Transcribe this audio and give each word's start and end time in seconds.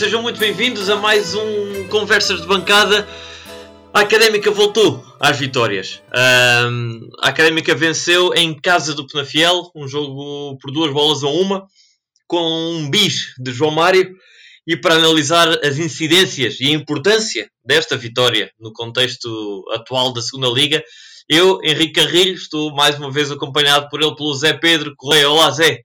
Sejam 0.00 0.22
muito 0.22 0.40
bem-vindos 0.40 0.88
a 0.88 0.96
mais 0.96 1.34
um 1.34 1.86
Conversas 1.88 2.40
de 2.40 2.46
Bancada. 2.46 3.06
A 3.92 4.00
Académica 4.00 4.50
voltou 4.50 5.04
às 5.20 5.38
vitórias. 5.38 6.02
Um, 6.16 7.10
a 7.20 7.28
Académica 7.28 7.74
venceu 7.74 8.32
em 8.32 8.58
casa 8.58 8.94
do 8.94 9.06
Penafiel, 9.06 9.70
um 9.76 9.86
jogo 9.86 10.56
por 10.56 10.72
duas 10.72 10.90
bolas 10.90 11.22
a 11.22 11.28
uma, 11.28 11.66
com 12.26 12.40
um 12.40 12.88
bis 12.90 13.34
de 13.38 13.52
João 13.52 13.72
Mário. 13.72 14.16
E 14.66 14.74
para 14.74 14.94
analisar 14.94 15.50
as 15.62 15.76
incidências 15.76 16.58
e 16.60 16.68
a 16.68 16.72
importância 16.72 17.50
desta 17.62 17.94
vitória 17.94 18.50
no 18.58 18.72
contexto 18.72 19.66
atual 19.70 20.14
da 20.14 20.22
Segunda 20.22 20.48
Liga, 20.48 20.82
eu, 21.28 21.60
Henrique 21.62 22.00
Carrilho, 22.00 22.32
estou 22.32 22.74
mais 22.74 22.96
uma 22.96 23.12
vez 23.12 23.30
acompanhado 23.30 23.86
por 23.90 24.00
ele, 24.00 24.16
pelo 24.16 24.32
Zé 24.32 24.54
Pedro 24.54 24.94
Correia. 24.96 25.28
Olá, 25.28 25.50
Zé. 25.50 25.82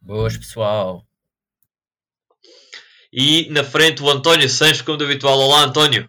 Boas, 0.00 0.34
pessoal. 0.34 1.06
E 3.18 3.48
na 3.48 3.64
frente 3.64 4.02
o 4.02 4.10
António 4.10 4.46
Sanches, 4.46 4.82
como 4.82 4.98
de 4.98 5.04
habitual. 5.04 5.38
Olá, 5.38 5.64
António. 5.64 6.06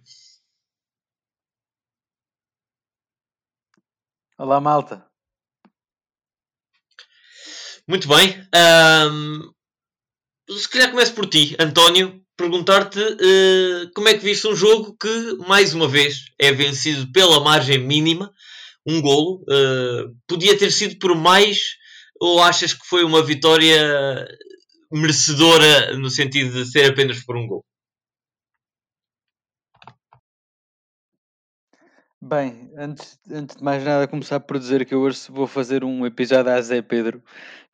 Olá, 4.37 4.59
malta. 4.59 5.07
Muito 7.87 8.09
bem. 8.09 8.45
Um, 9.09 9.53
se 10.49 10.67
calhar 10.67 10.91
começo 10.91 11.13
por 11.13 11.29
ti, 11.29 11.55
António, 11.57 12.21
perguntar-te 12.35 12.99
uh, 12.99 13.89
como 13.95 14.09
é 14.09 14.13
que 14.13 14.25
viste 14.25 14.45
um 14.45 14.55
jogo 14.55 14.97
que, 14.99 15.37
mais 15.47 15.73
uma 15.73 15.87
vez, 15.87 16.25
é 16.37 16.51
vencido 16.51 17.09
pela 17.13 17.39
margem 17.39 17.77
mínima, 17.79 18.33
um 18.85 19.01
golo. 19.01 19.45
Uh, 19.49 20.13
podia 20.27 20.57
ter 20.57 20.71
sido 20.71 20.99
por 20.99 21.15
mais, 21.15 21.77
ou 22.19 22.43
achas 22.43 22.73
que 22.73 22.85
foi 22.85 23.05
uma 23.05 23.23
vitória 23.23 24.27
merecedora 24.91 25.97
no 25.97 26.09
sentido 26.09 26.53
de 26.53 26.65
ser 26.65 26.91
apenas 26.91 27.23
por 27.23 27.37
um 27.37 27.47
gol? 27.47 27.63
Bem, 32.21 32.71
antes, 32.75 33.19
antes 33.31 33.55
de 33.57 33.63
mais 33.63 33.83
nada, 33.83 34.07
começar 34.07 34.39
por 34.39 34.57
dizer 34.57 34.85
que 34.85 34.93
eu 34.93 35.01
hoje 35.01 35.27
vou 35.29 35.45
fazer 35.45 35.83
um 35.83 36.05
episódio 36.05 36.51
a 36.51 36.59
Zé 36.61 36.81
Pedro. 36.81 37.21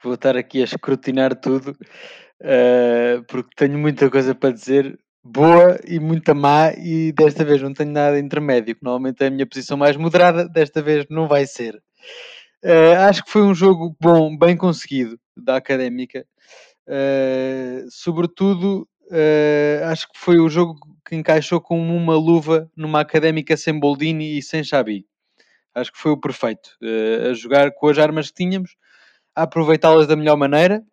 Vou 0.03 0.15
estar 0.15 0.35
aqui 0.35 0.61
a 0.61 0.65
escrutinar 0.65 1.33
tudo, 1.33 1.71
uh, 1.71 3.23
porque 3.27 3.49
tenho 3.55 3.79
muita 3.79 4.09
coisa 4.11 4.35
para 4.35 4.51
dizer, 4.51 4.99
boa 5.23 5.79
e 5.87 5.97
muita 5.97 6.33
má, 6.33 6.73
e 6.73 7.13
desta 7.13 7.45
vez 7.45 7.61
não 7.61 7.73
tenho 7.73 7.91
nada 7.91 8.19
intermédio, 8.19 8.75
que 8.75 8.83
normalmente 8.83 9.23
é 9.23 9.27
a 9.27 9.31
minha 9.31 9.47
posição 9.47 9.77
mais 9.77 9.95
moderada, 9.95 10.47
desta 10.47 10.81
vez 10.81 11.05
não 11.09 11.27
vai 11.27 11.45
ser. 11.47 11.81
Uh, 12.63 12.99
acho 13.07 13.23
que 13.23 13.31
foi 13.31 13.43
um 13.43 13.55
jogo 13.55 13.95
bom, 13.99 14.37
bem 14.37 14.57
conseguido, 14.57 15.17
da 15.37 15.55
Académica. 15.55 16.25
Uh, 16.87 17.87
sobretudo, 17.89 18.87
acho 19.89 20.07
que 20.11 20.17
foi 20.19 20.39
o 20.39 20.49
jogo 20.49 20.75
que 21.05 21.15
encaixou 21.15 21.61
como 21.61 21.95
uma 21.95 22.15
luva 22.15 22.69
numa 22.75 23.01
académica 23.01 23.55
sem 23.55 23.79
Boldini 23.79 24.37
e 24.37 24.41
sem 24.41 24.63
Xabi. 24.63 25.05
Acho 25.75 25.91
que 25.91 25.97
foi 25.97 26.11
o 26.11 26.19
perfeito. 26.19 26.69
Uh, 26.81 27.31
a 27.31 27.33
jogar 27.33 27.71
com 27.71 27.87
as 27.87 27.97
armas 27.97 28.29
que 28.29 28.35
tínhamos, 28.35 28.75
a 29.35 29.43
aproveitá-las 29.43 30.07
da 30.07 30.15
melhor 30.15 30.37
maneira, 30.37 30.83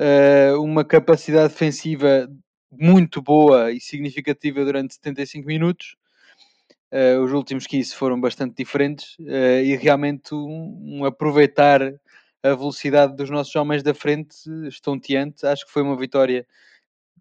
uh, 0.00 0.60
uma 0.62 0.84
capacidade 0.84 1.52
defensiva 1.52 2.28
muito 2.70 3.22
boa 3.22 3.72
e 3.72 3.80
significativa 3.80 4.64
durante 4.64 4.94
75 4.94 5.46
minutos. 5.46 5.96
Uh, 6.92 7.22
os 7.22 7.32
últimos 7.32 7.66
15 7.66 7.94
foram 7.94 8.20
bastante 8.20 8.56
diferentes 8.56 9.14
e 9.18 9.76
realmente 9.76 10.34
um, 10.34 11.00
um, 11.00 11.04
aproveitar 11.04 11.80
a 12.42 12.54
velocidade 12.54 13.16
dos 13.16 13.30
nossos 13.30 13.54
homens 13.56 13.82
da 13.82 13.94
frente 13.94 14.36
estonteante. 14.68 15.46
Acho 15.46 15.66
que 15.66 15.72
foi 15.72 15.82
uma 15.82 15.96
vitória 15.96 16.46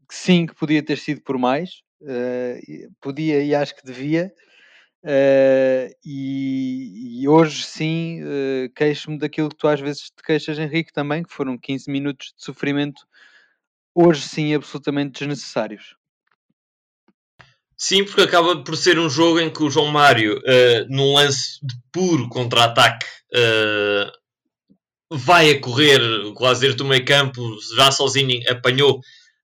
que 0.08 0.16
sim, 0.16 0.46
que 0.46 0.56
podia 0.56 0.84
ter 0.84 0.98
sido 0.98 1.22
por 1.22 1.38
mais, 1.38 1.82
uh, 2.02 2.94
podia 3.02 3.44
e 3.44 3.54
acho 3.54 3.76
que 3.76 3.86
devia. 3.86 4.34
Uh, 5.04 5.94
e, 6.04 7.22
e, 7.22 7.28
hoje 7.28 7.64
sim 7.64 8.22
uh, 8.24 8.70
queixo-me 8.76 9.18
daquilo 9.18 9.50
que 9.50 9.56
tu 9.56 9.68
às 9.68 9.80
vezes 9.80 10.10
te 10.10 10.24
queixas, 10.24 10.58
Henrique, 10.58 10.92
também, 10.92 11.24
que 11.24 11.34
foram 11.34 11.58
15 11.58 11.90
minutos 11.90 12.34
de 12.36 12.44
sofrimento, 12.44 13.04
hoje 13.94 14.22
sim 14.22 14.54
absolutamente 14.54 15.20
desnecessários. 15.20 15.96
Sim, 17.78 18.04
porque 18.04 18.22
acaba 18.22 18.64
por 18.64 18.76
ser 18.76 18.98
um 18.98 19.10
jogo 19.10 19.40
em 19.40 19.54
que 19.54 19.62
o 19.62 19.70
João 19.70 19.92
Mário, 19.92 20.40
uh, 20.40 20.88
num 20.90 21.14
lance 21.14 21.60
de 21.64 21.76
puro 21.92 22.28
contra-ataque, 22.28 23.06
uh, 23.34 24.12
vai 25.12 25.52
a 25.52 25.62
correr, 25.62 26.02
o 26.02 26.34
lazer 26.40 26.76
do 26.76 26.86
meio 26.86 27.06
campo, 27.06 27.42
já 27.76 27.92
sozinho, 27.92 28.42
apanhou 28.50 29.00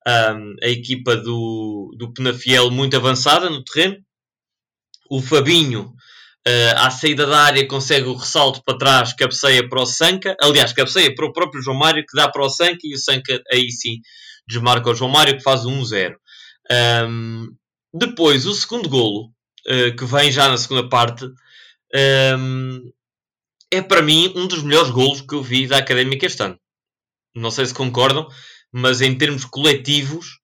um, 0.07 0.56
a 0.62 0.68
equipa 0.68 1.16
do, 1.16 1.96
do 1.97 2.13
Penafiel 2.13 2.69
muito 2.69 2.96
avançada 2.96 3.50
no 3.50 3.63
terreno. 3.63 3.97
O 5.09 5.22
Fabinho, 5.22 5.94
uh, 6.47 6.78
à 6.78 6.90
saída 6.90 7.25
da 7.25 7.40
área, 7.40 7.68
consegue 7.68 8.07
o 8.07 8.16
ressalto 8.16 8.62
para 8.66 8.78
trás, 8.78 9.13
cabeceia 9.13 9.68
para 9.68 9.81
o 9.81 9.85
Sanca. 9.85 10.35
Aliás, 10.41 10.74
cabeceia 10.74 11.13
para 11.13 11.25
o 11.25 11.34
próprio 11.34 11.62
João 11.62 11.78
Mário, 11.78 12.06
que 12.06 12.16
dá 12.16 12.30
para 12.30 12.45
o 12.45 12.50
Sanca, 12.50 12.80
e 12.84 12.95
o 12.95 13.00
Sanca 13.00 13.41
aí 13.51 13.72
sim 13.72 14.00
desmarca 14.47 14.90
o 14.90 14.95
João 14.95 15.12
Mário, 15.12 15.38
que 15.38 15.44
faz 15.44 15.66
o 15.66 15.69
1-0. 15.69 16.16
Um, 17.07 17.47
depois, 17.94 18.45
o 18.45 18.53
segundo 18.53 18.90
golo, 18.90 19.30
uh, 19.68 19.95
que 19.95 20.06
vem 20.06 20.31
já 20.31 20.50
na 20.50 20.57
segunda 20.57 20.90
parte, 20.90 21.25
um, 22.38 22.91
é 23.73 23.81
para 23.81 24.01
mim 24.01 24.31
um 24.35 24.47
dos 24.47 24.61
melhores 24.61 24.91
golos 24.91 25.22
que 25.22 25.34
eu 25.34 25.41
vi 25.41 25.66
da 25.67 25.78
Académica 25.78 26.25
este 26.25 26.44
ano. 26.44 26.57
Não 27.35 27.50
sei 27.50 27.66
se 27.66 27.73
concordam, 27.73 28.28
mas 28.72 29.01
em 29.01 29.17
termos 29.17 29.45
coletivos, 29.45 30.39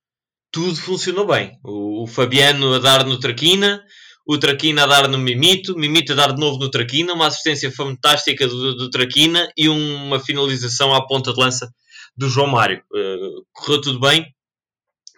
tudo 0.51 0.75
funcionou 0.75 1.27
bem. 1.27 1.59
O, 1.63 2.03
o 2.03 2.07
Fabiano 2.07 2.73
a 2.73 2.79
dar 2.79 3.05
no 3.05 3.19
Traquina, 3.19 3.83
o 4.25 4.37
Traquina 4.37 4.83
a 4.83 4.87
dar 4.87 5.07
no 5.07 5.17
Mimito, 5.17 5.77
Mimito 5.77 6.13
a 6.13 6.15
dar 6.15 6.33
de 6.33 6.39
novo 6.39 6.57
no 6.57 6.71
Traquina, 6.71 7.13
uma 7.13 7.27
assistência 7.27 7.71
fantástica 7.71 8.47
do, 8.47 8.75
do 8.75 8.89
Traquina 8.89 9.47
e 9.55 9.69
uma 9.69 10.19
finalização 10.19 10.93
à 10.93 11.05
ponta 11.05 11.31
de 11.31 11.39
lança 11.39 11.71
do 12.17 12.27
João 12.27 12.47
Mário. 12.47 12.81
Uh, 12.91 13.45
correu 13.53 13.81
tudo 13.81 13.99
bem 13.99 14.25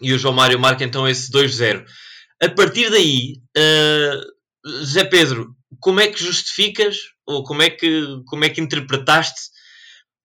e 0.01 0.13
o 0.13 0.19
João 0.19 0.33
Mário 0.33 0.59
marca 0.59 0.83
então 0.83 1.07
esse 1.07 1.31
2-0. 1.31 1.85
A 2.43 2.49
partir 2.49 2.89
daí, 2.89 3.35
uh, 3.57 4.83
Zé 4.83 5.05
Pedro, 5.05 5.55
como 5.79 6.01
é 6.01 6.07
que 6.07 6.21
justificas 6.21 6.97
ou 7.27 7.43
como 7.43 7.61
é 7.61 7.69
que, 7.69 8.05
como 8.27 8.43
é 8.43 8.49
que 8.49 8.61
interpretaste 8.61 9.51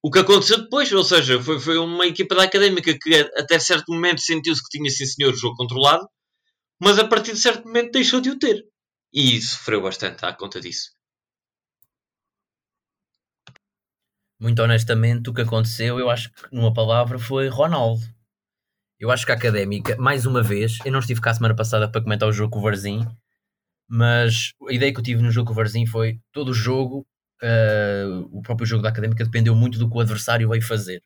o 0.02 0.10
que 0.10 0.20
aconteceu 0.20 0.58
depois, 0.62 0.92
ou 0.92 1.02
seja, 1.02 1.42
foi, 1.42 1.58
foi 1.58 1.78
uma 1.78 2.06
equipa 2.06 2.34
da 2.34 2.44
académica 2.44 2.96
que 2.96 3.14
até 3.36 3.58
certo 3.58 3.92
momento 3.92 4.20
sentiu-se 4.20 4.62
que 4.62 4.78
tinha, 4.78 4.88
sim 4.88 5.04
senhor, 5.04 5.32
o 5.32 5.36
jogo 5.36 5.56
controlado, 5.56 6.08
mas 6.80 6.98
a 6.98 7.08
partir 7.08 7.32
de 7.32 7.40
certo 7.40 7.64
momento 7.64 7.90
deixou 7.90 8.20
de 8.20 8.30
o 8.30 8.38
ter. 8.38 8.62
E 9.12 9.40
sofreu 9.40 9.82
bastante 9.82 10.24
à 10.24 10.32
conta 10.32 10.60
disso. 10.60 10.90
Muito 14.38 14.62
honestamente, 14.62 15.28
o 15.28 15.34
que 15.34 15.40
aconteceu, 15.40 15.98
eu 15.98 16.08
acho 16.08 16.30
que 16.30 16.42
numa 16.52 16.72
palavra 16.72 17.18
foi 17.18 17.48
Ronaldo. 17.48 18.02
Eu 19.00 19.10
acho 19.10 19.26
que 19.26 19.32
a 19.32 19.34
académica, 19.34 19.96
mais 19.96 20.24
uma 20.24 20.42
vez, 20.42 20.78
eu 20.84 20.92
não 20.92 21.00
estive 21.00 21.20
cá 21.20 21.30
a 21.30 21.34
semana 21.34 21.56
passada 21.56 21.90
para 21.90 22.02
comentar 22.02 22.28
o 22.28 22.32
jogo 22.32 22.52
com 22.52 22.60
o 22.60 22.62
Varzim, 22.62 23.04
mas 23.88 24.52
a 24.68 24.72
ideia 24.72 24.92
que 24.92 24.98
eu 24.98 25.04
tive 25.04 25.22
no 25.22 25.30
jogo 25.30 25.48
com 25.48 25.52
o 25.52 25.56
Varzim 25.56 25.86
foi 25.86 26.20
todo 26.32 26.50
o 26.50 26.54
jogo 26.54 27.06
uh, 27.42 28.28
o 28.32 28.42
próprio 28.42 28.66
jogo 28.66 28.82
da 28.82 28.88
Académica 28.88 29.24
dependeu 29.24 29.54
muito 29.54 29.78
do 29.78 29.88
que 29.88 29.96
o 29.96 30.00
adversário 30.00 30.48
veio 30.48 30.62
fazer. 30.62 31.02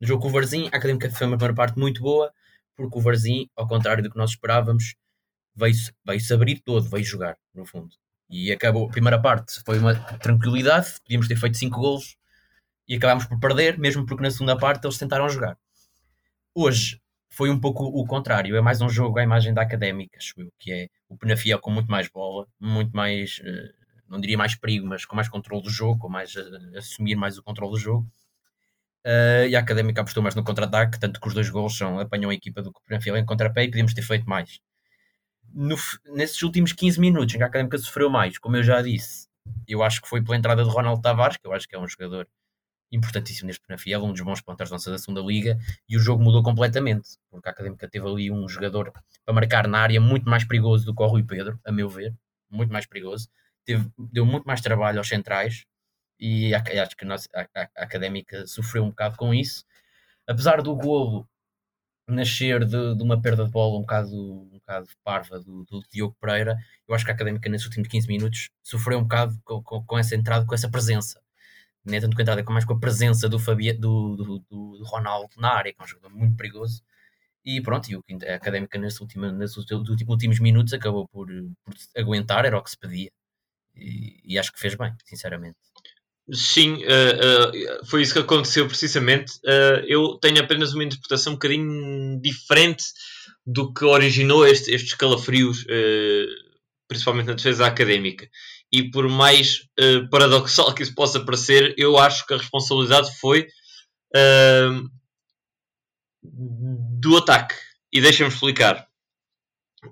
No 0.00 0.06
jogo 0.06 0.22
com 0.22 0.28
o 0.28 0.32
Varzim, 0.32 0.66
a 0.66 0.76
Académica 0.76 1.10
foi 1.10 1.26
uma 1.26 1.36
primeira 1.36 1.54
parte 1.54 1.78
muito 1.78 2.00
boa, 2.02 2.32
porque 2.76 2.98
o 2.98 3.00
Varzim, 3.00 3.48
ao 3.56 3.66
contrário 3.66 4.02
do 4.02 4.10
que 4.10 4.16
nós 4.16 4.30
esperávamos, 4.30 4.94
veio-se 5.54 5.92
veio 6.04 6.20
abrir 6.34 6.60
todo, 6.60 6.88
veio 6.88 7.04
jogar, 7.04 7.36
no 7.54 7.64
fundo. 7.64 7.94
E 8.28 8.50
acabou, 8.50 8.86
a 8.86 8.90
primeira 8.90 9.20
parte 9.20 9.62
foi 9.64 9.78
uma 9.78 9.94
tranquilidade, 9.94 11.00
podíamos 11.02 11.28
ter 11.28 11.36
feito 11.36 11.58
5 11.58 11.78
golos 11.78 12.16
e 12.88 12.96
acabámos 12.96 13.26
por 13.26 13.38
perder, 13.38 13.78
mesmo 13.78 14.06
porque 14.06 14.22
na 14.22 14.30
segunda 14.30 14.56
parte 14.56 14.84
eles 14.84 14.98
tentaram 14.98 15.28
jogar. 15.28 15.56
Hoje 16.54 17.00
foi 17.32 17.48
um 17.48 17.58
pouco 17.58 17.84
o 17.84 18.06
contrário, 18.06 18.54
é 18.54 18.60
mais 18.60 18.82
um 18.82 18.90
jogo 18.90 19.18
à 19.18 19.22
imagem 19.22 19.54
da 19.54 19.62
Académica, 19.62 20.18
acho 20.18 20.34
eu, 20.38 20.52
que 20.58 20.70
é 20.70 20.88
o 21.08 21.16
Penafiel 21.16 21.58
com 21.58 21.70
muito 21.70 21.90
mais 21.90 22.06
bola, 22.06 22.46
muito 22.60 22.94
mais 22.94 23.38
uh, 23.38 23.82
não 24.06 24.20
diria 24.20 24.36
mais 24.36 24.54
perigo, 24.54 24.86
mas 24.86 25.06
com 25.06 25.16
mais 25.16 25.30
controle 25.30 25.62
do 25.62 25.70
jogo, 25.70 25.98
com 25.98 26.10
mais 26.10 26.34
uh, 26.34 26.76
assumir 26.76 27.16
mais 27.16 27.38
o 27.38 27.42
controle 27.42 27.72
do 27.72 27.78
jogo. 27.78 28.06
Uh, 29.06 29.48
e 29.48 29.56
a 29.56 29.60
Académica 29.60 30.02
apostou 30.02 30.22
mais 30.22 30.34
no 30.34 30.44
contra-ataque, 30.44 31.00
tanto 31.00 31.18
que 31.18 31.26
os 31.26 31.32
dois 31.32 31.48
gols 31.48 31.74
são, 31.76 31.98
apanham 31.98 32.30
a 32.30 32.34
equipa 32.34 32.60
do 32.62 32.70
Benfica 32.86 33.18
em 33.18 33.24
contra-pé 33.24 33.64
e 33.64 33.68
podíamos 33.68 33.94
ter 33.94 34.02
feito 34.02 34.28
mais. 34.28 34.60
No, 35.54 35.76
nesses 36.14 36.42
últimos 36.42 36.74
15 36.74 37.00
minutos 37.00 37.34
em 37.34 37.38
que 37.38 37.44
a 37.44 37.46
Académica 37.46 37.78
sofreu 37.78 38.10
mais, 38.10 38.36
como 38.36 38.58
eu 38.58 38.62
já 38.62 38.82
disse, 38.82 39.26
eu 39.66 39.82
acho 39.82 40.02
que 40.02 40.08
foi 40.08 40.22
pela 40.22 40.36
entrada 40.36 40.62
de 40.62 40.70
Ronaldo 40.70 41.00
Tavares, 41.00 41.38
que 41.38 41.46
eu 41.46 41.54
acho 41.54 41.66
que 41.66 41.74
é 41.74 41.78
um 41.78 41.88
jogador 41.88 42.28
importantíssimo 42.92 43.46
neste 43.46 43.66
Penafiel, 43.66 44.04
um 44.04 44.12
dos 44.12 44.20
bons 44.20 44.40
pontos 44.40 44.68
da 44.68 44.98
segunda 44.98 45.20
liga, 45.22 45.58
e 45.88 45.96
o 45.96 46.00
jogo 46.00 46.22
mudou 46.22 46.42
completamente, 46.42 47.16
porque 47.30 47.48
a 47.48 47.52
Académica 47.52 47.88
teve 47.88 48.06
ali 48.06 48.30
um 48.30 48.48
jogador 48.48 48.92
para 49.24 49.34
marcar 49.34 49.66
na 49.66 49.80
área 49.80 50.00
muito 50.00 50.28
mais 50.28 50.44
perigoso 50.44 50.84
do 50.84 50.94
que 50.94 51.02
o 51.02 51.06
Rui 51.06 51.24
Pedro, 51.24 51.58
a 51.64 51.72
meu 51.72 51.88
ver, 51.88 52.14
muito 52.50 52.72
mais 52.72 52.86
perigoso 52.86 53.28
teve, 53.64 53.90
deu 53.98 54.24
muito 54.26 54.44
mais 54.44 54.60
trabalho 54.60 54.98
aos 54.98 55.08
centrais 55.08 55.64
e 56.18 56.54
acho 56.54 56.96
que 56.96 57.04
a, 57.04 57.14
a, 57.14 57.60
a, 57.62 57.82
Académica 57.82 58.46
sofreu 58.46 58.84
um 58.84 58.90
bocado 58.90 59.16
com 59.16 59.34
isso. 59.34 59.64
Apesar 60.26 60.62
do 60.62 60.74
golo 60.76 61.28
nascer 62.08 62.64
de, 62.64 62.94
de, 62.94 63.02
uma 63.02 63.20
perda 63.20 63.44
de 63.44 63.50
bola 63.50 63.78
um 63.78 63.82
bocado, 63.82 64.14
um 64.14 64.58
bocado 64.58 64.88
parva 65.02 65.40
do, 65.40 65.64
do, 65.64 65.82
Diogo 65.90 66.16
Pereira, 66.20 66.56
eu 66.86 66.94
acho 66.94 67.04
que 67.04 67.10
a 67.10 67.14
Académica 67.14 67.48
nesses 67.48 67.66
últimos 67.66 67.88
15 67.88 68.08
minutos 68.08 68.50
sofreu 68.62 68.98
um 68.98 69.02
bocado 69.02 69.40
com, 69.44 69.62
com, 69.62 69.84
com 69.84 69.98
essa 69.98 70.14
entrada, 70.14 70.46
com 70.46 70.54
essa 70.54 70.70
presença. 70.70 71.20
Nem 71.84 72.00
tanto 72.00 72.14
com 72.14 72.20
a 72.20 72.22
entrada, 72.22 72.44
mais 72.44 72.64
com 72.64 72.74
a 72.74 72.78
presença 72.78 73.28
do, 73.28 73.38
Fabi, 73.38 73.72
do, 73.72 74.16
do, 74.16 74.38
do, 74.50 74.84
Ronaldo 74.84 75.34
na 75.36 75.52
área, 75.52 75.72
que 75.72 75.80
é 75.80 75.84
um 75.84 75.88
jogador 75.88 76.10
muito 76.10 76.36
perigoso. 76.36 76.82
E 77.44 77.60
pronto, 77.60 77.88
e 77.90 77.96
a 78.26 78.36
Académica 78.36 78.78
nesses 78.78 79.00
últimos, 79.00 79.56
últimos 80.08 80.38
minutos 80.38 80.72
acabou 80.72 81.08
por, 81.08 81.26
por 81.26 81.74
aguentar, 81.96 82.44
era 82.44 82.56
o 82.56 82.62
que 82.62 82.70
se 82.70 82.78
pedia. 82.78 83.10
E, 83.74 84.20
e 84.24 84.38
acho 84.38 84.52
que 84.52 84.60
fez 84.60 84.74
bem, 84.74 84.94
sinceramente. 85.04 85.56
Sim, 86.30 86.84
uh, 86.84 87.80
uh, 87.82 87.86
foi 87.86 88.02
isso 88.02 88.12
que 88.12 88.20
aconteceu 88.20 88.66
precisamente. 88.66 89.32
Uh, 89.44 89.84
eu 89.86 90.18
tenho 90.20 90.40
apenas 90.40 90.72
uma 90.72 90.84
interpretação 90.84 91.32
um 91.32 91.36
bocadinho 91.36 92.20
diferente 92.20 92.84
do 93.44 93.72
que 93.72 93.84
originou 93.84 94.46
este, 94.46 94.72
estes 94.72 94.94
calafrios, 94.94 95.66
principalmente 96.86 97.26
na 97.26 97.34
defesa 97.34 97.66
académica. 97.66 98.28
E 98.72 98.90
por 98.90 99.08
mais 99.08 99.68
paradoxal 100.10 100.74
que 100.74 100.82
isso 100.82 100.94
possa 100.94 101.24
parecer, 101.24 101.74
eu 101.76 101.98
acho 101.98 102.26
que 102.26 102.32
a 102.32 102.38
responsabilidade 102.38 103.14
foi 103.18 103.46
do 106.22 107.16
ataque. 107.18 107.54
E 107.92 108.00
deixem-me 108.00 108.32
explicar. 108.32 108.86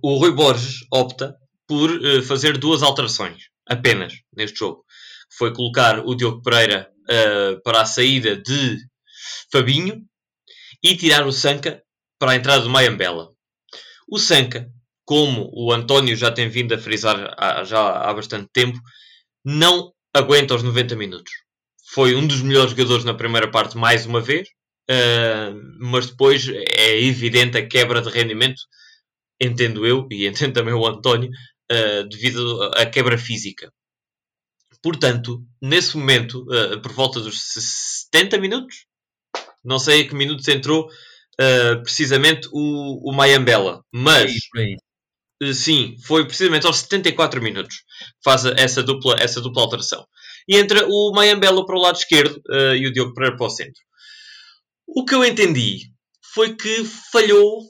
O 0.03 0.17
Rui 0.17 0.33
Borges 0.33 0.87
opta 0.91 1.37
por 1.67 1.91
fazer 2.23 2.57
duas 2.57 2.83
alterações 2.83 3.51
apenas 3.69 4.15
neste 4.35 4.59
jogo 4.59 4.85
foi 5.31 5.55
colocar 5.55 6.01
o 6.01 6.15
Diogo 6.15 6.43
Pereira 6.43 6.91
uh, 7.05 7.63
para 7.63 7.83
a 7.83 7.87
saída 7.87 8.37
de 8.37 8.79
Fabinho 9.53 10.05
e 10.83 10.97
tirar 10.97 11.27
o 11.27 11.33
Sanca 11.33 11.83
para 12.19 12.33
a 12.33 12.37
entrada 12.37 12.63
do 12.63 12.71
Mayambela. 12.71 13.31
O 14.09 14.19
Sanca, 14.19 14.71
como 15.11 15.51
o 15.53 15.73
António 15.73 16.15
já 16.15 16.31
tem 16.31 16.49
vindo 16.49 16.73
a 16.73 16.79
frisar 16.79 17.35
há, 17.37 17.65
já 17.65 17.81
há 17.81 18.15
bastante 18.15 18.49
tempo, 18.53 18.79
não 19.45 19.93
aguenta 20.15 20.55
os 20.55 20.63
90 20.63 20.95
minutos. 20.95 21.33
Foi 21.93 22.15
um 22.15 22.25
dos 22.25 22.41
melhores 22.41 22.71
jogadores 22.71 23.05
na 23.05 23.13
primeira 23.13 23.51
parte, 23.51 23.77
mais 23.77 24.07
uma 24.07 24.21
vez, 24.21 24.47
uh, 24.89 25.53
mas 25.81 26.07
depois 26.07 26.47
é 26.49 27.03
evidente 27.03 27.59
a 27.59 27.67
quebra 27.67 28.01
de 28.01 28.09
rendimento, 28.09 28.63
entendo 29.41 29.85
eu 29.85 30.07
e 30.13 30.29
entendo 30.31 30.53
também 30.53 30.75
o 30.75 30.87
António, 30.87 31.29
uh, 31.29 32.09
devido 32.09 32.63
à 32.77 32.87
quebra 32.87 33.19
física. 33.19 33.69
Portanto, 34.81 35.45
nesse 35.61 35.97
momento, 35.97 36.45
uh, 36.45 36.81
por 36.81 36.93
volta 36.93 37.19
dos 37.19 37.37
70 38.13 38.39
minutos, 38.39 38.87
não 39.65 39.81
sei 39.81 40.03
a 40.03 40.09
que 40.09 40.15
minutos 40.15 40.47
entrou 40.47 40.89
precisamente 41.83 42.47
o, 42.53 43.11
o 43.11 43.15
Mayambela, 43.15 43.83
mas 43.91 44.31
sim, 45.55 45.97
foi 46.05 46.27
precisamente 46.27 46.67
aos 46.67 46.79
74 46.79 47.43
minutos 47.43 47.77
que 47.77 48.25
faz 48.25 48.45
essa 48.45 48.83
dupla, 48.83 49.17
essa 49.19 49.41
dupla 49.41 49.63
alteração. 49.63 50.07
E 50.49 50.57
entra 50.57 50.87
o 50.89 51.13
Mayambela 51.13 51.65
para 51.65 51.77
o 51.77 51.81
lado 51.81 51.97
esquerdo 51.97 52.41
e 52.77 52.87
o 52.87 52.93
Diogo 52.93 53.15
Pereira 53.15 53.37
para 53.37 53.47
o 53.47 53.51
centro. 53.51 53.81
O 54.87 55.05
que 55.05 55.15
eu 55.15 55.25
entendi 55.25 55.93
foi 56.35 56.55
que 56.57 56.85
falhou 57.13 57.63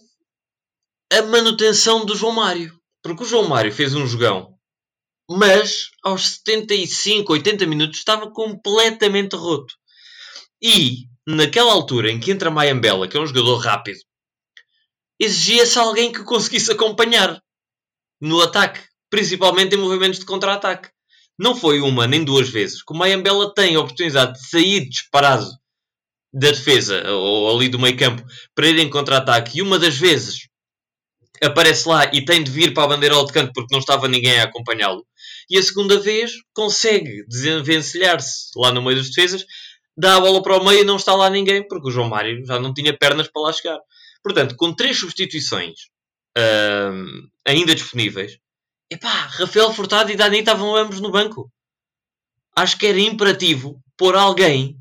a 1.12 1.22
manutenção 1.22 2.04
do 2.04 2.16
João 2.16 2.32
Mário. 2.32 2.74
Porque 3.02 3.22
o 3.22 3.26
João 3.26 3.48
Mário 3.48 3.72
fez 3.72 3.94
um 3.94 4.06
jogão 4.06 4.58
mas 5.30 5.90
aos 6.02 6.40
75, 6.44 7.32
80 7.32 7.64
minutos 7.66 7.98
estava 7.98 8.32
completamente 8.32 9.36
roto. 9.36 9.72
E 10.60 11.04
naquela 11.24 11.72
altura 11.72 12.10
em 12.10 12.18
que 12.18 12.32
entra 12.32 12.50
Mayambela, 12.50 13.06
que 13.06 13.16
é 13.16 13.20
um 13.20 13.26
jogador 13.26 13.56
rápido, 13.58 14.00
exigia-se 15.20 15.78
alguém 15.78 16.10
que 16.10 16.24
conseguisse 16.24 16.72
acompanhar 16.72 17.40
no 18.20 18.40
ataque, 18.40 18.80
principalmente 19.08 19.74
em 19.74 19.78
movimentos 19.78 20.18
de 20.18 20.26
contra-ataque. 20.26 20.88
Não 21.38 21.56
foi 21.56 21.80
uma 21.80 22.06
nem 22.06 22.22
duas 22.22 22.48
vezes 22.48 22.82
que 22.82 22.92
o 22.92 22.96
Mayambela 22.96 23.52
tem 23.54 23.74
a 23.74 23.80
oportunidade 23.80 24.34
de 24.34 24.48
sair 24.48 24.88
disparado 24.88 25.48
da 26.32 26.50
defesa 26.50 27.10
ou 27.10 27.56
ali 27.56 27.68
do 27.68 27.78
meio 27.78 27.96
campo 27.96 28.22
para 28.54 28.68
ir 28.68 28.78
em 28.78 28.90
contra-ataque 28.90 29.58
e 29.58 29.62
uma 29.62 29.78
das 29.78 29.96
vezes 29.96 30.48
aparece 31.42 31.88
lá 31.88 32.10
e 32.12 32.24
tem 32.24 32.44
de 32.44 32.50
vir 32.50 32.74
para 32.74 32.84
a 32.84 32.88
bandeira 32.88 33.24
de 33.24 33.32
canto 33.32 33.52
porque 33.54 33.72
não 33.72 33.80
estava 33.80 34.06
ninguém 34.06 34.38
a 34.38 34.44
acompanhá-lo 34.44 35.04
e 35.50 35.58
a 35.58 35.62
segunda 35.62 35.98
vez 35.98 36.32
consegue 36.54 37.26
desenvencilhar-se 37.26 38.50
lá 38.56 38.72
no 38.72 38.80
meio 38.80 38.96
das 38.96 39.08
defesas, 39.08 39.44
dá 39.96 40.16
a 40.16 40.20
bola 40.20 40.40
para 40.40 40.56
o 40.56 40.64
meio 40.64 40.82
e 40.82 40.84
não 40.84 40.94
está 40.94 41.12
lá 41.14 41.28
ninguém, 41.28 41.66
porque 41.66 41.88
o 41.88 41.90
João 41.90 42.08
Mário 42.08 42.46
já 42.46 42.60
não 42.60 42.72
tinha 42.72 42.96
pernas 42.96 43.26
para 43.26 43.42
lá 43.42 43.52
chegar. 43.52 43.78
Portanto, 44.22 44.54
com 44.54 44.72
três 44.72 44.96
substituições 44.98 45.74
uh, 46.36 47.28
ainda 47.46 47.74
disponíveis, 47.74 48.38
epá, 48.90 49.08
Rafael 49.08 49.72
Furtado 49.72 50.10
e 50.10 50.16
Dani 50.16 50.38
estavam 50.38 50.74
ambos 50.76 51.00
no 51.00 51.10
banco. 51.10 51.50
Acho 52.56 52.76
que 52.76 52.86
era 52.86 52.98
imperativo 52.98 53.80
pôr 53.96 54.16
alguém 54.16 54.76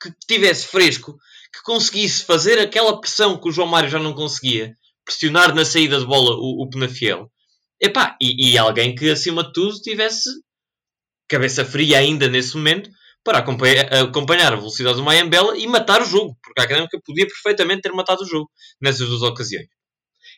que 0.00 0.12
tivesse 0.26 0.66
fresco, 0.66 1.16
que 1.52 1.62
conseguisse 1.62 2.24
fazer 2.24 2.58
aquela 2.58 3.00
pressão 3.00 3.40
que 3.40 3.48
o 3.48 3.52
João 3.52 3.68
Mário 3.68 3.88
já 3.88 3.98
não 3.98 4.12
conseguia, 4.12 4.76
pressionar 5.04 5.54
na 5.54 5.64
saída 5.64 5.98
de 5.98 6.06
bola 6.06 6.36
o, 6.36 6.62
o 6.62 6.68
Penafiel, 6.68 7.30
Epá, 7.82 8.16
e, 8.20 8.52
e 8.52 8.56
alguém 8.56 8.94
que 8.94 9.10
acima 9.10 9.42
de 9.42 9.52
tudo 9.52 9.80
tivesse 9.80 10.30
cabeça 11.28 11.64
fria 11.64 11.98
ainda 11.98 12.28
nesse 12.28 12.56
momento 12.56 12.88
para 13.24 13.38
acompanhar, 13.38 13.92
acompanhar 13.92 14.52
a 14.52 14.56
velocidade 14.56 14.96
do 14.96 15.02
Mayambela 15.02 15.58
e 15.58 15.66
matar 15.66 16.00
o 16.00 16.04
jogo, 16.04 16.36
porque 16.40 16.60
a 16.60 16.64
Académica 16.64 17.00
podia 17.04 17.26
perfeitamente 17.26 17.82
ter 17.82 17.92
matado 17.92 18.22
o 18.22 18.26
jogo 18.26 18.48
nessas 18.80 19.08
duas 19.08 19.22
ocasiões. 19.22 19.66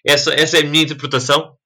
Essa, 0.05 0.35
essa 0.35 0.59
é 0.59 0.61
a 0.61 0.67
minha 0.67 0.85
interpretação 0.85 1.57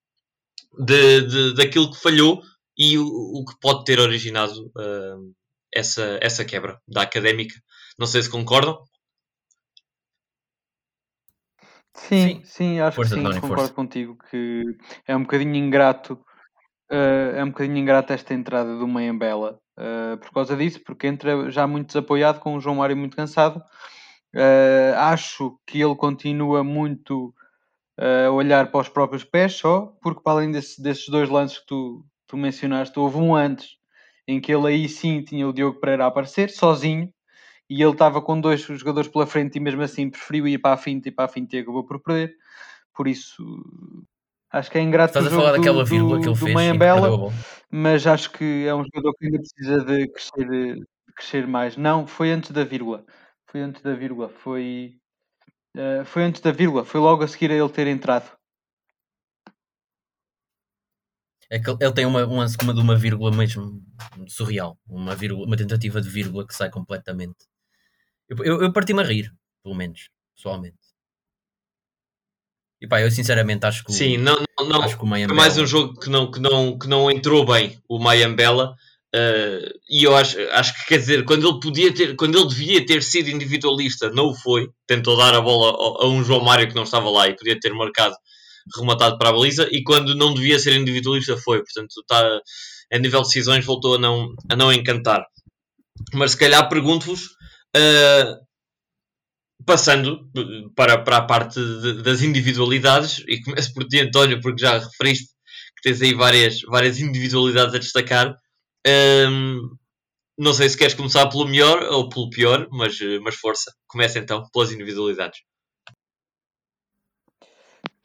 de, 0.79 1.23
de 1.23 1.55
daquilo 1.55 1.91
que 1.91 2.01
falhou 2.01 2.41
e 2.77 2.97
o, 2.97 3.05
o 3.05 3.45
que 3.45 3.59
pode 3.61 3.85
ter 3.85 3.99
originado 3.99 4.67
uh, 4.69 5.35
essa, 5.75 6.19
essa 6.23 6.45
quebra 6.45 6.81
da 6.87 7.03
Académica. 7.03 7.55
Não 7.99 8.07
sei 8.07 8.23
se 8.23 8.31
concordam. 8.31 8.79
Sim, 11.95 12.43
sim, 12.45 12.79
acho 12.79 12.95
Força, 12.95 13.17
que 13.17 13.21
sim, 13.21 13.27
Tony, 13.27 13.41
concordo 13.41 13.63
força. 13.63 13.75
contigo 13.75 14.17
que 14.31 14.63
é 15.05 15.17
um 15.17 15.23
bocadinho 15.23 15.57
ingrato, 15.57 16.15
uh, 16.93 17.35
é 17.37 17.43
um 17.43 17.49
bocadinho 17.49 17.79
ingrato 17.79 18.13
esta 18.13 18.33
entrada 18.35 18.79
do 18.79 18.87
Mayambela, 18.87 19.59
uh, 19.77 20.17
por 20.19 20.31
causa 20.31 20.57
disso, 20.57 20.81
porque 20.85 21.09
entra 21.09 21.51
já 21.51 21.67
muito 21.67 21.89
desapoiado, 21.89 22.39
com 22.39 22.55
o 22.55 22.61
João 22.61 22.77
Mário 22.77 22.97
muito 22.97 23.17
cansado. 23.17 23.61
Uh, 24.33 24.95
acho 24.97 25.59
que 25.67 25.81
ele 25.81 25.97
continua 25.97 26.63
muito 26.63 27.35
a 27.99 28.31
olhar 28.31 28.71
para 28.71 28.81
os 28.81 28.89
próprios 28.89 29.25
pés 29.25 29.55
só, 29.55 29.93
porque 30.01 30.23
para 30.23 30.35
além 30.35 30.53
desse, 30.53 30.81
desses 30.81 31.09
dois 31.09 31.29
lances 31.29 31.59
que 31.59 31.67
tu, 31.67 32.05
tu 32.27 32.37
mencionaste, 32.37 32.99
houve 32.99 33.19
um 33.19 33.35
antes 33.35 33.77
em 34.27 34.41
que 34.41 34.53
ele 34.53 34.69
aí 34.69 34.89
sim 34.89 35.23
tinha 35.23 35.49
o 35.49 35.53
Diogo 35.53 35.81
Pereira 35.81 36.05
a 36.05 36.09
aparecer, 36.09 36.51
sozinho, 36.51 37.11
e 37.69 37.83
ele 37.83 37.93
estava 37.93 38.21
com 38.21 38.41
dois 38.41 38.61
jogadores 38.61 39.11
pela 39.11 39.27
frente 39.27 39.57
e 39.57 39.61
mesmo 39.61 39.83
assim 39.83 40.11
preferiu 40.11 40.47
ir 40.47 40.59
para 40.59 40.75
a 40.75 40.77
finta 40.77 41.09
e 41.09 41.13
para 41.13 41.25
a 41.25 41.29
finta 41.29 41.57
e 41.57 41.61
acabou 41.61 41.85
por 41.85 42.01
perder. 42.01 42.35
Por 42.95 43.09
isso, 43.09 43.43
acho 44.51 44.71
que 44.71 44.79
é 44.79 44.83
ingrato 44.83 45.19
Estás 45.19 45.27
a 45.33 45.37
falar 45.37 45.53
do, 45.53 45.57
daquela 45.59 45.85
vírgula 45.85 46.21
que 46.21 46.29
ele 46.29 46.37
fez, 46.37 46.53
Mayambela, 46.53 47.33
mas 47.71 48.07
acho 48.07 48.31
que 48.31 48.67
é 48.67 48.75
um 48.75 48.85
jogador 48.85 49.15
que 49.15 49.27
ainda 49.27 49.39
precisa 49.39 49.85
de 49.85 50.09
crescer, 50.09 50.49
de 50.49 50.87
crescer 51.17 51.47
mais. 51.47 51.77
Não, 51.77 52.07
foi 52.07 52.31
antes 52.31 52.51
da 52.51 52.65
vírgula. 52.65 53.05
Foi 53.51 53.61
antes 53.61 53.83
da 53.83 53.95
vírgula. 53.95 54.29
Foi, 54.29 54.95
uh, 55.77 56.05
foi 56.05 56.25
antes 56.25 56.41
da 56.41 56.53
vírgula. 56.53 56.85
Foi 56.85 57.01
logo 57.01 57.23
a 57.23 57.29
seguir 57.29 57.51
a 57.51 57.55
ele 57.55 57.69
ter 57.69 57.87
entrado. 57.87 58.31
É 61.51 61.59
que 61.59 61.71
ele 61.71 61.93
tem 61.93 62.05
uma, 62.05 62.27
uma, 62.27 62.47
uma 62.63 62.75
de 62.75 62.81
uma 62.81 62.97
vírgula 62.97 63.35
mesmo 63.35 63.83
surreal. 64.27 64.79
Uma, 64.87 65.15
vírgula, 65.15 65.47
uma 65.47 65.57
tentativa 65.57 66.01
de 66.01 66.09
vírgula 66.09 66.47
que 66.47 66.55
sai 66.55 66.71
completamente 66.71 67.49
eu, 68.29 68.45
eu, 68.45 68.63
eu 68.63 68.73
parti-me 68.73 69.01
a 69.01 69.05
rir, 69.05 69.33
pelo 69.63 69.75
menos, 69.75 70.11
pessoalmente. 70.37 70.77
E 72.81 72.87
pá, 72.87 73.01
eu 73.01 73.11
sinceramente 73.11 73.65
acho 73.65 73.85
que. 73.85 73.93
Sim, 73.93 74.19
não, 74.19 74.37
não, 74.59 74.69
não. 74.69 74.83
Acho 74.83 74.97
que 74.97 75.03
o 75.03 75.07
Mayambela... 75.07 75.41
mais 75.41 75.57
um 75.59 75.67
jogo 75.67 75.99
que 75.99 76.11
não, 76.11 76.31
que, 76.31 76.39
não, 76.39 76.79
que 76.79 76.87
não 76.87 77.11
entrou 77.11 77.45
bem, 77.45 77.81
o 77.89 77.99
Mayambela. 77.99 78.77
Uh, 79.15 79.73
e 79.89 80.05
eu 80.05 80.15
acho, 80.15 80.39
acho 80.53 80.75
que 80.75 80.89
quer 80.89 80.99
dizer, 80.99 81.25
quando 81.25 81.49
ele 81.49 81.61
podia 81.61 81.95
ter, 81.95 82.15
quando 82.15 82.39
ele 82.39 82.49
devia 82.49 82.85
ter 82.85 83.03
sido 83.03 83.31
individualista, 83.31 84.11
não 84.11 84.27
o 84.27 84.35
foi. 84.35 84.69
Tentou 84.87 85.17
dar 85.17 85.35
a 85.35 85.41
bola 85.41 85.71
a, 85.71 86.05
a 86.05 86.09
um 86.09 86.23
João 86.23 86.45
Mário 86.45 86.69
que 86.69 86.75
não 86.75 86.83
estava 86.83 87.09
lá 87.09 87.29
e 87.29 87.37
podia 87.37 87.59
ter 87.59 87.73
marcado 87.73 88.15
rematado 88.77 89.17
para 89.19 89.31
a 89.31 89.33
baliza. 89.33 89.69
E 89.73 89.83
quando 89.83 90.15
não 90.15 90.35
devia 90.35 90.59
ser 90.59 90.77
individualista, 90.77 91.37
foi. 91.39 91.59
Portanto, 91.59 91.93
está, 92.01 92.41
a 92.93 92.99
nível 92.99 93.23
de 93.23 93.29
decisões, 93.29 93.65
voltou 93.65 93.95
a 93.95 93.99
não, 93.99 94.35
a 94.51 94.57
não 94.57 94.73
encantar. 94.73 95.25
Mas 96.15 96.33
se 96.33 96.37
calhar 96.39 96.69
pergunto-vos 96.69 97.39
Uh, 97.77 98.49
passando 99.67 100.31
para, 100.75 101.03
para 101.03 101.19
a 101.19 101.23
parte 101.23 101.61
de, 101.61 102.03
das 102.03 102.23
individualidades, 102.23 103.23
e 103.29 103.43
começo 103.43 103.75
por 103.75 103.85
ti, 103.85 104.01
António, 104.01 104.41
porque 104.41 104.63
já 104.63 104.79
referiste 104.79 105.29
que 105.77 105.83
tens 105.83 106.01
aí 106.01 106.15
várias, 106.15 106.61
várias 106.63 106.99
individualidades 106.99 107.75
a 107.75 107.79
destacar. 107.79 108.35
Um, 108.89 109.77
não 110.39 110.55
sei 110.55 110.69
se 110.69 110.79
queres 110.79 110.95
começar 110.95 111.27
pelo 111.29 111.47
melhor 111.47 111.83
ou 111.83 112.09
pelo 112.09 112.31
pior, 112.31 112.69
mas, 112.71 112.99
mas 113.23 113.35
força. 113.35 113.73
Começa 113.87 114.19
então 114.19 114.49
pelas 114.53 114.73
individualidades. 114.73 115.41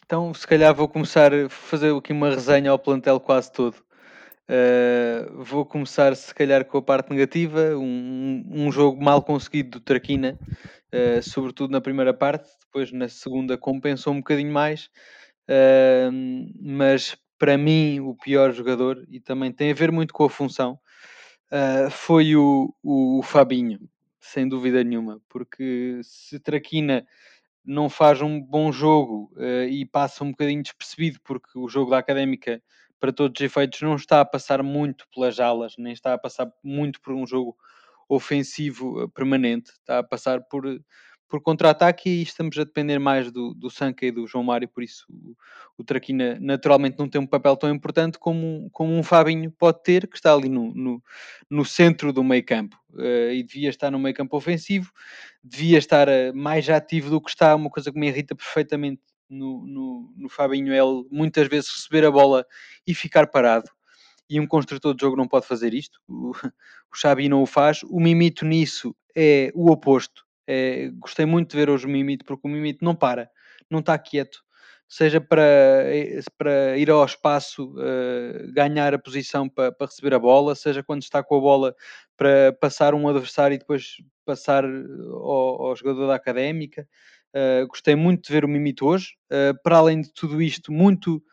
Então, 0.05 0.33
se 0.33 0.45
calhar 0.45 0.73
vou 0.75 0.87
começar 0.87 1.33
a 1.33 1.49
fazer 1.49 1.95
aqui 1.95 2.11
uma 2.11 2.29
resenha 2.29 2.71
ao 2.71 2.79
plantel 2.79 3.19
quase 3.19 3.51
todo. 3.51 3.75
Uh, 4.43 5.41
vou 5.43 5.65
começar, 5.65 6.15
se 6.15 6.33
calhar, 6.35 6.65
com 6.65 6.77
a 6.77 6.81
parte 6.81 7.09
negativa. 7.09 7.77
Um, 7.77 8.43
um 8.51 8.71
jogo 8.71 9.03
mal 9.03 9.23
conseguido 9.23 9.71
do 9.71 9.79
Traquina, 9.79 10.37
uh, 10.93 11.23
sobretudo 11.23 11.71
na 11.71 11.81
primeira 11.81 12.13
parte. 12.13 12.49
Depois, 12.65 12.91
na 12.91 13.07
segunda, 13.07 13.57
compensou 13.57 14.13
um 14.13 14.17
bocadinho 14.17 14.51
mais. 14.51 14.89
Uh, 15.49 16.11
mas, 16.61 17.15
para 17.43 17.57
mim, 17.57 17.99
o 17.99 18.15
pior 18.15 18.53
jogador, 18.53 19.05
e 19.09 19.19
também 19.19 19.51
tem 19.51 19.69
a 19.69 19.73
ver 19.73 19.91
muito 19.91 20.13
com 20.13 20.23
a 20.23 20.29
função, 20.29 20.79
foi 21.91 22.37
o, 22.37 22.73
o, 22.81 23.19
o 23.19 23.21
Fabinho, 23.21 23.81
sem 24.17 24.47
dúvida 24.47 24.81
nenhuma. 24.81 25.21
Porque 25.27 25.99
se 26.03 26.39
Traquina 26.39 27.05
não 27.65 27.89
faz 27.89 28.21
um 28.21 28.39
bom 28.39 28.71
jogo 28.71 29.29
uh, 29.35 29.67
e 29.69 29.85
passa 29.85 30.23
um 30.23 30.31
bocadinho 30.31 30.63
despercebido, 30.63 31.19
porque 31.21 31.59
o 31.59 31.67
jogo 31.67 31.91
da 31.91 31.97
Académica, 31.97 32.63
para 32.97 33.11
todos 33.11 33.37
os 33.41 33.45
efeitos, 33.45 33.81
não 33.81 33.97
está 33.97 34.21
a 34.21 34.25
passar 34.25 34.63
muito 34.63 35.05
pelas 35.13 35.37
alas, 35.37 35.75
nem 35.77 35.91
está 35.91 36.13
a 36.13 36.17
passar 36.17 36.49
muito 36.63 37.01
por 37.01 37.13
um 37.13 37.27
jogo 37.27 37.57
ofensivo 38.07 39.03
uh, 39.03 39.09
permanente, 39.09 39.69
está 39.69 39.99
a 39.99 40.03
passar 40.03 40.39
por, 40.43 40.65
por 41.33 41.41
contra-ataque 41.41 42.11
e 42.11 42.21
estamos 42.21 42.55
a 42.59 42.63
depender 42.63 42.99
mais 42.99 43.31
do, 43.31 43.55
do 43.55 43.67
Sanca 43.67 44.05
e 44.05 44.11
do 44.11 44.27
João 44.27 44.43
Mário, 44.43 44.67
por 44.67 44.83
isso 44.83 45.03
o, 45.09 45.35
o 45.79 45.83
Traquina 45.83 46.37
naturalmente 46.39 46.99
não 46.99 47.09
tem 47.09 47.19
um 47.19 47.25
papel 47.25 47.57
tão 47.57 47.73
importante 47.73 48.19
como, 48.19 48.69
como 48.71 48.93
um 48.93 49.01
Fabinho 49.01 49.49
pode 49.49 49.81
ter, 49.81 50.07
que 50.07 50.15
está 50.15 50.31
ali 50.31 50.47
no, 50.47 50.71
no, 50.75 51.01
no 51.49 51.65
centro 51.65 52.13
do 52.13 52.23
meio 52.23 52.45
campo 52.45 52.77
uh, 52.91 53.31
e 53.31 53.41
devia 53.41 53.71
estar 53.71 53.89
no 53.89 53.97
meio 53.97 54.13
campo 54.13 54.37
ofensivo, 54.37 54.91
devia 55.43 55.79
estar 55.79 56.07
uh, 56.07 56.35
mais 56.35 56.69
ativo 56.69 57.09
do 57.09 57.19
que 57.19 57.31
está, 57.31 57.55
uma 57.55 57.71
coisa 57.71 57.91
que 57.91 57.99
me 57.99 58.09
irrita 58.09 58.35
perfeitamente 58.35 59.01
no, 59.27 59.65
no, 59.65 60.13
no 60.15 60.29
Fabinho 60.29 60.71
é 60.71 60.81
muitas 61.09 61.47
vezes 61.47 61.71
receber 61.71 62.05
a 62.05 62.11
bola 62.11 62.45
e 62.85 62.93
ficar 62.93 63.25
parado 63.25 63.71
e 64.29 64.39
um 64.39 64.45
construtor 64.45 64.93
de 64.93 65.01
jogo 65.01 65.17
não 65.17 65.27
pode 65.27 65.47
fazer 65.47 65.73
isto. 65.73 65.99
O 66.07 66.31
Xabi 66.93 67.27
não 67.27 67.41
o 67.41 67.47
faz. 67.47 67.81
O 67.89 67.99
Mimito 67.99 68.45
nisso 68.45 68.95
é 69.15 69.51
o 69.55 69.71
oposto. 69.71 70.23
É, 70.47 70.89
gostei 70.99 71.25
muito 71.25 71.51
de 71.51 71.57
ver 71.57 71.69
hoje 71.69 71.85
o 71.85 71.89
Mimito, 71.89 72.25
porque 72.25 72.47
o 72.47 72.51
Mimito 72.51 72.83
não 72.83 72.95
para, 72.95 73.29
não 73.69 73.79
está 73.79 73.97
quieto, 73.97 74.43
seja 74.93 75.19
para, 75.19 75.41
eh, 75.41 76.21
para 76.37 76.77
ir 76.77 76.91
ao 76.91 77.03
espaço, 77.03 77.73
uh, 77.73 78.53
ganhar 78.53 78.93
a 78.93 78.99
posição 78.99 79.49
para, 79.49 79.71
para, 79.71 79.87
receber 79.87 80.13
a 80.13 80.19
bola, 80.19 80.53
seja 80.53 80.83
quando 80.83 81.01
está 81.01 81.23
com 81.23 81.35
a 81.35 81.39
bola 81.39 81.75
para 82.15 82.53
passar 82.53 82.93
um 82.93 83.07
adversário 83.07 83.55
e 83.55 83.57
depois 83.57 83.95
passar 84.23 84.63
ao, 84.63 85.67
ao 85.67 85.75
jogador 85.75 86.07
da 86.07 86.15
académica. 86.15 86.87
Uh, 87.35 87.67
gostei 87.67 87.95
muito 87.95 88.27
de 88.27 88.31
ver 88.31 88.45
o 88.45 88.47
Mimito 88.47 88.85
hoje. 88.85 89.15
Uh, 89.31 89.59
para 89.63 89.77
além 89.77 90.01
de 90.01 90.13
tudo 90.13 90.39
isto, 90.39 90.71
muito, 90.71 91.23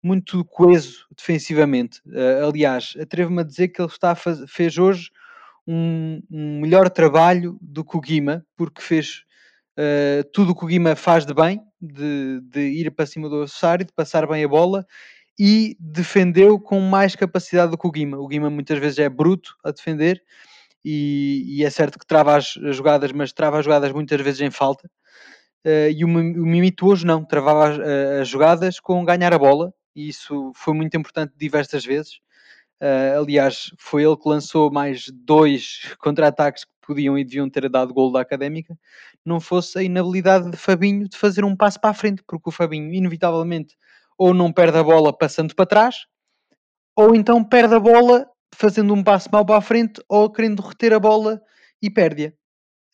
muito 0.00 0.44
coeso 0.44 1.04
defensivamente. 1.16 2.00
aliás, 2.46 2.94
atrevo-me 3.00 3.40
a 3.40 3.44
dizer 3.44 3.68
que 3.68 3.82
ele 3.82 3.88
está 3.90 4.14
fez 4.14 4.78
hoje 4.78 5.10
um, 5.68 6.22
um, 6.30 6.60
melhor 6.62 6.88
trabalho 6.88 7.58
do 7.60 7.84
que 7.84 7.94
o 7.94 8.00
Guima, 8.00 8.42
porque 8.56 8.80
fez 8.80 9.24
uh, 9.78 10.24
tudo 10.32 10.52
o 10.52 10.54
que 10.54 10.64
o 10.64 10.68
Guima 10.68 10.96
faz 10.96 11.26
de 11.26 11.34
bem, 11.34 11.60
de, 11.78 12.40
de, 12.40 12.60
ir 12.60 12.90
para 12.90 13.04
cima 13.04 13.28
do 13.28 13.42
adversário, 13.42 13.84
de 13.84 13.92
passar 13.92 14.26
bem 14.26 14.42
a 14.42 14.48
bola 14.48 14.86
e 15.38 15.76
defendeu 15.78 16.58
com 16.58 16.80
mais 16.80 17.14
capacidade 17.14 17.70
do 17.70 17.76
que 17.76 17.86
o 17.86 17.90
Guima. 17.90 18.16
O 18.16 18.26
Guima 18.26 18.48
muitas 18.48 18.78
vezes 18.78 18.98
é 18.98 19.08
bruto 19.10 19.54
a 19.62 19.70
defender 19.70 20.22
e, 20.82 21.44
e 21.46 21.64
é 21.64 21.68
certo 21.68 21.98
que 21.98 22.06
trava 22.06 22.34
as, 22.34 22.56
as, 22.56 22.74
jogadas, 22.74 23.12
mas 23.12 23.32
trava 23.32 23.58
as 23.58 23.64
jogadas 23.64 23.92
muitas 23.92 24.20
vezes 24.22 24.40
em 24.40 24.50
falta. 24.50 24.88
Uh, 25.66 25.90
e 25.94 26.02
o, 26.02 26.08
o 26.08 26.46
Mimito 26.46 26.86
hoje 26.86 27.04
não, 27.04 27.22
travava 27.22 27.68
as, 27.68 27.78
as 28.22 28.28
jogadas 28.28 28.80
com 28.80 29.04
ganhar 29.04 29.34
a 29.34 29.38
bola, 29.38 29.72
e 29.94 30.08
isso 30.08 30.50
foi 30.54 30.72
muito 30.72 30.96
importante 30.96 31.34
diversas 31.36 31.84
vezes. 31.84 32.20
Uh, 32.80 33.20
aliás, 33.22 33.72
foi 33.78 34.04
ele 34.04 34.16
que 34.16 34.28
lançou 34.28 34.70
mais 34.70 35.06
dois 35.12 35.80
contra-ataques 35.98 36.64
que 36.64 36.70
podiam 36.86 37.18
e 37.18 37.24
deviam 37.24 37.50
ter 37.50 37.68
dado 37.68 37.92
gol 37.92 38.12
da 38.12 38.20
Académica, 38.20 38.78
não 39.24 39.40
fosse 39.40 39.78
a 39.78 39.82
inabilidade 39.82 40.50
de 40.50 40.56
Fabinho 40.56 41.08
de 41.08 41.16
fazer 41.16 41.44
um 41.44 41.56
passo 41.56 41.80
para 41.80 41.90
a 41.90 41.94
frente, 41.94 42.22
porque 42.26 42.48
o 42.48 42.52
Fabinho, 42.52 42.92
inevitavelmente, 42.92 43.76
ou 44.16 44.32
não 44.32 44.52
perde 44.52 44.78
a 44.78 44.82
bola 44.82 45.12
passando 45.12 45.54
para 45.54 45.66
trás, 45.66 46.06
ou 46.96 47.14
então 47.14 47.44
perde 47.44 47.74
a 47.74 47.80
bola 47.80 48.26
fazendo 48.54 48.94
um 48.94 49.04
passo 49.04 49.28
mal 49.30 49.44
para 49.44 49.58
a 49.58 49.60
frente, 49.60 50.00
ou 50.08 50.30
querendo 50.30 50.60
reter 50.62 50.92
a 50.92 50.98
bola 50.98 51.40
e 51.82 51.90
perde-a. 51.90 52.30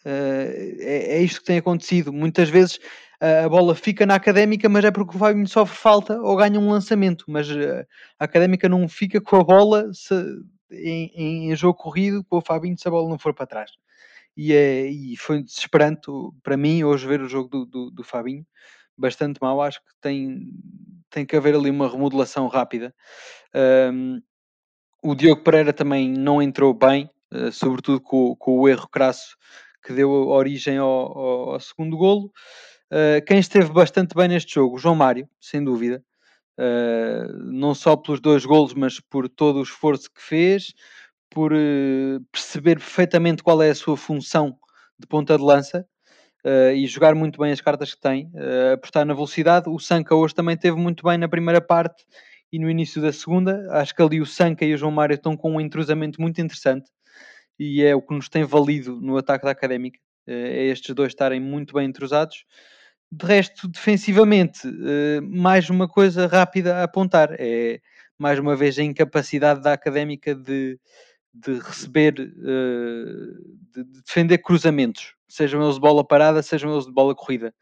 Uh, 0.04 0.76
é, 0.80 1.16
é 1.16 1.22
isto 1.22 1.40
que 1.40 1.46
tem 1.46 1.58
acontecido. 1.58 2.12
Muitas 2.12 2.48
vezes 2.48 2.78
a 3.44 3.48
bola 3.48 3.74
fica 3.74 4.04
na 4.04 4.16
académica, 4.16 4.68
mas 4.68 4.84
é 4.84 4.90
porque 4.90 5.16
o 5.16 5.18
Fabinho 5.18 5.48
sofre 5.48 5.76
falta 5.76 6.20
ou 6.20 6.36
ganha 6.36 6.58
um 6.60 6.70
lançamento. 6.70 7.24
Mas 7.28 7.48
eh, 7.50 7.86
a 8.18 8.24
académica 8.24 8.68
não 8.68 8.86
fica 8.88 9.20
com 9.20 9.36
a 9.36 9.44
bola 9.44 9.90
se, 9.94 10.14
em, 10.70 11.50
em, 11.50 11.56
jogo 11.56 11.78
corrido 11.78 12.24
com 12.24 12.38
o 12.38 12.42
Fabinho 12.42 12.76
se 12.78 12.86
a 12.86 12.90
bola 12.90 13.08
não 13.08 13.18
for 13.18 13.32
para 13.32 13.46
trás. 13.46 13.70
E, 14.36 14.52
é, 14.52 14.86
e 14.86 15.16
foi 15.16 15.42
desesperante 15.42 16.10
para 16.42 16.56
mim 16.56 16.84
hoje 16.84 17.06
ver 17.06 17.22
o 17.22 17.28
jogo 17.28 17.48
do, 17.48 17.66
do, 17.66 17.90
do 17.90 18.04
Fabinho. 18.04 18.44
Bastante 18.96 19.38
mal, 19.40 19.60
acho 19.62 19.80
que 19.80 19.92
tem, 20.00 20.50
tem 21.10 21.24
que 21.26 21.36
haver 21.36 21.54
ali 21.54 21.70
uma 21.70 21.90
remodelação 21.90 22.46
rápida. 22.46 22.94
Um, 23.92 24.20
o 25.02 25.14
Diogo 25.14 25.42
Pereira 25.42 25.72
também 25.72 26.10
não 26.10 26.40
entrou 26.42 26.74
bem, 26.74 27.10
uh, 27.32 27.50
sobretudo 27.52 28.00
com, 28.00 28.36
com, 28.36 28.58
o 28.58 28.68
erro 28.68 28.88
crasso 28.88 29.36
que 29.84 29.92
deu 29.92 30.10
origem 30.10 30.78
ao, 30.78 30.88
ao, 30.88 31.50
ao 31.52 31.60
segundo 31.60 31.96
golo. 31.96 32.32
Uh, 32.92 33.24
quem 33.26 33.38
esteve 33.38 33.72
bastante 33.72 34.14
bem 34.14 34.28
neste 34.28 34.54
jogo, 34.54 34.78
João 34.78 34.94
Mário, 34.94 35.28
sem 35.40 35.62
dúvida. 35.62 36.04
Uh, 36.58 37.32
não 37.50 37.74
só 37.74 37.96
pelos 37.96 38.20
dois 38.20 38.44
golos, 38.44 38.74
mas 38.74 39.00
por 39.00 39.28
todo 39.28 39.58
o 39.58 39.62
esforço 39.62 40.08
que 40.10 40.22
fez, 40.22 40.72
por 41.30 41.52
uh, 41.52 42.20
perceber 42.30 42.76
perfeitamente 42.78 43.42
qual 43.42 43.62
é 43.62 43.70
a 43.70 43.74
sua 43.74 43.96
função 43.96 44.56
de 44.98 45.06
ponta 45.06 45.36
de 45.36 45.42
lança 45.42 45.86
e 46.74 46.86
jogar 46.86 47.14
muito 47.14 47.40
bem 47.40 47.52
as 47.52 47.60
cartas 47.62 47.94
que 47.94 48.00
tem, 48.02 48.30
apostar 48.70 49.06
na 49.06 49.14
velocidade. 49.14 49.70
O 49.70 49.78
Sanca 49.78 50.14
hoje 50.14 50.34
também 50.34 50.54
teve 50.58 50.76
muito 50.76 51.02
bem 51.02 51.16
na 51.16 51.26
primeira 51.26 51.58
parte 51.58 52.04
e 52.52 52.58
no 52.58 52.68
início 52.68 53.00
da 53.00 53.10
segunda. 53.14 53.66
Acho 53.70 53.94
que 53.94 54.02
ali 54.02 54.20
o 54.20 54.26
Sanca 54.26 54.62
e 54.62 54.74
o 54.74 54.76
João 54.76 54.92
Mário 54.92 55.14
estão 55.14 55.38
com 55.38 55.52
um 55.52 55.60
entrosamento 55.60 56.20
muito 56.20 56.38
interessante 56.42 56.90
e 57.58 57.82
é 57.82 57.94
o 57.94 58.02
que 58.02 58.12
nos 58.14 58.28
tem 58.28 58.44
valido 58.44 59.00
no 59.00 59.16
ataque 59.16 59.46
da 59.46 59.52
Académica. 59.52 59.98
É 60.26 60.66
estes 60.66 60.94
dois 60.94 61.12
estarem 61.12 61.40
muito 61.40 61.72
bem 61.72 61.88
entrosados 61.88 62.44
de 63.16 63.26
resto, 63.26 63.68
defensivamente, 63.68 64.66
uh, 64.66 65.22
mais 65.22 65.70
uma 65.70 65.88
coisa 65.88 66.26
rápida 66.26 66.76
a 66.78 66.82
apontar. 66.84 67.30
É, 67.38 67.80
mais 68.18 68.38
uma 68.38 68.56
vez, 68.56 68.78
a 68.78 68.82
incapacidade 68.82 69.60
da 69.60 69.72
académica 69.72 70.34
de, 70.34 70.78
de 71.32 71.58
receber, 71.58 72.14
uh, 72.18 73.54
de, 73.72 73.84
de, 73.84 74.02
defender 74.02 74.38
cruzamentos, 74.38 75.14
sejam 75.28 75.62
eles 75.62 75.76
de 75.76 75.80
bola 75.80 76.06
parada, 76.06 76.42
sejam 76.42 76.72
eles 76.72 76.86
de 76.86 76.92
bola 76.92 77.14
corrida. 77.14 77.54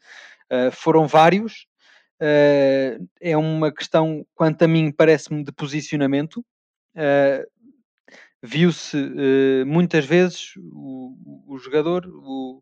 Uh, 0.51 0.71
foram 0.71 1.07
vários. 1.07 1.67
é 2.19 3.37
uma 3.37 3.71
questão, 3.71 4.25
quanto 4.33 4.63
a 4.63 4.67
mim, 4.67 4.91
parece-me 4.91 5.43
de 5.43 5.51
posicionamento. 5.51 6.43
Viu-se 8.41 8.97
muitas 9.65 10.05
vezes 10.05 10.53
o, 10.57 11.15
o 11.47 11.57
jogador, 11.57 12.05
o, 12.07 12.61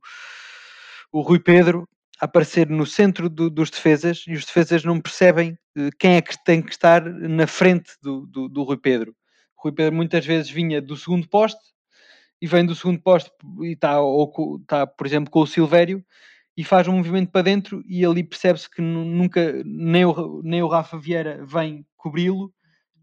o 1.12 1.22
Rui 1.22 1.40
Pedro, 1.40 1.88
aparecer 2.22 2.70
no 2.70 2.86
centro 2.86 3.28
do, 3.28 3.50
dos 3.50 3.72
defesas 3.72 4.24
e 4.28 4.34
os 4.34 4.46
defesas 4.46 4.84
não 4.84 5.02
percebem 5.02 5.58
uh, 5.76 5.90
quem 6.00 6.16
é 6.16 6.22
que 6.22 6.42
tem 6.46 6.62
que 6.62 6.72
estar 6.72 7.04
na 7.04 7.48
frente 7.48 7.94
do, 8.02 8.28
do, 8.28 8.48
do 8.48 8.64
Rui 8.64 8.78
Pedro. 8.78 9.16
O 9.58 9.64
Rui 9.64 9.74
Pedro 9.74 9.96
muitas 9.96 10.24
vezes 10.24 10.50
vinha 10.50 10.80
do 10.80 10.96
segundo 10.96 11.28
poste 11.28 11.60
e 12.40 12.46
vem 12.46 12.64
do 12.64 12.76
segundo 12.76 13.02
poste 13.02 13.32
e 13.62 13.72
está 13.72 13.98
por 14.86 15.08
exemplo, 15.08 15.32
com 15.32 15.42
o 15.42 15.48
Silvério 15.48 16.06
e 16.56 16.64
faz 16.64 16.88
um 16.88 16.98
movimento 16.98 17.32
para 17.32 17.42
dentro 17.42 17.82
e 17.88 18.06
ali 18.06 18.24
percebe-se 18.24 18.70
que 18.70 18.82
nunca 18.82 19.64
nem 19.66 20.06
o, 20.06 20.42
nem 20.44 20.62
o 20.62 20.68
Rafa 20.68 20.98
Vieira 21.00 21.44
vem 21.44 21.86
cobri-lo, 21.98 22.54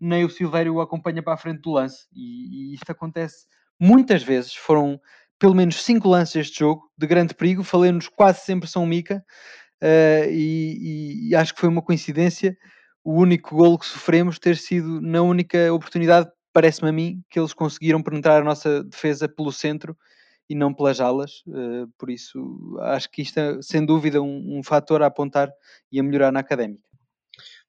nem 0.01 0.25
o 0.25 0.31
Silvério 0.31 0.75
o 0.75 0.81
acompanha 0.81 1.23
para 1.23 1.35
a 1.35 1.39
frente 1.39 1.63
do 1.63 1.73
lance. 1.73 2.07
E, 2.13 2.73
e 2.73 2.75
isto 2.75 2.91
acontece 2.91 3.47
muitas 3.81 4.23
vezes. 4.23 4.55
Foram 4.55 5.01
pelo 5.38 5.54
menos 5.54 5.83
cinco 5.83 6.09
lances 6.09 6.37
este 6.37 6.59
jogo 6.61 6.90
de 6.97 7.07
grande 7.07 7.35
perigo. 7.35 7.62
Falei-nos 7.62 8.09
quase 8.09 8.40
sempre 8.40 8.68
São 8.68 8.85
Mica 8.87 9.25
uh, 9.83 10.30
e, 10.30 11.28
e, 11.30 11.35
acho 11.35 11.54
que 11.54 11.61
foi 11.61 11.68
uma 11.68 11.83
coincidência 11.83 12.57
o 13.09 13.14
único 13.14 13.57
golo 13.57 13.78
que 13.78 13.87
sofremos 13.87 14.38
ter 14.38 14.59
sido 14.59 15.00
na 15.00 15.23
única 15.23 15.73
oportunidade, 15.73 16.28
parece-me 16.52 16.90
a 16.90 16.92
mim, 16.92 17.23
que 17.30 17.40
eles 17.40 17.54
conseguiram 17.54 18.02
penetrar 18.02 18.42
a 18.42 18.45
nossa 18.45 18.85
defesa 18.85 19.26
pelo 19.26 19.50
centro 19.50 19.97
e 20.47 20.54
não 20.54 20.75
pelas 20.75 21.00
alas. 21.00 21.42
Uh, 21.47 21.88
por 21.99 22.11
isso, 22.11 22.38
acho 22.80 23.11
que 23.11 23.23
isto 23.23 23.38
é 23.38 23.62
sem 23.62 23.87
dúvida 23.87 24.21
um, 24.21 24.59
um 24.59 24.62
fator 24.62 25.02
a 25.02 25.07
apontar 25.07 25.50
e 25.90 25.99
a 25.99 26.02
melhorar 26.02 26.30
na 26.30 26.40
académica. 26.40 26.83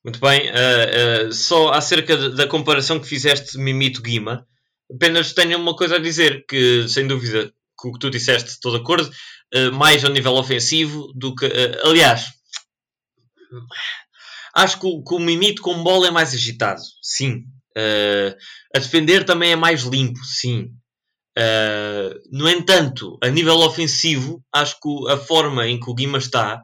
Muito 0.03 0.19
bem, 0.19 0.49
uh, 0.49 1.27
uh, 1.29 1.31
só 1.31 1.71
acerca 1.71 2.17
da 2.31 2.45
comparação 2.45 2.99
que 2.99 3.07
fizeste 3.07 3.57
Mimito-Guima, 3.57 4.45
apenas 4.93 5.31
tenho 5.31 5.57
uma 5.57 5.75
coisa 5.75 5.95
a 5.95 5.99
dizer, 5.99 6.45
que 6.47 6.85
sem 6.89 7.07
dúvida 7.07 7.53
com 7.79 7.89
o 7.89 7.93
que 7.93 7.99
tu 7.99 8.09
disseste, 8.09 8.49
estou 8.49 8.71
de 8.71 8.77
acordo, 8.77 9.09
uh, 9.55 9.71
mais 9.73 10.03
ao 10.03 10.11
nível 10.11 10.33
ofensivo 10.33 11.11
do 11.15 11.33
que. 11.35 11.45
Uh, 11.45 11.87
aliás, 11.87 12.25
Acho 14.53 14.79
que 14.79 14.87
o, 14.87 15.03
que 15.03 15.13
o 15.13 15.19
Mimito 15.19 15.61
com 15.61 15.83
bola 15.83 16.07
é 16.07 16.11
mais 16.11 16.33
agitado, 16.33 16.81
sim. 17.01 17.43
Uh, 17.77 18.35
a 18.75 18.79
defender 18.79 19.23
também 19.23 19.51
é 19.51 19.55
mais 19.55 19.83
limpo, 19.83 20.19
sim. 20.23 20.69
No 22.31 22.49
entanto, 22.49 23.17
a 23.23 23.29
nível 23.29 23.59
ofensivo, 23.59 24.43
acho 24.53 24.77
que 24.81 25.09
a 25.09 25.15
forma 25.15 25.65
em 25.65 25.79
que 25.79 25.89
o 25.89 25.93
Guima 25.93 26.17
está, 26.17 26.61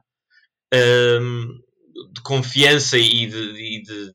uh, 0.74 2.12
de 2.14 2.22
confiança 2.22 2.98
e 2.98 3.26
de, 3.26 3.54
de, 3.54 3.84
de, 3.84 4.14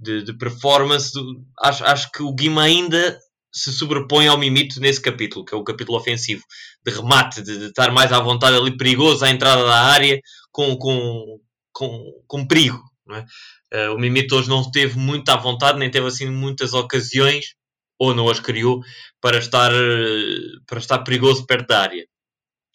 de, 0.00 0.22
de 0.24 0.38
performance, 0.38 1.12
acho, 1.60 1.84
acho 1.84 2.10
que 2.10 2.22
o 2.22 2.32
Guima 2.32 2.62
ainda 2.62 3.18
se 3.56 3.72
sobrepõe 3.72 4.28
ao 4.28 4.36
Mimito 4.36 4.78
nesse 4.80 5.00
capítulo, 5.00 5.44
que 5.44 5.54
é 5.54 5.56
o 5.56 5.64
capítulo 5.64 5.96
ofensivo, 5.96 6.42
de 6.84 6.92
remate, 6.92 7.42
de, 7.42 7.58
de 7.58 7.64
estar 7.66 7.90
mais 7.90 8.12
à 8.12 8.20
vontade 8.20 8.54
ali, 8.54 8.76
perigoso 8.76 9.24
à 9.24 9.30
entrada 9.30 9.64
da 9.64 9.80
área, 9.80 10.20
com, 10.52 10.76
com, 10.76 11.38
com, 11.72 12.12
com 12.26 12.46
perigo. 12.46 12.78
É? 13.10 13.88
Uh, 13.88 13.94
o 13.94 13.98
Mimito 13.98 14.36
hoje 14.36 14.48
não 14.48 14.70
teve 14.70 14.98
muito 14.98 15.30
à 15.30 15.36
vontade, 15.36 15.78
nem 15.78 15.90
teve 15.90 16.06
assim 16.06 16.28
muitas 16.28 16.74
ocasiões, 16.74 17.54
ou 17.98 18.14
não 18.14 18.28
as 18.28 18.40
criou, 18.40 18.80
para 19.22 19.38
estar, 19.38 19.72
uh, 19.72 20.64
para 20.66 20.78
estar 20.78 20.98
perigoso 20.98 21.46
perto 21.46 21.68
da 21.68 21.80
área. 21.80 22.06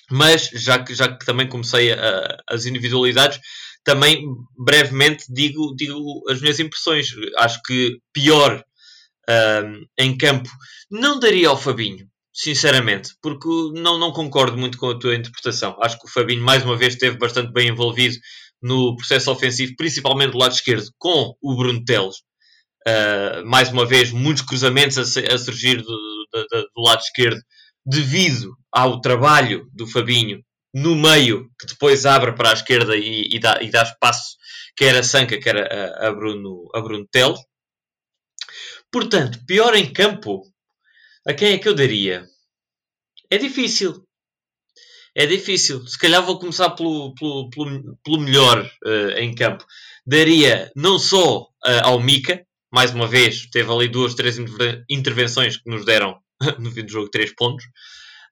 Mas, 0.09 0.49
já 0.53 0.83
que, 0.83 0.95
já 0.95 1.15
que 1.15 1.25
também 1.25 1.47
comecei 1.47 1.93
a, 1.93 2.37
as 2.49 2.65
individualidades, 2.65 3.39
também 3.83 4.23
brevemente 4.57 5.25
digo, 5.29 5.75
digo 5.75 6.23
as 6.29 6.41
minhas 6.41 6.59
impressões. 6.59 7.07
Acho 7.37 7.61
que 7.65 7.97
pior 8.11 8.63
em 9.97 10.17
campo 10.17 10.49
não 10.89 11.19
daria 11.19 11.49
ao 11.49 11.57
Fabinho, 11.57 12.07
sinceramente, 12.33 13.11
porque 13.21 13.47
não, 13.73 13.97
não 13.97 14.11
concordo 14.11 14.57
muito 14.57 14.77
com 14.77 14.89
a 14.89 14.99
tua 14.99 15.15
interpretação. 15.15 15.77
Acho 15.81 15.99
que 15.99 16.05
o 16.05 16.11
Fabinho, 16.11 16.43
mais 16.43 16.63
uma 16.63 16.77
vez, 16.77 16.93
esteve 16.93 17.17
bastante 17.17 17.51
bem 17.51 17.69
envolvido 17.69 18.15
no 18.61 18.95
processo 18.95 19.31
ofensivo, 19.31 19.73
principalmente 19.75 20.31
do 20.31 20.37
lado 20.37 20.53
esquerdo, 20.53 20.85
com 20.97 21.35
o 21.41 21.55
Bruno 21.55 21.83
Teles. 21.83 22.17
Uh, 22.87 23.45
mais 23.45 23.69
uma 23.71 23.85
vez, 23.85 24.11
muitos 24.11 24.43
cruzamentos 24.43 24.97
a, 24.97 25.33
a 25.33 25.37
surgir 25.37 25.77
do, 25.77 25.83
do, 26.33 26.47
do, 26.75 26.81
lado 26.81 26.99
esquerdo, 26.99 27.39
devido 27.85 28.55
ao 28.71 28.99
trabalho 29.01 29.67
do 29.73 29.87
Fabinho 29.87 30.43
no 30.73 30.95
meio, 30.95 31.49
que 31.59 31.67
depois 31.67 32.05
abre 32.05 32.33
para 32.33 32.49
a 32.49 32.53
esquerda 32.53 32.95
e, 32.95 33.27
e, 33.35 33.39
dá, 33.39 33.59
e 33.61 33.69
dá 33.69 33.83
espaço, 33.83 34.35
quer 34.75 34.95
a 34.95 35.03
Sanca, 35.03 35.39
quer 35.39 35.57
a, 35.57 36.07
a, 36.07 36.11
Bruno, 36.11 36.69
a 36.73 36.81
Bruno 36.81 37.05
Teles. 37.11 37.39
Portanto, 38.91 39.39
pior 39.45 39.73
em 39.75 39.91
campo, 39.91 40.43
a 41.25 41.33
quem 41.33 41.53
é 41.53 41.57
que 41.57 41.67
eu 41.67 41.73
daria? 41.73 42.25
É 43.29 43.37
difícil. 43.37 44.05
É 45.15 45.25
difícil. 45.25 45.85
Se 45.87 45.97
calhar 45.97 46.23
vou 46.23 46.39
começar 46.39 46.69
pelo, 46.71 47.13
pelo, 47.15 47.49
pelo, 47.49 47.97
pelo 48.03 48.19
melhor 48.19 48.69
uh, 48.85 49.17
em 49.17 49.33
campo. 49.33 49.65
Daria 50.05 50.71
não 50.75 50.97
só 50.97 51.41
uh, 51.41 51.83
ao 51.83 51.99
Mika, 51.99 52.45
mais 52.71 52.93
uma 52.93 53.07
vez, 53.07 53.47
teve 53.51 53.71
ali 53.71 53.87
duas, 53.87 54.15
três 54.15 54.37
intervenções 54.89 55.57
que 55.57 55.69
nos 55.69 55.85
deram 55.85 56.19
no 56.59 56.71
fim 56.71 56.83
do 56.83 56.91
jogo 56.91 57.09
três 57.09 57.33
pontos. 57.35 57.65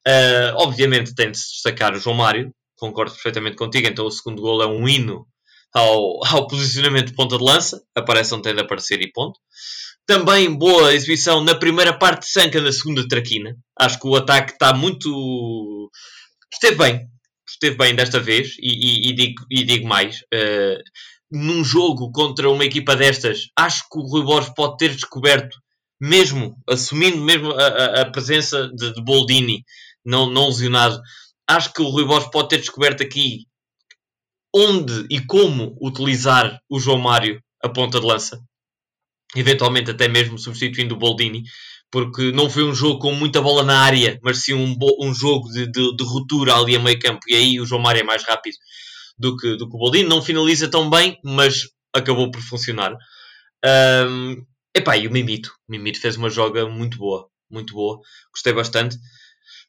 Uh, 0.08 0.56
obviamente 0.56 1.14
tem 1.14 1.32
de 1.32 1.38
se 1.38 1.54
destacar 1.54 1.94
o 1.94 2.00
João 2.00 2.16
Mário, 2.16 2.54
concordo 2.78 3.12
perfeitamente 3.12 3.58
contigo, 3.58 3.88
então 3.88 4.06
o 4.06 4.12
segundo 4.12 4.42
gol 4.42 4.64
é 4.64 4.68
um 4.68 4.88
hino 4.88 5.28
ao, 5.74 6.26
ao 6.28 6.48
posicionamento 6.48 7.08
de 7.08 7.16
ponta 7.16 7.38
de 7.38 7.44
lança, 7.44 7.82
aparece 7.96 8.34
onde 8.34 8.44
tem 8.44 8.56
de 8.56 8.62
aparecer 8.62 9.02
e 9.02 9.12
ponto. 9.12 9.40
Também 10.06 10.52
boa 10.52 10.94
exibição 10.94 11.44
na 11.44 11.54
primeira 11.54 11.94
parte 11.94 12.22
de 12.22 12.32
Sanca, 12.32 12.60
na 12.60 12.72
segunda 12.72 13.08
traquina. 13.08 13.56
Acho 13.80 14.00
que 14.00 14.08
o 14.08 14.16
ataque 14.16 14.54
está 14.54 14.74
muito. 14.74 15.92
Esteve 16.52 16.78
bem. 16.78 17.08
Esteve 17.48 17.78
bem 17.78 17.96
desta 17.96 18.20
vez. 18.20 18.56
E, 18.60 18.72
e, 18.72 19.10
e 19.10 19.14
digo, 19.14 19.46
e 19.52 19.64
digo 19.64 19.88
mais. 19.88 20.18
Uh, 20.34 20.82
num 21.32 21.64
jogo 21.64 22.12
contra 22.12 22.50
uma 22.50 22.66
equipa 22.66 22.96
destas, 22.96 23.50
acho 23.56 23.84
que 23.90 24.00
o 24.00 24.02
Rui 24.02 24.24
Borges 24.24 24.52
pode 24.56 24.78
ter 24.78 24.90
descoberto, 24.90 25.58
mesmo 26.02 26.56
assumindo 26.68 27.18
mesmo 27.18 27.52
a, 27.52 27.68
a, 27.68 28.02
a 28.02 28.12
presença 28.12 28.68
de, 28.70 28.94
de, 28.94 29.04
Boldini, 29.04 29.64
não, 30.04 30.30
não 30.30 30.48
lesionado, 30.48 31.00
acho 31.48 31.72
que 31.72 31.82
o 31.82 31.90
Rui 31.90 32.06
Borges 32.06 32.32
pode 32.32 32.50
ter 32.50 32.58
descoberto 32.58 33.04
aqui 33.04 33.46
onde 34.54 35.06
e 35.10 35.20
como 35.20 35.78
utilizar 35.82 36.60
o 36.70 36.80
João 36.80 36.98
Mário 36.98 37.42
a 37.64 37.70
ponta 37.70 38.00
de 38.00 38.06
lança. 38.06 38.42
Eventualmente 39.36 39.92
até 39.92 40.08
mesmo 40.08 40.38
substituindo 40.40 40.96
o 40.96 40.98
Boldini, 40.98 41.44
porque 41.92 42.32
não 42.32 42.50
foi 42.50 42.64
um 42.64 42.74
jogo 42.74 43.00
com 43.00 43.14
muita 43.14 43.42
bola 43.42 43.64
na 43.64 43.80
área, 43.80 44.20
mas 44.24 44.40
sim 44.40 44.54
um, 44.54 44.76
um 45.02 45.14
jogo 45.14 45.50
de, 45.50 45.66
de, 45.72 45.96
de, 45.96 46.04
ruptura 46.04 46.56
ali 46.56 46.76
a 46.76 46.80
meio 46.80 47.00
campo, 47.00 47.20
e 47.28 47.36
aí 47.36 47.60
o 47.60 47.66
João 47.66 47.82
Mário 47.82 48.02
é 48.02 48.04
mais 48.04 48.24
rápido 48.24 48.56
do 49.18 49.36
que, 49.36 49.56
do 49.58 49.70
que 49.70 49.76
o 49.76 49.80
Boldini, 49.80 50.08
não 50.08 50.22
finaliza 50.22 50.70
tão 50.70 50.90
bem, 50.90 51.20
mas 51.24 51.68
acabou 51.94 52.32
por 52.32 52.42
funcionar. 52.42 52.96
Um, 53.66 54.46
epá, 54.76 54.98
e 54.98 55.08
o 55.08 55.12
Mimito, 55.12 55.52
o 55.68 55.72
Mimito 55.72 56.00
fez 56.00 56.16
uma 56.16 56.30
joga 56.30 56.68
muito 56.68 56.98
boa, 56.98 57.28
muito 57.50 57.74
boa, 57.74 58.00
gostei 58.32 58.54
bastante. 58.54 58.98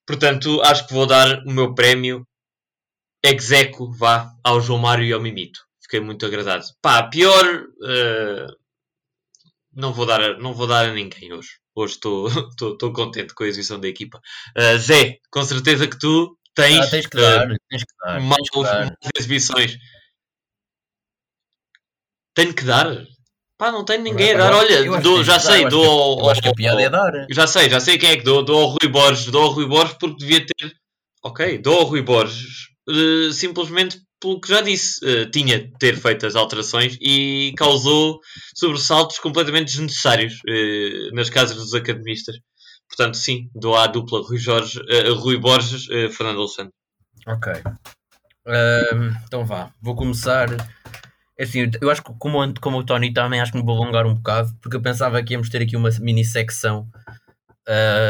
Portanto, 0.06 0.60
acho 0.62 0.86
que 0.86 0.94
vou 0.94 1.06
dar 1.06 1.42
o 1.46 1.52
meu 1.52 1.74
prémio 1.74 2.26
execo, 3.24 3.90
vá, 3.92 4.32
ao 4.42 4.60
João 4.60 4.78
Mário 4.78 5.04
e 5.04 5.12
ao 5.12 5.20
Mimito. 5.20 5.60
Fiquei 5.82 6.00
muito 6.00 6.24
agradado. 6.24 6.64
Pá, 6.80 7.02
pior... 7.04 7.44
Uh, 7.82 8.60
não 9.72 9.92
vou 9.92 10.04
dar, 10.04 10.20
a, 10.20 10.38
não 10.38 10.52
vou 10.52 10.66
dar 10.66 10.86
a 10.86 10.92
ninguém 10.92 11.32
hoje. 11.32 11.60
Hoje 11.74 11.94
estou 11.94 12.28
contente 12.92 13.34
com 13.34 13.44
a 13.44 13.48
exibição 13.48 13.80
da 13.80 13.88
equipa. 13.88 14.20
Uh, 14.56 14.78
Zé, 14.78 15.18
com 15.30 15.42
certeza 15.44 15.86
que 15.86 15.98
tu 15.98 16.36
tens, 16.54 16.86
ah, 16.86 16.90
tens 16.90 17.06
que 17.06 17.16
dar, 17.16 17.50
uh, 17.50 17.56
tens 17.68 17.84
que 17.84 17.94
dar, 18.04 18.20
mais, 18.20 18.42
tens 18.50 18.50
que 18.50 18.62
dar. 18.62 18.96
exibições. 19.16 19.78
Tenho 22.34 22.54
que 22.54 22.64
dar? 22.64 23.06
Pá, 23.56 23.70
não 23.70 23.84
tenho 23.84 24.02
ninguém 24.02 24.32
a 24.34 24.38
dar. 24.38 24.54
Olha, 24.54 25.00
dou, 25.00 25.22
já 25.22 25.38
sei, 25.38 25.68
dou 25.68 25.84
ao, 25.84 26.20
Eu 26.20 26.30
acho 26.30 26.42
que 26.42 26.48
a 26.48 26.54
piada 26.54 26.82
é 26.82 26.88
dar. 26.88 27.26
Já 27.30 27.46
sei, 27.46 27.68
já 27.68 27.78
sei 27.78 27.98
quem 27.98 28.10
é 28.10 28.16
que 28.16 28.24
dou. 28.24 28.42
Dou 28.42 28.60
ao 28.60 28.68
Rui 28.68 28.90
Borges. 28.90 29.26
Dou 29.26 29.42
ao 29.42 29.50
Rui 29.50 29.66
Borges 29.66 29.96
porque 29.98 30.16
devia 30.16 30.44
ter. 30.46 30.74
Ok, 31.22 31.58
dou 31.58 31.80
ao 31.80 31.84
Rui 31.84 32.02
Borges. 32.02 32.68
Simplesmente 33.32 34.00
pelo 34.20 34.40
que 34.40 34.48
já 34.48 34.60
disse, 34.60 35.00
uh, 35.04 35.30
tinha 35.30 35.58
de 35.58 35.72
ter 35.78 35.96
feito 35.96 36.26
as 36.26 36.36
alterações 36.36 36.96
e 37.00 37.54
causou 37.56 38.20
sobressaltos 38.54 39.18
completamente 39.18 39.68
desnecessários 39.68 40.34
uh, 40.34 41.14
nas 41.14 41.30
casas 41.30 41.56
dos 41.56 41.74
academistas. 41.74 42.36
Portanto, 42.86 43.16
sim, 43.16 43.48
dou 43.54 43.76
à 43.76 43.86
dupla 43.86 44.20
Rui, 44.20 44.36
Jorge, 44.36 44.78
uh, 44.78 45.14
Rui 45.14 45.38
Borges, 45.38 45.86
Fernando 46.14 46.40
Alexandre. 46.40 46.72
Ok. 47.26 47.52
então 49.26 49.44
vá, 49.44 49.72
vou 49.80 49.96
começar. 49.96 50.48
É 51.38 51.44
assim, 51.44 51.70
eu 51.80 51.90
acho 51.90 52.02
que 52.02 52.12
como, 52.18 52.38
como 52.60 52.78
o 52.78 52.84
Tony 52.84 53.12
também 53.12 53.40
acho 53.40 53.52
que 53.52 53.58
me 53.58 53.64
vou 53.64 53.82
alongar 53.82 54.06
um 54.06 54.14
bocado, 54.14 54.54
porque 54.60 54.76
eu 54.76 54.82
pensava 54.82 55.22
que 55.22 55.32
íamos 55.32 55.48
ter 55.48 55.62
aqui 55.62 55.76
uma 55.76 55.88
mini 56.00 56.24
secção 56.24 56.86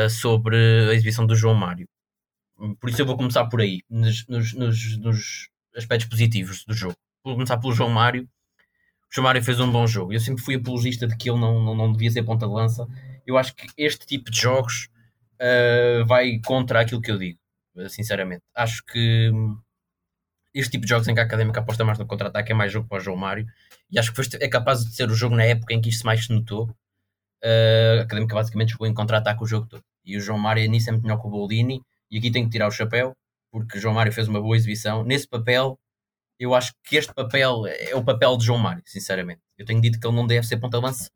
sobre 0.08 0.56
a 0.90 0.94
exibição 0.94 1.26
do 1.26 1.36
João 1.36 1.54
Mário. 1.54 1.86
Por 2.78 2.90
isso 2.90 3.00
eu 3.00 3.06
vou 3.06 3.16
começar 3.16 3.46
por 3.46 3.60
aí, 3.60 3.82
nos, 3.88 4.26
nos, 4.26 4.52
nos, 4.98 5.48
aspectos 5.74 6.08
positivos 6.08 6.64
do 6.64 6.74
jogo. 6.74 6.96
Vou 7.24 7.34
começar 7.34 7.56
pelo 7.58 7.72
João 7.72 7.90
Mário. 7.90 8.24
O 8.24 9.14
João 9.14 9.24
Mário 9.24 9.42
fez 9.42 9.58
um 9.58 9.70
bom 9.70 9.86
jogo. 9.86 10.12
Eu 10.12 10.20
sempre 10.20 10.42
fui 10.42 10.56
apologista 10.56 11.06
de 11.06 11.16
que 11.16 11.30
ele 11.30 11.40
não, 11.40 11.62
não, 11.62 11.74
não 11.74 11.92
devia 11.92 12.10
ser 12.10 12.22
ponta 12.22 12.46
de 12.46 12.52
lança. 12.52 12.86
Eu 13.26 13.38
acho 13.38 13.54
que 13.54 13.66
este 13.76 14.06
tipo 14.06 14.30
de 14.30 14.38
jogos 14.38 14.88
uh, 15.40 16.04
vai 16.04 16.38
contra 16.44 16.80
aquilo 16.80 17.00
que 17.00 17.10
eu 17.10 17.18
digo, 17.18 17.38
sinceramente. 17.88 18.42
Acho 18.54 18.84
que 18.84 19.32
este 20.54 20.72
tipo 20.72 20.84
de 20.84 20.90
jogos 20.90 21.08
em 21.08 21.14
que 21.14 21.20
a 21.20 21.24
Académica 21.24 21.60
aposta 21.60 21.84
mais 21.84 21.98
no 21.98 22.06
contra-ataque 22.06 22.52
é 22.52 22.54
mais 22.54 22.72
jogo 22.72 22.88
para 22.88 22.98
o 22.98 23.00
João 23.00 23.16
Mário. 23.16 23.46
E 23.90 23.98
acho 23.98 24.12
que 24.12 24.20
é 24.36 24.48
capaz 24.48 24.84
de 24.84 24.94
ser 24.94 25.08
o 25.08 25.14
jogo 25.14 25.34
na 25.34 25.44
época 25.44 25.72
em 25.72 25.80
que 25.80 25.88
isto 25.88 26.04
mais 26.04 26.26
se 26.26 26.32
notou. 26.32 26.68
Uh, 27.42 28.00
a 28.00 28.02
Académica 28.02 28.34
basicamente 28.34 28.72
jogou 28.72 28.86
em 28.86 28.94
contra-ataque 28.94 29.42
o 29.42 29.46
jogo 29.46 29.66
todo. 29.66 29.82
E 30.04 30.16
o 30.16 30.20
João 30.20 30.38
Mário 30.38 30.68
nisso 30.68 30.90
é 30.90 30.92
muito 30.92 31.04
melhor 31.04 31.20
que 31.20 31.26
o 31.26 31.30
Boldini. 31.30 31.80
E 32.10 32.18
aqui 32.18 32.30
tem 32.30 32.44
que 32.44 32.50
tirar 32.50 32.68
o 32.68 32.72
chapéu 32.72 33.14
porque 33.50 33.78
João 33.80 33.94
Mário 33.94 34.12
fez 34.12 34.28
uma 34.28 34.40
boa 34.40 34.56
exibição. 34.56 35.04
Nesse 35.04 35.26
papel, 35.26 35.78
eu 36.38 36.54
acho 36.54 36.72
que 36.84 36.96
este 36.96 37.12
papel 37.12 37.66
é 37.66 37.94
o 37.94 38.04
papel 38.04 38.36
de 38.36 38.46
João 38.46 38.58
Mário, 38.58 38.82
sinceramente. 38.86 39.40
Eu 39.58 39.66
tenho 39.66 39.80
dito 39.80 39.98
que 39.98 40.06
ele 40.06 40.16
não 40.16 40.26
deve 40.26 40.46
ser 40.46 40.58
ponta-lança 40.58 41.10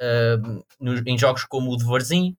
uh, 0.00 0.64
em 1.06 1.18
jogos 1.18 1.44
como 1.44 1.72
o 1.72 1.76
de 1.76 1.84
Varzim, 1.84 2.36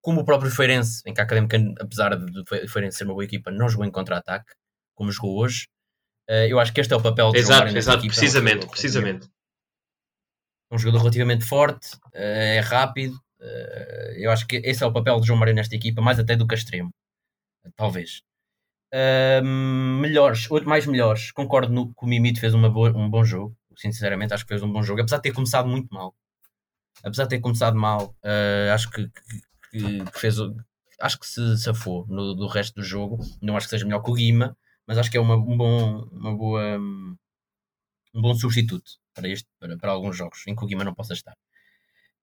como 0.00 0.20
o 0.20 0.24
próprio 0.24 0.50
Feirense, 0.50 1.02
em 1.04 1.12
que 1.12 1.20
a 1.20 1.24
Académica, 1.24 1.58
apesar 1.78 2.16
de 2.16 2.68
Feirense 2.68 2.98
ser 2.98 3.04
uma 3.04 3.12
boa 3.12 3.24
equipa, 3.24 3.50
não 3.50 3.68
jogou 3.68 3.84
em 3.84 3.90
contra-ataque, 3.90 4.52
como 4.94 5.12
jogou 5.12 5.36
hoje. 5.36 5.68
Uh, 6.28 6.46
eu 6.48 6.60
acho 6.60 6.72
que 6.72 6.80
este 6.80 6.94
é 6.94 6.96
o 6.96 7.02
papel 7.02 7.32
de 7.32 7.38
exato, 7.38 7.52
João 7.52 7.64
Mário. 7.64 7.78
Exato, 7.78 7.98
equipa, 7.98 8.14
precisamente, 8.14 8.62
é 8.62 8.66
um 8.66 8.70
precisamente. 8.70 9.28
Um 10.72 10.78
jogador 10.78 10.98
relativamente 10.98 11.44
forte, 11.44 11.96
uh, 11.96 12.00
é 12.14 12.60
rápido. 12.60 13.20
eu 14.16 14.30
acho 14.30 14.46
que 14.46 14.56
esse 14.56 14.82
é 14.82 14.86
o 14.86 14.92
papel 14.92 15.20
de 15.20 15.26
João 15.26 15.38
Mário 15.38 15.54
nesta 15.54 15.74
equipa, 15.74 16.00
mais 16.00 16.18
até 16.18 16.36
do 16.36 16.46
que 16.46 16.54
a 16.54 16.58
extremo. 16.58 16.90
Talvez. 17.76 18.22
Uh, 18.92 19.44
melhores, 19.44 20.48
mais 20.66 20.86
melhores. 20.86 21.30
Concordo 21.30 21.72
no, 21.72 21.94
que 21.94 22.04
o 22.04 22.06
Mimito 22.06 22.40
fez 22.40 22.54
boa, 22.54 22.90
um 22.96 23.08
bom 23.08 23.24
jogo. 23.24 23.56
Sinceramente, 23.76 24.34
acho 24.34 24.44
que 24.44 24.48
fez 24.48 24.62
um 24.62 24.72
bom 24.72 24.82
jogo, 24.82 25.00
apesar 25.00 25.16
de 25.16 25.22
ter 25.22 25.32
começado 25.32 25.68
muito 25.68 25.92
mal. 25.94 26.14
Apesar 27.02 27.24
de 27.24 27.30
ter 27.30 27.40
começado 27.40 27.76
mal, 27.76 28.14
uh, 28.24 28.72
acho 28.74 28.90
que, 28.90 29.08
que, 29.70 30.04
que, 30.04 30.18
fez. 30.18 30.36
Acho 31.00 31.18
que 31.18 31.26
se 31.26 31.56
safou 31.58 32.06
no, 32.08 32.34
do 32.34 32.46
resto 32.46 32.74
do 32.74 32.82
jogo. 32.82 33.18
Não 33.40 33.56
acho 33.56 33.66
que 33.66 33.70
seja 33.70 33.86
melhor 33.86 34.02
que 34.02 34.10
o 34.10 34.14
Guima, 34.14 34.56
mas 34.86 34.98
acho 34.98 35.10
que 35.10 35.16
é 35.16 35.20
uma, 35.20 35.36
um 35.36 35.56
bom, 35.56 36.08
uma 36.12 36.36
boa, 36.36 36.78
um 36.78 37.16
bom 38.20 38.34
substituto 38.34 38.90
para, 39.14 39.28
este, 39.28 39.48
para, 39.58 39.78
para 39.78 39.92
alguns 39.92 40.16
jogos 40.16 40.42
em 40.46 40.54
que 40.54 40.64
o 40.64 40.66
Guima 40.66 40.84
não 40.84 40.94
possa 40.94 41.14
estar. 41.14 41.36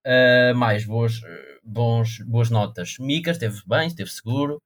Uh, 0.06 0.56
mais 0.56 0.86
boas, 0.86 1.22
bons, 1.64 2.20
boas 2.20 2.50
notas. 2.50 2.98
Mika 3.00 3.32
esteve 3.32 3.62
bem, 3.66 3.88
esteve 3.88 4.12
seguro. 4.12 4.62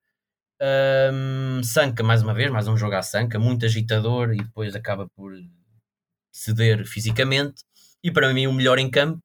Um, 0.63 1.63
Sanka, 1.63 2.03
mais 2.03 2.21
uma 2.21 2.35
vez, 2.35 2.51
mais 2.51 2.67
um 2.67 2.77
jogo 2.77 2.93
à 2.93 3.01
Sanka, 3.01 3.39
muito 3.39 3.65
agitador 3.65 4.31
e 4.31 4.37
depois 4.37 4.75
acaba 4.75 5.09
por 5.15 5.33
ceder 6.31 6.85
fisicamente. 6.85 7.63
E 8.03 8.11
para 8.11 8.31
mim, 8.31 8.45
o 8.45 8.53
melhor 8.53 8.77
em 8.77 8.89
campo, 8.89 9.19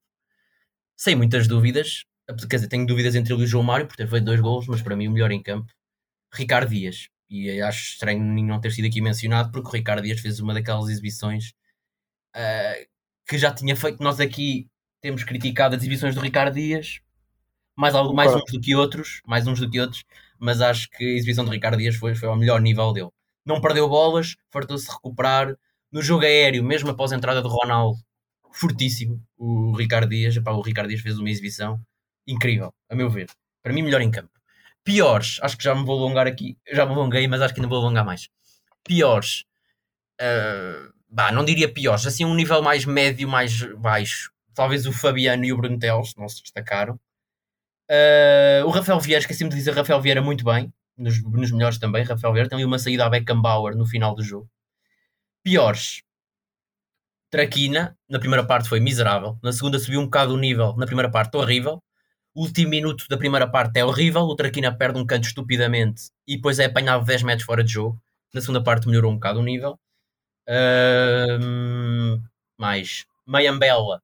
sem 0.97 1.15
muitas 1.15 1.47
dúvidas. 1.47 2.05
Quer 2.49 2.57
dizer, 2.57 2.69
tenho 2.69 2.87
dúvidas 2.87 3.15
entre 3.15 3.35
ele 3.35 3.43
e 3.43 3.45
o 3.45 3.49
João 3.49 3.63
Mário 3.63 3.87
por 3.87 3.97
ter 3.97 4.09
feito 4.09 4.25
dois 4.25 4.41
gols, 4.41 4.67
mas 4.67 4.81
para 4.81 4.97
mim, 4.97 5.09
o 5.09 5.13
melhor 5.13 5.31
em 5.31 5.43
campo, 5.43 5.71
Ricardo 6.33 6.71
Dias. 6.71 7.09
E 7.29 7.61
acho 7.61 7.93
estranho 7.93 8.21
não 8.45 8.61
ter 8.61 8.73
sido 8.73 8.87
aqui 8.87 9.01
mencionado, 9.03 9.53
porque 9.53 9.69
o 9.69 9.73
Ricardo 9.73 10.03
Dias 10.03 10.21
fez 10.21 10.41
uma 10.41 10.55
daquelas 10.55 10.89
exibições 10.89 11.53
uh, 12.35 12.87
que 13.29 13.37
já 13.37 13.53
tinha 13.53 13.77
feito. 13.77 14.03
Nós 14.03 14.21
aqui 14.21 14.69
temos 15.03 15.23
criticado 15.23 15.77
as 15.77 15.83
exibições 15.83 16.15
do 16.15 16.21
Ricardo 16.21 16.55
Dias, 16.55 17.01
mais, 17.77 17.95
algo, 17.95 18.15
mais 18.15 18.35
uns 18.35 18.51
do 18.51 18.61
que 18.61 18.75
outros, 18.75 19.21
mais 19.27 19.47
uns 19.47 19.61
do 19.61 19.69
que 19.69 19.79
outros, 19.79 20.03
mas 20.39 20.61
acho 20.61 20.89
que 20.91 21.05
a 21.05 21.17
exibição 21.17 21.45
do 21.45 21.51
Ricardo 21.51 21.79
Dias 21.79 21.97
foi, 21.97 22.15
foi 22.15 22.29
ao 22.29 22.37
melhor 22.37 22.61
nível 22.61 22.93
dele. 22.93 23.11
Não 23.45 23.61
perdeu 23.61 23.89
bolas, 23.89 24.37
fartou-se 24.51 24.91
recuperar. 24.91 25.57
No 25.93 26.03
jogo 26.03 26.25
aéreo, 26.25 26.65
mesmo 26.65 26.91
após 26.91 27.13
a 27.13 27.17
entrada 27.17 27.41
do 27.41 27.49
Ronaldo, 27.49 27.99
fortíssimo. 28.53 29.23
O 29.37 29.73
Ricardo 29.77 30.11
Dias, 30.11 30.37
epá, 30.37 30.51
o 30.53 30.61
Ricardo 30.61 30.89
Dias 30.89 31.01
fez 31.01 31.19
uma 31.19 31.31
exibição 31.31 31.81
incrível, 32.27 32.73
a 32.91 32.95
meu 32.95 33.09
ver. 33.09 33.29
Para 33.63 33.73
mim, 33.73 33.83
melhor 33.83 34.01
em 34.01 34.11
campo. 34.11 34.31
Piores, 34.83 35.39
acho 35.43 35.57
que 35.57 35.65
já 35.65 35.75
me 35.75 35.85
vou 35.85 35.99
alongar 35.99 36.27
aqui, 36.27 36.57
já 36.73 36.87
me 36.87 36.93
alonguei, 36.93 37.27
mas 37.27 37.43
acho 37.43 37.53
que 37.53 37.61
ainda 37.61 37.69
vou 37.69 37.79
alongar 37.79 38.05
mais. 38.05 38.29
Piores, 38.85 39.45
uh, 40.21 40.93
bah, 41.09 41.33
não 41.33 41.45
diria 41.45 41.69
piores, 41.73 42.07
assim 42.07 42.25
um 42.25 42.35
nível 42.35 42.63
mais 42.63 42.85
médio, 42.85 43.29
mais 43.29 43.63
baixo. 43.79 44.31
Talvez 44.55 44.87
o 44.87 44.93
Fabiano 44.93 45.45
e 45.45 45.53
o 45.53 45.57
Bruno 45.57 45.79
Teles 45.79 46.15
não 46.17 46.29
se 46.29 46.43
destacaram. 46.43 46.99
Uh, 47.91 48.67
o 48.67 48.71
Rafael 48.71 48.99
Vieira, 49.01 49.21
esqueci-me 49.21 49.51
de 49.51 49.57
dizer 49.57 49.73
Rafael 49.73 50.01
Vieira 50.01 50.21
muito 50.21 50.45
bem, 50.45 50.73
nos, 50.97 51.23
nos 51.23 51.51
melhores 51.53 51.79
também. 51.79 52.05
Rafael 52.05 52.33
Vieira 52.33 52.49
tem 52.49 52.57
ali 52.57 52.65
uma 52.65 52.79
saída 52.79 53.07
a 53.07 53.11
Beckenbauer 53.11 53.77
no 53.77 53.87
final 53.87 54.15
do 54.15 54.23
jogo. 54.23 54.49
Piores, 55.43 56.03
Traquina, 57.31 57.97
na 58.09 58.19
primeira 58.19 58.47
parte 58.47 58.69
foi 58.69 58.81
miserável, 58.81 59.39
na 59.43 59.53
segunda 59.53 59.79
subiu 59.79 60.01
um 60.01 60.05
bocado 60.05 60.35
o 60.35 60.37
nível, 60.37 60.75
na 60.77 60.87
primeira 60.87 61.11
parte 61.11 61.37
horrível. 61.37 61.83
O 62.35 62.43
último 62.43 62.71
minuto 62.71 63.07
da 63.09 63.17
primeira 63.17 63.49
parte 63.49 63.79
é 63.79 63.85
horrível, 63.85 64.23
o 64.23 64.37
Traquina 64.37 64.77
perde 64.77 64.99
um 64.99 65.07
canto 65.07 65.27
estupidamente 65.27 66.11
e 66.27 66.37
depois 66.37 66.59
é 66.59 66.67
apanhado 66.67 67.05
10 67.05 67.23
metros 67.23 67.47
fora 67.47 67.65
de 67.65 67.73
jogo. 67.73 68.01
Na 68.33 68.41
segunda 68.41 68.63
parte 68.63 68.87
melhorou 68.87 69.11
um 69.13 69.15
bocado 69.15 69.41
o 69.41 69.43
nível. 69.43 69.79
Uh, 70.49 72.23
mais 72.59 73.07
Mayambela, 73.27 74.03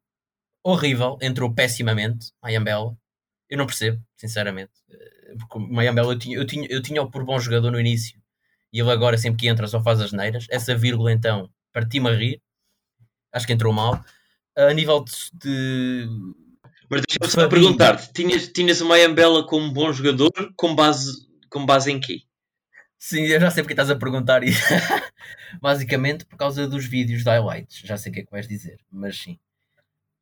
horrível, 0.65 1.19
entrou 1.23 1.55
pessimamente. 1.55 2.33
Mayambela, 2.43 2.97
eu 3.53 3.59
não 3.59 3.67
percebo, 3.67 4.03
sinceramente. 4.17 4.73
Eh, 4.91 5.35
porque 5.39 5.59
o 5.59 5.61
Mayambela 5.61 6.15
eu 6.15 6.19
tinha, 6.19 6.39
eu, 6.39 6.47
tinha, 6.47 6.67
eu 6.71 6.81
tinha-o 6.81 7.11
por 7.11 7.23
bom 7.23 7.39
jogador 7.39 7.71
no 7.71 7.79
início 7.79 8.19
e 8.73 8.81
ele 8.81 8.91
agora, 8.91 9.19
sempre 9.19 9.41
que 9.41 9.49
entra, 9.49 9.69
só 9.69 9.83
faz 9.83 10.01
as 10.01 10.11
neiras. 10.11 10.47
Essa 10.49 10.75
vírgula, 10.75 11.13
então, 11.13 11.51
partiu-me 11.71 12.09
a 12.09 12.15
rir. 12.15 12.41
Acho 13.31 13.47
que 13.47 13.53
entrou 13.53 13.75
mal. 13.75 14.03
A 14.57 14.73
nível 14.73 15.05
de. 15.35 16.09
Mas 16.89 17.03
deixa-me 17.07 17.31
só 17.31 17.47
perguntar-te: 17.47 18.11
tinhas, 18.15 18.49
tinhas 18.49 18.81
o 18.81 18.87
Mayambela 18.87 19.47
como 19.47 19.71
bom 19.71 19.93
jogador 19.93 20.33
com 20.57 20.75
base, 20.75 21.29
com 21.51 21.67
base 21.67 21.93
em 21.93 22.01
quê? 22.01 22.23
Sim, 22.99 23.25
eu 23.25 23.39
já 23.39 23.51
sei 23.51 23.63
porque 23.63 23.75
estás 23.75 23.91
a 23.91 23.97
perguntar 23.97 24.43
isso. 24.43 24.63
Basicamente 25.61 26.25
por 26.25 26.39
causa 26.39 26.67
dos 26.67 26.87
vídeos 26.87 27.23
de 27.23 27.29
highlights. 27.29 27.81
Já 27.85 27.99
sei 27.99 28.11
o 28.11 28.15
que 28.15 28.21
é 28.21 28.25
que 28.25 28.31
vais 28.31 28.49
dizer, 28.49 28.81
mas 28.91 29.19
sim. 29.19 29.39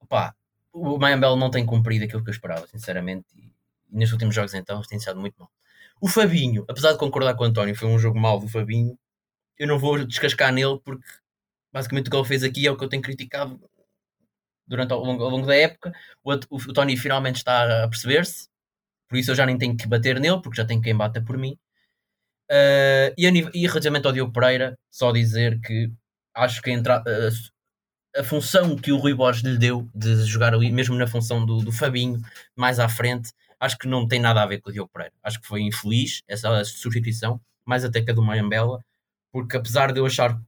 Opa, 0.01 0.35
o 0.73 0.99
Mayambel 0.99 1.37
não 1.37 1.51
tem 1.51 1.65
cumprido 1.67 2.05
aquilo 2.05 2.23
que 2.23 2.31
eu 2.31 2.35
esperava, 2.35 2.67
sinceramente. 2.67 3.27
E, 3.37 3.53
nestes 3.91 4.13
últimos 4.13 4.35
jogos, 4.35 4.55
então, 4.55 4.81
tem 4.83 4.99
sido 4.99 5.21
muito 5.21 5.39
mal. 5.39 5.51
O 6.01 6.09
Fabinho, 6.09 6.65
apesar 6.69 6.93
de 6.93 6.99
concordar 6.99 7.35
com 7.35 7.45
o 7.45 7.47
António, 7.47 7.75
foi 7.75 7.89
um 7.89 7.99
jogo 7.99 8.19
mau 8.19 8.41
do 8.41 8.49
Fabinho. 8.49 8.99
Eu 9.59 9.67
não 9.69 9.79
vou 9.79 10.05
descascar 10.05 10.53
nele 10.53 10.81
porque 10.85 11.05
basicamente 11.73 12.09
o 12.09 12.11
que 12.11 12.17
ele 12.17 12.27
fez 12.27 12.43
aqui 12.43 12.67
é 12.67 12.71
o 12.71 12.77
que 12.77 12.85
eu 12.85 12.89
tenho 12.89 13.03
criticado 13.03 13.61
durante 14.67 14.93
ao 14.93 15.05
longo, 15.05 15.23
ao 15.25 15.31
longo 15.31 15.47
da 15.47 15.57
época. 15.57 15.93
O, 16.25 16.33
o, 16.33 16.57
o 16.57 16.73
Tony 16.73 16.97
finalmente 16.97 17.37
está 17.37 17.85
a 17.85 17.89
perceber-se, 17.89 18.49
por 19.09 19.19
isso 19.19 19.33
eu 19.33 19.35
já 19.35 19.45
nem 19.45 19.59
tenho 19.59 19.77
que 19.77 19.87
bater 19.87 20.21
nele, 20.21 20.41
porque 20.41 20.57
já 20.57 20.65
tenho 20.65 20.81
quem 20.81 20.97
bata 20.97 21.21
por 21.23 21.37
mim. 21.37 21.59
Uh, 22.51 23.13
e, 23.19 23.27
a, 23.27 23.31
e 23.55 23.67
relativamente 23.67 24.07
ao 24.07 24.13
Diogo 24.13 24.33
Pereira, 24.33 24.79
só 24.91 25.13
dizer 25.13 25.61
que 25.61 25.91
acho 26.35 26.63
que 26.63 26.71
entra, 26.71 27.01
uh, 27.01 27.51
a 28.17 28.25
função 28.25 28.77
que 28.77 28.93
o 28.93 28.97
Rui 28.97 29.15
Borges 29.15 29.43
lhe 29.43 29.59
deu 29.59 29.89
de 29.95 30.25
jogar 30.25 30.55
ali, 30.55 30.71
mesmo 30.71 30.97
na 30.97 31.07
função 31.07 31.45
do, 31.45 31.59
do 31.59 31.73
Fabinho, 31.73 32.21
mais 32.57 32.79
à 32.79 32.89
frente, 32.89 33.33
acho 33.59 33.79
que 33.79 33.87
não 33.87 34.07
tem 34.07 34.21
nada 34.21 34.43
a 34.43 34.47
ver 34.47 34.61
com 34.61 34.71
o 34.71 34.73
Diogo 34.73 34.91
Pereira. 34.93 35.15
Acho 35.23 35.41
que 35.41 35.47
foi 35.47 35.63
infeliz 35.63 36.23
essa 36.27 36.65
substituição, 36.65 37.41
mais 37.65 37.85
até 37.85 38.01
que 38.03 38.11
a 38.11 38.15
do 38.15 38.23
Mayambela, 38.23 38.85
porque 39.31 39.57
apesar 39.57 39.93
de 39.93 40.01
eu 40.01 40.07
achar 40.07 40.41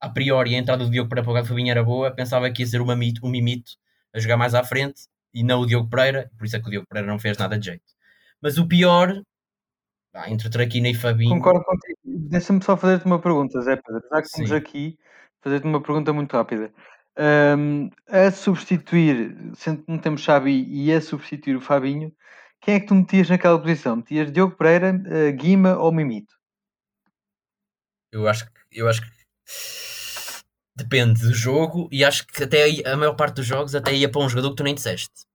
a 0.00 0.08
priori 0.08 0.54
a 0.54 0.58
entrada 0.58 0.84
do 0.84 0.90
Diogo 0.90 1.08
Pereira 1.08 1.24
para 1.24 1.30
o 1.30 1.34
lugar 1.34 1.42
do 1.42 1.48
Fabinho 1.48 1.70
era 1.70 1.82
boa, 1.82 2.10
pensava 2.10 2.50
que 2.50 2.62
ia 2.62 2.66
ser 2.66 2.80
um 2.80 2.86
mimito, 2.86 3.26
um 3.26 3.30
mimito 3.30 3.72
a 4.14 4.20
jogar 4.20 4.36
mais 4.36 4.54
à 4.54 4.62
frente 4.62 5.02
e 5.34 5.42
não 5.42 5.60
o 5.60 5.66
Diogo 5.66 5.88
Pereira, 5.88 6.30
por 6.38 6.44
isso 6.46 6.56
é 6.56 6.60
que 6.60 6.68
o 6.68 6.70
Diogo 6.70 6.86
Pereira 6.86 7.10
não 7.10 7.18
fez 7.18 7.36
nada 7.36 7.58
de 7.58 7.66
jeito. 7.66 7.98
Mas 8.40 8.56
o 8.56 8.68
pior, 8.68 9.20
entre 10.28 10.48
Traquina 10.48 10.88
e 10.88 10.94
Fabinho. 10.94 11.30
Concordo 11.30 11.64
contigo. 11.64 11.98
Deixa-me 12.04 12.62
só 12.62 12.76
fazer-te 12.76 13.06
uma 13.06 13.18
pergunta, 13.20 13.60
Zé 13.60 13.76
Pedro. 13.76 14.02
Já 14.10 14.20
que 14.20 14.26
estamos 14.28 14.52
aqui, 14.52 14.98
fazer-te 15.42 15.66
uma 15.66 15.82
pergunta 15.82 16.12
muito 16.12 16.32
rápida. 16.32 16.72
Um, 17.18 17.90
a 18.08 18.30
substituir, 18.30 19.36
sendo 19.54 19.82
que 19.82 19.90
não 19.90 19.98
temos 19.98 20.20
Xabi 20.20 20.64
e 20.68 20.92
a 20.92 21.00
substituir 21.00 21.56
o 21.56 21.60
Fabinho, 21.60 22.12
quem 22.60 22.74
é 22.74 22.80
que 22.80 22.86
tu 22.86 22.94
metias 22.94 23.28
naquela 23.28 23.60
posição? 23.60 23.96
Metias 23.96 24.32
Diogo 24.32 24.56
Pereira, 24.56 24.92
uh, 24.94 25.32
Guima 25.36 25.76
ou 25.76 25.92
Mimito? 25.92 26.34
Eu 28.12 28.28
acho 28.28 28.46
que 28.46 28.52
eu 28.72 28.88
acho 28.88 29.02
que 29.02 29.18
depende 30.76 31.20
do 31.20 31.34
jogo 31.34 31.88
e 31.90 32.04
acho 32.04 32.26
que 32.26 32.44
até 32.44 32.64
a 32.88 32.96
maior 32.96 33.14
parte 33.14 33.36
dos 33.36 33.46
jogos 33.46 33.74
até 33.74 33.92
ia 33.92 34.08
para 34.08 34.20
um 34.20 34.28
jogador 34.28 34.50
que 34.50 34.56
tu 34.56 34.62
nem 34.62 34.74
disseste, 34.74 35.26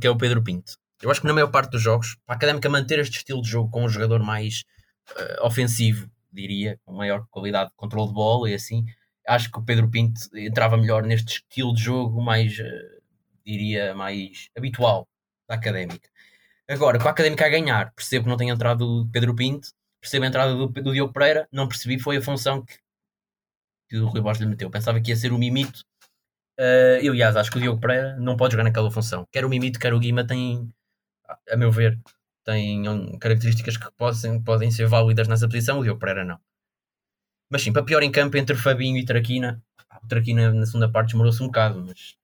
que 0.00 0.06
é 0.06 0.10
o 0.10 0.16
Pedro 0.16 0.42
Pinto. 0.42 0.78
Eu 1.02 1.10
acho 1.10 1.20
que 1.20 1.26
na 1.26 1.34
maior 1.34 1.50
parte 1.50 1.72
dos 1.72 1.82
jogos, 1.82 2.16
para 2.24 2.34
a 2.34 2.36
Académica 2.36 2.68
manter 2.68 2.98
este 2.98 3.18
estilo 3.18 3.42
de 3.42 3.50
jogo 3.50 3.70
com 3.70 3.84
um 3.84 3.88
jogador 3.88 4.22
mais 4.22 4.64
uh, 5.10 5.46
ofensivo, 5.46 6.08
diria, 6.32 6.78
com 6.84 6.94
maior 6.94 7.26
qualidade 7.28 7.70
de 7.70 7.76
controle 7.76 8.08
de 8.08 8.14
bola 8.14 8.48
e 8.48 8.54
assim, 8.54 8.84
acho 9.26 9.50
que 9.50 9.58
o 9.58 9.64
Pedro 9.64 9.90
Pinto 9.90 10.20
entrava 10.34 10.76
melhor 10.76 11.02
neste 11.02 11.34
estilo 11.34 11.74
de 11.74 11.82
jogo 11.82 12.20
mais, 12.22 12.58
uh, 12.58 13.02
diria, 13.44 13.94
mais 13.94 14.48
habitual 14.56 15.08
da 15.48 15.54
Académica. 15.54 16.08
Agora, 16.68 16.98
com 16.98 17.08
a 17.08 17.10
Académica 17.10 17.46
a 17.46 17.48
ganhar, 17.48 17.92
percebo 17.94 18.24
que 18.24 18.30
não 18.30 18.36
tem 18.36 18.50
entrado 18.50 18.82
o 18.82 19.08
Pedro 19.10 19.34
Pinto, 19.34 19.68
percebo 20.00 20.24
a 20.24 20.28
entrada 20.28 20.54
do, 20.54 20.68
do 20.68 20.92
Diogo 20.92 21.12
Pereira, 21.12 21.48
não 21.52 21.68
percebi, 21.68 21.98
foi 21.98 22.16
a 22.16 22.22
função 22.22 22.64
que, 22.64 22.74
que 23.88 23.96
o 23.98 24.06
Rui 24.06 24.20
Borges 24.20 24.40
lhe 24.40 24.48
meteu. 24.48 24.70
Pensava 24.70 25.00
que 25.00 25.10
ia 25.10 25.16
ser 25.16 25.32
o 25.32 25.38
Mimito. 25.38 25.80
Uh, 26.58 27.00
eu, 27.02 27.12
aliás, 27.12 27.36
acho 27.36 27.50
que 27.50 27.58
o 27.58 27.60
Diogo 27.60 27.80
Pereira 27.80 28.16
não 28.16 28.36
pode 28.36 28.52
jogar 28.52 28.64
naquela 28.64 28.90
função. 28.90 29.26
Quer 29.30 29.44
o 29.44 29.48
Mimito, 29.48 29.78
quer 29.78 29.94
o 29.94 29.98
Guima, 29.98 30.26
tem, 30.26 30.68
a 31.50 31.56
meu 31.56 31.70
ver, 31.70 32.00
tem 32.44 32.82
características 33.18 33.76
que 33.76 33.90
podem, 33.92 34.42
podem 34.42 34.70
ser 34.70 34.86
válidas 34.86 35.28
nessa 35.28 35.48
posição, 35.48 35.80
o 35.80 35.82
Diogo 35.84 36.00
Pereira 36.00 36.24
não. 36.24 36.38
Mas 37.52 37.60
sim, 37.60 37.70
para 37.70 37.82
pior 37.82 38.02
em 38.02 38.10
campo 38.10 38.38
entre 38.38 38.56
Fabinho 38.56 38.96
e 38.96 39.04
Traquina, 39.04 39.62
o 40.02 40.08
Traquina 40.08 40.50
na 40.50 40.64
segunda 40.64 40.90
parte 40.90 41.08
desmorou-se 41.08 41.42
um 41.42 41.48
bocado, 41.48 41.84
mas 41.86 42.16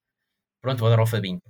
pronto, 0.63 0.79
vou 0.79 0.89
dar 0.89 0.99
ao 0.99 1.07
Fabinho. 1.07 1.43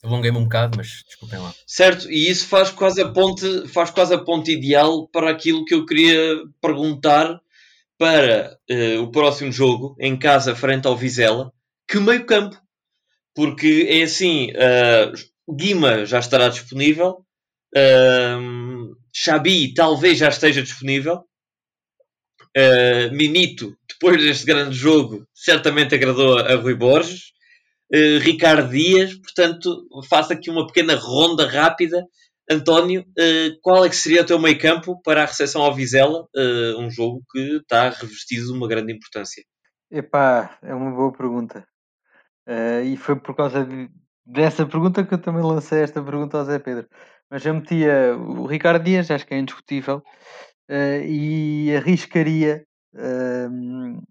Alonguei-me 0.00 0.38
um 0.38 0.44
bocado, 0.44 0.76
mas 0.76 1.02
desculpem 1.04 1.40
lá. 1.40 1.52
Certo, 1.66 2.08
e 2.08 2.30
isso 2.30 2.46
faz 2.46 2.70
quase 2.70 3.02
a 3.02 3.08
ponte, 3.08 3.66
faz 3.66 3.90
quase 3.90 4.14
a 4.14 4.18
ponte 4.18 4.52
ideal 4.52 5.08
para 5.08 5.28
aquilo 5.28 5.64
que 5.64 5.74
eu 5.74 5.84
queria 5.84 6.44
perguntar 6.60 7.40
para 7.98 8.56
uh, 8.70 9.02
o 9.02 9.10
próximo 9.10 9.50
jogo, 9.50 9.96
em 9.98 10.16
casa, 10.16 10.54
frente 10.54 10.86
ao 10.86 10.96
Vizela, 10.96 11.52
que 11.88 11.98
meio 11.98 12.24
campo. 12.26 12.56
Porque 13.34 13.88
é 13.90 14.04
assim, 14.04 14.52
uh, 14.52 15.52
Guima 15.52 16.06
já 16.06 16.20
estará 16.20 16.48
disponível, 16.48 17.26
uh, 17.76 18.96
Xabi 19.12 19.74
talvez 19.74 20.18
já 20.18 20.28
esteja 20.28 20.62
disponível, 20.62 21.26
Uh, 22.56 23.14
Minito, 23.14 23.74
depois 23.88 24.22
deste 24.22 24.44
grande 24.44 24.76
jogo, 24.76 25.26
certamente 25.34 25.94
agradou 25.94 26.38
a 26.38 26.54
Rui 26.56 26.74
Borges. 26.74 27.32
Uh, 27.92 28.18
Ricardo 28.20 28.70
Dias, 28.70 29.14
portanto, 29.14 29.86
faço 30.08 30.32
aqui 30.32 30.50
uma 30.50 30.66
pequena 30.66 30.94
ronda 30.94 31.46
rápida. 31.48 32.04
António, 32.50 33.02
uh, 33.02 33.58
qual 33.62 33.84
é 33.84 33.88
que 33.88 33.96
seria 33.96 34.22
o 34.22 34.26
teu 34.26 34.38
meio 34.38 34.58
campo 34.58 35.00
para 35.02 35.22
a 35.22 35.26
recepção 35.26 35.62
ao 35.62 35.74
Vizela? 35.74 36.26
um 36.78 36.90
jogo 36.90 37.22
que 37.30 37.56
está 37.56 37.88
revestido 37.88 38.46
de 38.46 38.52
uma 38.52 38.68
grande 38.68 38.92
importância. 38.92 39.42
Epá, 39.90 40.58
é 40.62 40.74
uma 40.74 40.90
boa 40.90 41.12
pergunta. 41.12 41.66
e 42.84 42.96
foi 42.96 43.16
por 43.16 43.34
causa 43.34 43.64
de, 43.64 43.88
dessa 44.26 44.66
pergunta 44.66 45.04
que 45.04 45.14
eu 45.14 45.18
também 45.18 45.42
lancei 45.42 45.80
esta 45.80 46.02
pergunta 46.02 46.38
ao 46.38 46.44
Zé 46.44 46.58
Pedro. 46.58 46.86
Mas 47.30 47.46
eu 47.46 47.54
metia 47.54 48.14
o 48.16 48.46
Ricardo 48.46 48.84
Dias, 48.84 49.10
acho 49.10 49.26
que 49.26 49.32
é 49.32 49.38
indiscutível 49.38 50.02
uh, 50.72 51.04
e 51.04 51.76
arriscaria 51.76 52.64
uh, 52.94 54.02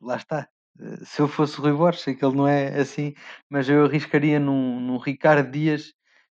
lá 0.00 0.16
está. 0.16 0.48
Eh, 0.80 1.04
se 1.04 1.20
eu 1.20 1.28
fosse 1.28 1.58
o 1.58 1.62
Rui 1.62 1.72
Borges, 1.72 2.02
sei 2.02 2.14
que 2.14 2.24
ele 2.24 2.36
não 2.36 2.46
é 2.46 2.80
assim, 2.80 3.14
mas 3.50 3.68
eu 3.68 3.84
arriscaria 3.84 4.38
num, 4.38 4.80
num 4.80 4.98
Ricardo 4.98 5.50
Dias, 5.50 5.92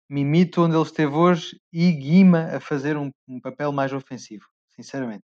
Mimito, 0.09 0.63
onde 0.63 0.75
ele 0.75 0.83
esteve 0.83 1.13
hoje, 1.13 1.57
e 1.71 1.91
Guima 1.91 2.55
a 2.55 2.59
fazer 2.59 2.97
um, 2.97 3.09
um 3.27 3.39
papel 3.39 3.71
mais 3.71 3.93
ofensivo, 3.93 4.45
sinceramente. 4.75 5.23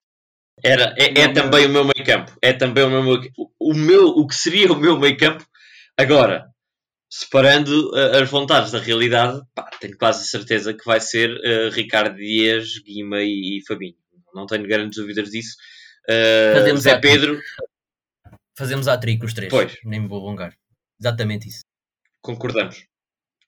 Era, 0.63 0.95
é, 0.99 1.23
é 1.23 1.33
também 1.33 1.67
o 1.67 1.71
meu 1.71 1.85
meio 1.85 2.07
campo. 2.07 2.33
É 2.43 2.53
também 2.53 2.85
o 2.85 2.91
meu, 2.91 3.21
o 3.59 3.75
meu 3.75 4.07
o 4.09 4.27
que 4.27 4.35
seria 4.35 4.73
o 4.73 4.77
meu 4.77 4.99
meio 4.99 5.17
campo. 5.17 5.45
Agora, 5.99 6.49
separando 7.17 7.93
uh, 7.93 8.17
as 8.21 8.29
vontades 8.29 8.73
da 8.73 8.81
realidade, 8.81 9.41
pá, 9.55 9.71
tenho 9.81 9.97
quase 9.97 10.27
certeza 10.27 10.75
que 10.75 10.85
vai 10.85 11.01
ser 11.01 11.31
uh, 11.31 11.71
Ricardo 11.71 12.17
Dias, 12.17 12.77
Guima 12.85 13.23
e, 13.23 13.59
e, 13.59 13.67
Fabinho. 13.67 13.95
Não 14.35 14.47
tenho 14.47 14.67
grandes 14.67 14.99
dúvidas 14.99 15.31
disso. 15.31 15.55
Uh, 16.11 16.77
Zé 16.77 16.99
Pedro. 16.99 17.41
Fazemos 18.59 18.89
a 18.89 18.99
trico 18.99 19.27
os 19.27 19.33
três. 19.33 19.49
Pois. 19.49 19.77
Nem 19.85 20.01
me 20.01 20.09
vou 20.09 20.21
alongar. 20.21 20.57
Exatamente 21.01 21.49
isso. 21.49 21.61
Concordamos. 22.21 22.85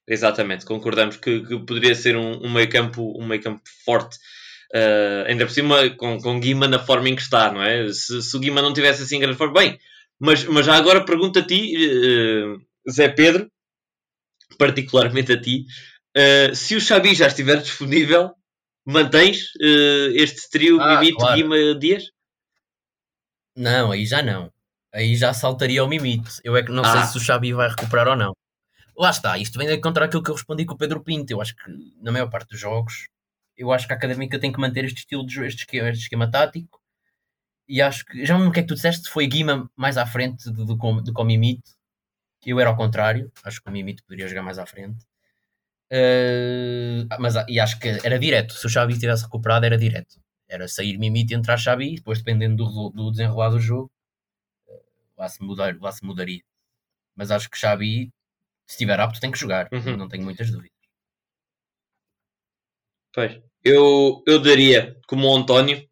Exatamente, 0.07 0.65
concordamos 0.65 1.17
que, 1.17 1.41
que 1.41 1.59
poderia 1.65 1.93
ser 1.93 2.15
um, 2.15 2.45
um 2.45 2.49
meio 2.49 2.69
campo, 2.69 3.21
um 3.21 3.27
meio 3.27 3.41
campo 3.41 3.61
forte. 3.83 4.17
Ainda 5.27 5.45
por 5.45 5.51
cima 5.51 5.89
com, 5.89 6.17
com 6.19 6.39
Guima 6.39 6.69
na 6.69 6.79
forma 6.79 7.09
em 7.09 7.15
que 7.15 7.21
está, 7.21 7.51
não 7.51 7.61
é? 7.61 7.91
Se, 7.91 8.21
se 8.21 8.37
o 8.37 8.39
Guima 8.39 8.61
não 8.61 8.71
tivesse 8.71 9.03
assim 9.03 9.19
grande 9.19 9.37
forma, 9.37 9.59
bem, 9.59 9.77
mas, 10.17 10.45
mas 10.45 10.65
já 10.65 10.75
agora 10.75 11.03
pergunto 11.03 11.39
a 11.39 11.45
ti, 11.45 11.73
Zé 12.89 13.09
Pedro, 13.09 13.49
particularmente 14.57 15.33
a 15.33 15.41
ti, 15.41 15.65
uh, 16.15 16.55
se 16.55 16.75
o 16.75 16.81
Xabi 16.81 17.15
já 17.15 17.27
estiver 17.27 17.61
disponível, 17.61 18.33
mantens 18.85 19.51
este 20.15 20.49
trio 20.49 20.79
ah, 20.81 20.99
Mimito, 20.99 21.17
claro. 21.17 21.35
Guima, 21.35 21.79
Dias? 21.79 22.05
Não, 23.55 23.91
aí 23.91 24.05
já 24.05 24.21
não. 24.21 24.51
Aí 24.93 25.15
já 25.15 25.33
saltaria 25.33 25.83
o 25.83 25.87
Mimito. 25.87 26.31
Eu 26.43 26.55
é 26.55 26.63
que 26.63 26.71
não 26.71 26.83
ah. 26.83 26.91
sei 26.91 27.11
se 27.11 27.17
o 27.17 27.19
Xabi 27.19 27.53
vai 27.53 27.69
recuperar 27.69 28.07
ou 28.07 28.15
não. 28.15 28.33
Lá 28.97 29.11
está, 29.11 29.37
isto 29.37 29.59
vem 29.59 29.79
contra 29.79 30.05
aquilo 30.05 30.23
que 30.23 30.31
eu 30.31 30.35
respondi 30.35 30.65
com 30.65 30.73
o 30.73 30.77
Pedro 30.77 31.03
Pinto. 31.03 31.31
Eu 31.31 31.41
acho 31.41 31.55
que 31.55 31.71
na 32.01 32.11
maior 32.11 32.29
parte 32.29 32.49
dos 32.49 32.59
jogos 32.59 33.07
eu 33.57 33.71
acho 33.71 33.87
que 33.87 33.93
a 33.93 33.95
académica 33.95 34.39
tem 34.39 34.51
que 34.51 34.59
manter 34.59 34.85
este 34.85 34.99
estilo 34.99 35.25
de 35.25 35.43
este 35.45 35.61
esquema, 35.61 35.89
este 35.89 36.03
esquema 36.03 36.29
tático. 36.29 36.79
E 37.67 37.81
acho 37.81 38.05
que 38.05 38.25
já 38.25 38.37
o 38.37 38.51
que 38.51 38.59
é 38.59 38.63
que 38.63 38.67
tu 38.67 38.75
disseste 38.75 39.09
foi 39.09 39.27
Guima 39.27 39.69
mais 39.75 39.97
à 39.97 40.05
frente 40.05 40.49
do, 40.49 40.65
do, 40.65 40.75
do 40.75 41.13
que 41.13 41.21
o 41.21 41.23
Mimite. 41.23 41.76
Eu 42.45 42.59
era 42.59 42.69
ao 42.69 42.77
contrário, 42.77 43.31
acho 43.43 43.61
que 43.61 43.69
o 43.69 43.71
Mimite 43.71 44.03
poderia 44.03 44.27
jogar 44.27 44.43
mais 44.43 44.57
à 44.57 44.65
frente. 44.65 45.05
Uh, 45.91 47.07
mas 47.19 47.35
e 47.47 47.59
acho 47.59 47.79
que 47.79 47.87
era 48.03 48.19
direto. 48.19 48.53
Se 48.53 48.65
o 48.65 48.69
Xavi 48.69 48.99
tivesse 48.99 49.23
recuperado, 49.23 49.65
era 49.65 49.77
direto. 49.77 50.19
Era 50.47 50.67
sair 50.67 50.97
Mimite 50.97 51.33
e 51.33 51.37
entrar 51.37 51.57
Xavi, 51.57 51.95
depois, 51.95 52.19
dependendo 52.19 52.65
do, 52.65 52.89
do 52.89 53.11
desenrolar 53.11 53.49
do 53.49 53.59
jogo, 53.59 53.91
uh, 54.67 54.81
lá, 55.17 55.27
se 55.27 55.43
mudar, 55.43 55.77
lá 55.79 55.91
se 55.91 56.05
mudaria. 56.05 56.41
Mas 57.15 57.31
acho 57.31 57.49
que 57.49 57.57
Xavi, 57.57 58.11
se 58.65 58.73
estiver 58.73 58.99
apto, 58.99 59.19
tem 59.19 59.31
que 59.31 59.39
jogar. 59.39 59.67
Uhum. 59.71 59.97
Não 59.97 60.07
tenho 60.07 60.23
muitas 60.23 60.49
dúvidas. 60.51 60.77
Pois. 63.13 63.41
Eu, 63.63 64.23
eu 64.27 64.41
daria, 64.41 64.97
como 65.07 65.27
o 65.27 65.35
António, 65.35 65.87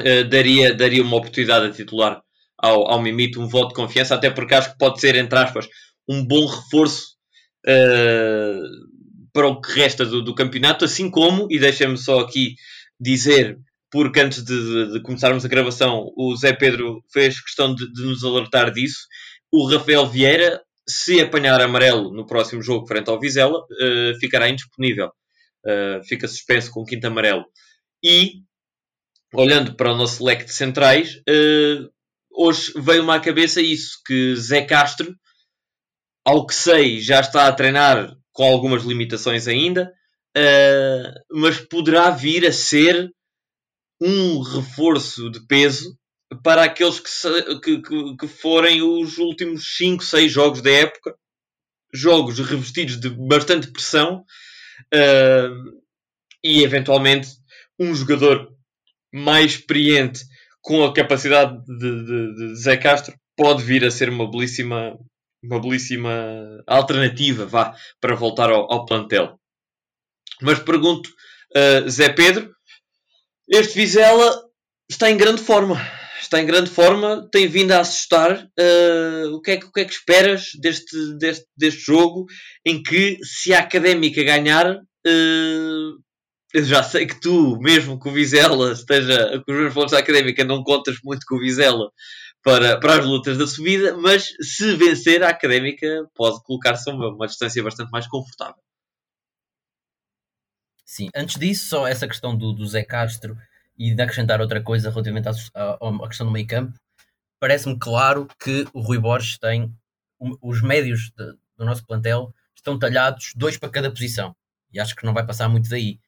uh, 0.00 0.28
daria, 0.28 0.74
daria 0.74 1.02
uma 1.02 1.16
oportunidade 1.16 1.66
a 1.66 1.72
titular 1.72 2.22
ao, 2.62 2.88
ao 2.90 3.02
Mimito, 3.02 3.40
um 3.40 3.48
voto 3.48 3.68
de 3.68 3.74
confiança, 3.74 4.14
até 4.14 4.30
porque 4.30 4.54
acho 4.54 4.72
que 4.72 4.78
pode 4.78 5.00
ser, 5.00 5.14
entre 5.16 5.38
aspas, 5.38 5.68
um 6.08 6.24
bom 6.24 6.46
reforço 6.46 7.14
uh, 7.66 9.30
para 9.32 9.48
o 9.48 9.60
que 9.60 9.72
resta 9.72 10.04
do, 10.04 10.22
do 10.22 10.34
campeonato, 10.34 10.84
assim 10.84 11.10
como, 11.10 11.46
e 11.50 11.58
deixem-me 11.58 11.96
só 11.96 12.20
aqui 12.20 12.54
dizer, 12.98 13.58
porque 13.90 14.20
antes 14.20 14.44
de, 14.44 14.54
de, 14.54 14.92
de, 14.92 15.02
começarmos 15.02 15.44
a 15.44 15.48
gravação, 15.48 16.12
o 16.16 16.36
Zé 16.36 16.52
Pedro 16.52 17.02
fez 17.12 17.40
questão 17.40 17.74
de, 17.74 17.90
de 17.92 18.02
nos 18.02 18.24
alertar 18.24 18.72
disso. 18.72 19.06
O 19.52 19.66
Rafael 19.66 20.06
Vieira, 20.06 20.60
se 20.88 21.20
apanhar 21.20 21.60
amarelo 21.60 22.12
no 22.12 22.26
próximo 22.26 22.62
jogo 22.62 22.86
frente 22.86 23.08
ao 23.08 23.18
Vizela, 23.18 23.58
uh, 23.58 24.18
ficará 24.20 24.48
indisponível 24.48 25.10
uh, 25.66 26.04
fica 26.04 26.28
suspenso 26.28 26.70
com 26.70 26.80
o 26.80 26.86
quinto 26.86 27.06
amarelo. 27.06 27.44
E, 28.02 28.42
olhando 29.34 29.74
para 29.74 29.92
o 29.92 29.96
nosso 29.96 30.24
leque 30.24 30.44
de 30.44 30.52
centrais, 30.52 31.16
uh, 31.28 31.90
hoje 32.40 32.72
veio-me 32.76 33.10
à 33.10 33.20
cabeça 33.20 33.60
isso, 33.60 34.00
que 34.06 34.34
Zé 34.36 34.62
Castro, 34.62 35.14
ao 36.24 36.46
que 36.46 36.54
sei, 36.54 37.00
já 37.00 37.20
está 37.20 37.46
a 37.46 37.52
treinar 37.52 38.16
com 38.32 38.44
algumas 38.44 38.82
limitações 38.84 39.46
ainda, 39.46 39.92
uh, 40.36 41.38
mas 41.38 41.60
poderá 41.60 42.10
vir 42.10 42.46
a 42.46 42.52
ser 42.52 43.10
um 44.00 44.40
reforço 44.40 45.30
de 45.30 45.46
peso 45.46 45.94
para 46.42 46.64
aqueles 46.64 47.00
que, 47.00 47.10
se, 47.10 47.60
que, 47.60 47.82
que, 47.82 48.16
que, 48.16 48.28
forem 48.28 48.80
os 48.82 49.18
últimos 49.18 49.76
5, 49.76 50.02
6 50.02 50.32
jogos 50.32 50.62
da 50.62 50.70
época, 50.70 51.14
jogos 51.92 52.38
revestidos 52.38 52.98
de 52.98 53.10
bastante 53.10 53.70
pressão 53.70 54.24
Uh, 54.94 55.80
e 56.42 56.62
eventualmente 56.62 57.28
um 57.78 57.94
jogador 57.94 58.50
mais 59.12 59.52
experiente 59.52 60.24
com 60.60 60.84
a 60.84 60.92
capacidade 60.92 61.58
de, 61.64 62.04
de, 62.04 62.34
de 62.34 62.56
Zé 62.56 62.76
Castro 62.76 63.14
pode 63.36 63.62
vir 63.62 63.84
a 63.84 63.90
ser 63.90 64.08
uma 64.10 64.30
belíssima, 64.30 64.98
uma 65.42 65.60
belíssima 65.60 66.62
alternativa 66.66 67.46
vá, 67.46 67.74
para 68.00 68.14
voltar 68.14 68.50
ao, 68.50 68.70
ao 68.70 68.84
plantel. 68.84 69.38
Mas 70.42 70.58
pergunto, 70.58 71.10
uh, 71.56 71.88
Zé 71.88 72.10
Pedro, 72.10 72.50
este 73.48 73.74
Vizela 73.74 74.42
está 74.90 75.10
em 75.10 75.16
grande 75.16 75.42
forma. 75.42 75.80
Está 76.20 76.40
em 76.40 76.46
grande 76.46 76.70
forma, 76.70 77.28
tem 77.32 77.48
vindo 77.48 77.72
a 77.72 77.80
assustar. 77.80 78.46
Uh, 78.58 79.34
o, 79.34 79.40
que 79.40 79.52
é 79.52 79.56
que, 79.56 79.66
o 79.66 79.72
que 79.72 79.80
é 79.80 79.84
que 79.84 79.92
esperas 79.92 80.50
deste, 80.60 80.96
deste, 81.18 81.46
deste 81.56 81.80
jogo 81.80 82.26
em 82.64 82.82
que, 82.82 83.18
se 83.24 83.52
a 83.52 83.60
Académica 83.60 84.22
ganhar, 84.22 84.76
uh, 84.76 86.00
eu 86.52 86.64
já 86.64 86.82
sei 86.82 87.06
que 87.06 87.20
tu, 87.20 87.58
mesmo 87.60 87.98
que 88.00 88.08
o 88.08 88.12
Vizela 88.12 88.72
esteja 88.72 89.42
com 89.44 89.52
os 89.52 89.58
meus 89.58 89.74
pontos 89.74 89.92
da 89.92 89.98
Académica, 89.98 90.44
não 90.44 90.62
contas 90.62 90.96
muito 91.04 91.24
com 91.26 91.36
o 91.36 91.40
Vizela 91.40 91.90
para, 92.42 92.78
para 92.80 92.98
as 92.98 93.04
lutas 93.04 93.38
da 93.38 93.46
subida, 93.46 93.96
mas 93.96 94.28
se 94.40 94.74
vencer, 94.76 95.22
a 95.22 95.28
Académica 95.28 95.86
pode 96.14 96.42
colocar-se 96.42 96.90
a 96.90 96.94
uma, 96.94 97.08
uma 97.08 97.26
distância 97.26 97.62
bastante 97.62 97.90
mais 97.90 98.06
confortável. 98.06 98.62
Sim, 100.84 101.08
antes 101.14 101.38
disso, 101.38 101.66
só 101.66 101.86
essa 101.86 102.08
questão 102.08 102.36
do, 102.36 102.52
do 102.52 102.66
Zé 102.66 102.82
Castro 102.82 103.36
e 103.78 103.94
de 103.94 104.02
acrescentar 104.02 104.40
outra 104.40 104.60
coisa 104.60 104.90
relativamente 104.90 105.28
à, 105.28 105.32
à, 105.54 106.04
à 106.04 106.08
questão 106.08 106.26
do 106.26 106.32
meio 106.32 106.46
campo, 106.46 106.76
parece-me 107.38 107.78
claro 107.78 108.26
que 108.42 108.66
o 108.72 108.80
Rui 108.80 108.98
Borges 108.98 109.38
tem 109.38 109.72
os 110.42 110.60
médios 110.60 111.10
de, 111.16 111.32
do 111.56 111.64
nosso 111.64 111.86
plantel 111.86 112.34
estão 112.54 112.78
talhados 112.78 113.32
dois 113.34 113.56
para 113.56 113.70
cada 113.70 113.90
posição 113.90 114.34
e 114.72 114.78
acho 114.78 114.94
que 114.94 115.04
não 115.04 115.14
vai 115.14 115.24
passar 115.24 115.48
muito 115.48 115.68
daí. 115.68 115.98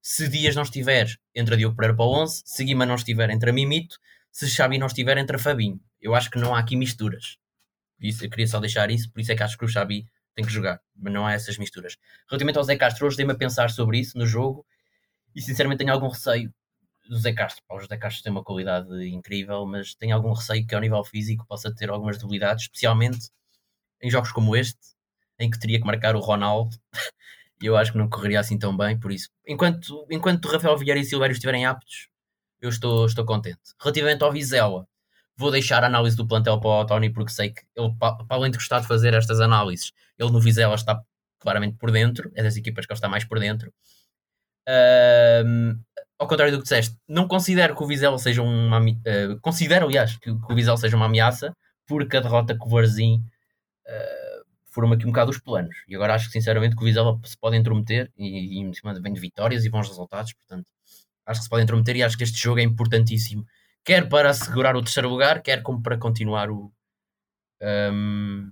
Se 0.00 0.28
Dias 0.28 0.54
não 0.54 0.62
estiver, 0.62 1.06
entra 1.34 1.56
Diogo 1.56 1.76
Pereira 1.76 1.96
para 1.96 2.04
o 2.04 2.22
11, 2.22 2.42
se 2.44 2.64
Guima 2.64 2.84
não 2.84 2.94
estiver, 2.94 3.30
entra 3.30 3.52
Mimito, 3.52 3.98
se 4.30 4.48
Xavi 4.48 4.78
não 4.78 4.86
estiver, 4.86 5.16
entra 5.18 5.38
Fabinho. 5.38 5.80
Eu 6.00 6.14
acho 6.14 6.30
que 6.30 6.38
não 6.38 6.54
há 6.54 6.58
aqui 6.58 6.76
misturas. 6.76 7.38
Isso, 8.00 8.24
eu 8.24 8.30
queria 8.30 8.46
só 8.46 8.58
deixar 8.58 8.90
isso, 8.90 9.10
por 9.10 9.20
isso 9.20 9.30
é 9.30 9.36
que 9.36 9.42
acho 9.42 9.56
que 9.56 9.64
o 9.64 9.68
Xavi 9.68 10.06
tem 10.34 10.44
que 10.44 10.52
jogar, 10.52 10.80
mas 10.96 11.12
não 11.12 11.26
há 11.26 11.32
essas 11.32 11.58
misturas. 11.58 11.96
Relativamente 12.28 12.58
ao 12.58 12.64
Zé 12.64 12.76
Castro, 12.76 13.06
hoje 13.06 13.16
dei-me 13.16 13.32
a 13.32 13.36
pensar 13.36 13.70
sobre 13.70 13.98
isso 13.98 14.18
no 14.18 14.26
jogo 14.26 14.66
e 15.34 15.40
sinceramente 15.40 15.78
tenho 15.78 15.92
algum 15.92 16.08
receio 16.08 16.52
do 17.08 17.18
Zé 17.18 17.32
Castro. 17.32 17.62
O 17.70 17.78
José 17.78 17.96
Castro 17.96 18.22
tem 18.22 18.32
uma 18.32 18.42
qualidade 18.42 19.06
incrível, 19.08 19.66
mas 19.66 19.94
tenho 19.94 20.14
algum 20.14 20.32
receio 20.32 20.66
que 20.66 20.74
ao 20.74 20.80
nível 20.80 21.04
físico 21.04 21.46
possa 21.46 21.74
ter 21.74 21.90
algumas 21.90 22.18
debilidades, 22.18 22.64
especialmente 22.64 23.30
em 24.00 24.10
jogos 24.10 24.32
como 24.32 24.56
este, 24.56 24.80
em 25.38 25.50
que 25.50 25.58
teria 25.58 25.78
que 25.78 25.86
marcar 25.86 26.16
o 26.16 26.20
Ronaldo. 26.20 26.76
E 27.62 27.66
eu 27.66 27.76
acho 27.76 27.92
que 27.92 27.98
não 27.98 28.08
correria 28.08 28.40
assim 28.40 28.58
tão 28.58 28.76
bem, 28.76 28.98
por 28.98 29.12
isso. 29.12 29.28
Enquanto, 29.46 30.06
enquanto 30.10 30.48
Rafael 30.48 30.76
Vieira 30.76 31.00
e 31.00 31.04
Silvério 31.04 31.32
estiverem 31.32 31.64
aptos, 31.64 32.08
eu 32.60 32.68
estou, 32.68 33.06
estou 33.06 33.24
contente. 33.24 33.60
Relativamente 33.80 34.22
ao 34.22 34.32
Vizela, 34.32 34.86
vou 35.36 35.50
deixar 35.50 35.84
a 35.84 35.86
análise 35.86 36.16
do 36.16 36.26
plantel 36.26 36.60
para 36.60 36.70
o 36.70 36.84
Tony, 36.84 37.10
porque 37.10 37.32
sei 37.32 37.50
que 37.50 37.62
ele, 37.76 37.94
para 37.98 38.16
além 38.28 38.50
de 38.50 38.58
gostar 38.58 38.80
de 38.80 38.86
fazer 38.86 39.14
estas 39.14 39.40
análises, 39.40 39.92
ele 40.18 40.30
no 40.30 40.40
Vizela 40.40 40.74
está 40.74 41.00
claramente 41.38 41.76
por 41.76 41.90
dentro, 41.90 42.30
é 42.34 42.42
das 42.42 42.56
equipas 42.56 42.86
que 42.86 42.92
ele 42.92 42.98
está 42.98 43.08
mais 43.08 43.24
por 43.24 43.38
dentro. 43.38 43.72
Ao 46.22 46.28
contrário 46.28 46.52
do 46.52 46.58
que 46.58 46.62
disseste, 46.62 46.96
não 47.08 47.26
considero 47.26 47.74
que 47.74 47.82
o 47.82 47.86
Vizela 47.86 48.16
seja 48.16 48.42
uma. 48.42 48.80
Uh, 48.80 49.40
considero, 49.40 49.86
aliás, 49.86 50.16
que, 50.18 50.32
que 50.32 50.52
o 50.52 50.54
Vizela 50.54 50.76
seja 50.76 50.96
uma 50.96 51.06
ameaça, 51.06 51.52
porque 51.84 52.16
a 52.16 52.20
derrota 52.20 52.56
com 52.56 52.68
o 52.68 52.70
Varzim 52.70 53.16
uh, 53.16 54.21
foram 54.72 54.92
aqui 54.92 55.04
um 55.04 55.10
bocado 55.10 55.30
os 55.30 55.38
planos. 55.38 55.76
E 55.86 55.94
agora 55.94 56.14
acho 56.14 56.26
que, 56.26 56.32
sinceramente, 56.32 56.74
que 56.74 56.82
o 56.82 56.84
Vizela 56.84 57.20
se 57.24 57.36
pode 57.36 57.56
intrometer 57.56 58.10
e, 58.16 58.58
e 58.58 58.60
em 58.60 58.72
cima 58.72 58.98
vem 59.00 59.12
de 59.12 59.20
vitórias 59.20 59.64
e 59.64 59.70
bons 59.70 59.88
resultados, 59.88 60.32
portanto, 60.32 60.66
acho 61.26 61.40
que 61.40 61.44
se 61.44 61.50
pode 61.50 61.62
intrometer 61.62 61.96
e 61.96 62.02
acho 62.02 62.16
que 62.16 62.24
este 62.24 62.40
jogo 62.40 62.60
é 62.60 62.62
importantíssimo, 62.62 63.46
quer 63.84 64.08
para 64.08 64.30
assegurar 64.30 64.74
o 64.76 64.82
terceiro 64.82 65.08
lugar, 65.08 65.42
quer 65.42 65.62
como 65.62 65.82
para 65.82 65.98
continuar 65.98 66.50
o. 66.50 66.72
Um, 67.60 68.50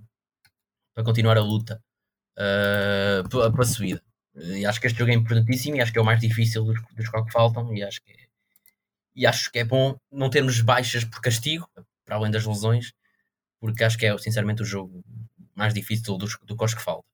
para 0.93 1.03
continuar 1.03 1.37
a 1.37 1.41
luta 1.41 1.81
uh, 2.37 3.51
para 3.51 3.61
a 3.61 3.65
subida. 3.65 4.01
E 4.35 4.65
acho 4.65 4.79
que 4.79 4.87
este 4.87 4.97
jogo 4.97 5.11
é 5.11 5.15
importantíssimo 5.15 5.75
e 5.75 5.81
acho 5.81 5.91
que 5.91 5.99
é 5.99 6.01
o 6.01 6.05
mais 6.05 6.19
difícil 6.19 6.63
dos, 6.63 6.79
dos 6.95 7.09
que 7.09 7.31
faltam 7.31 7.73
e 7.75 7.83
acho 7.83 8.01
que 8.01 8.11
é, 8.11 8.15
e 9.15 9.25
acho 9.25 9.51
que 9.51 9.59
é 9.59 9.63
bom 9.65 9.97
não 10.11 10.29
termos 10.29 10.61
baixas 10.61 11.03
por 11.03 11.21
castigo, 11.21 11.69
para 12.05 12.15
além 12.15 12.31
das 12.31 12.45
lesões, 12.45 12.93
porque 13.59 13.83
acho 13.83 13.97
que 13.97 14.05
é 14.05 14.17
sinceramente 14.17 14.61
o 14.61 14.65
jogo 14.65 15.03
mais 15.55 15.73
difícil 15.73 16.17
do, 16.17 16.25
do 16.43 16.57
que 16.57 16.75
que 16.75 16.81
falta. 16.81 17.07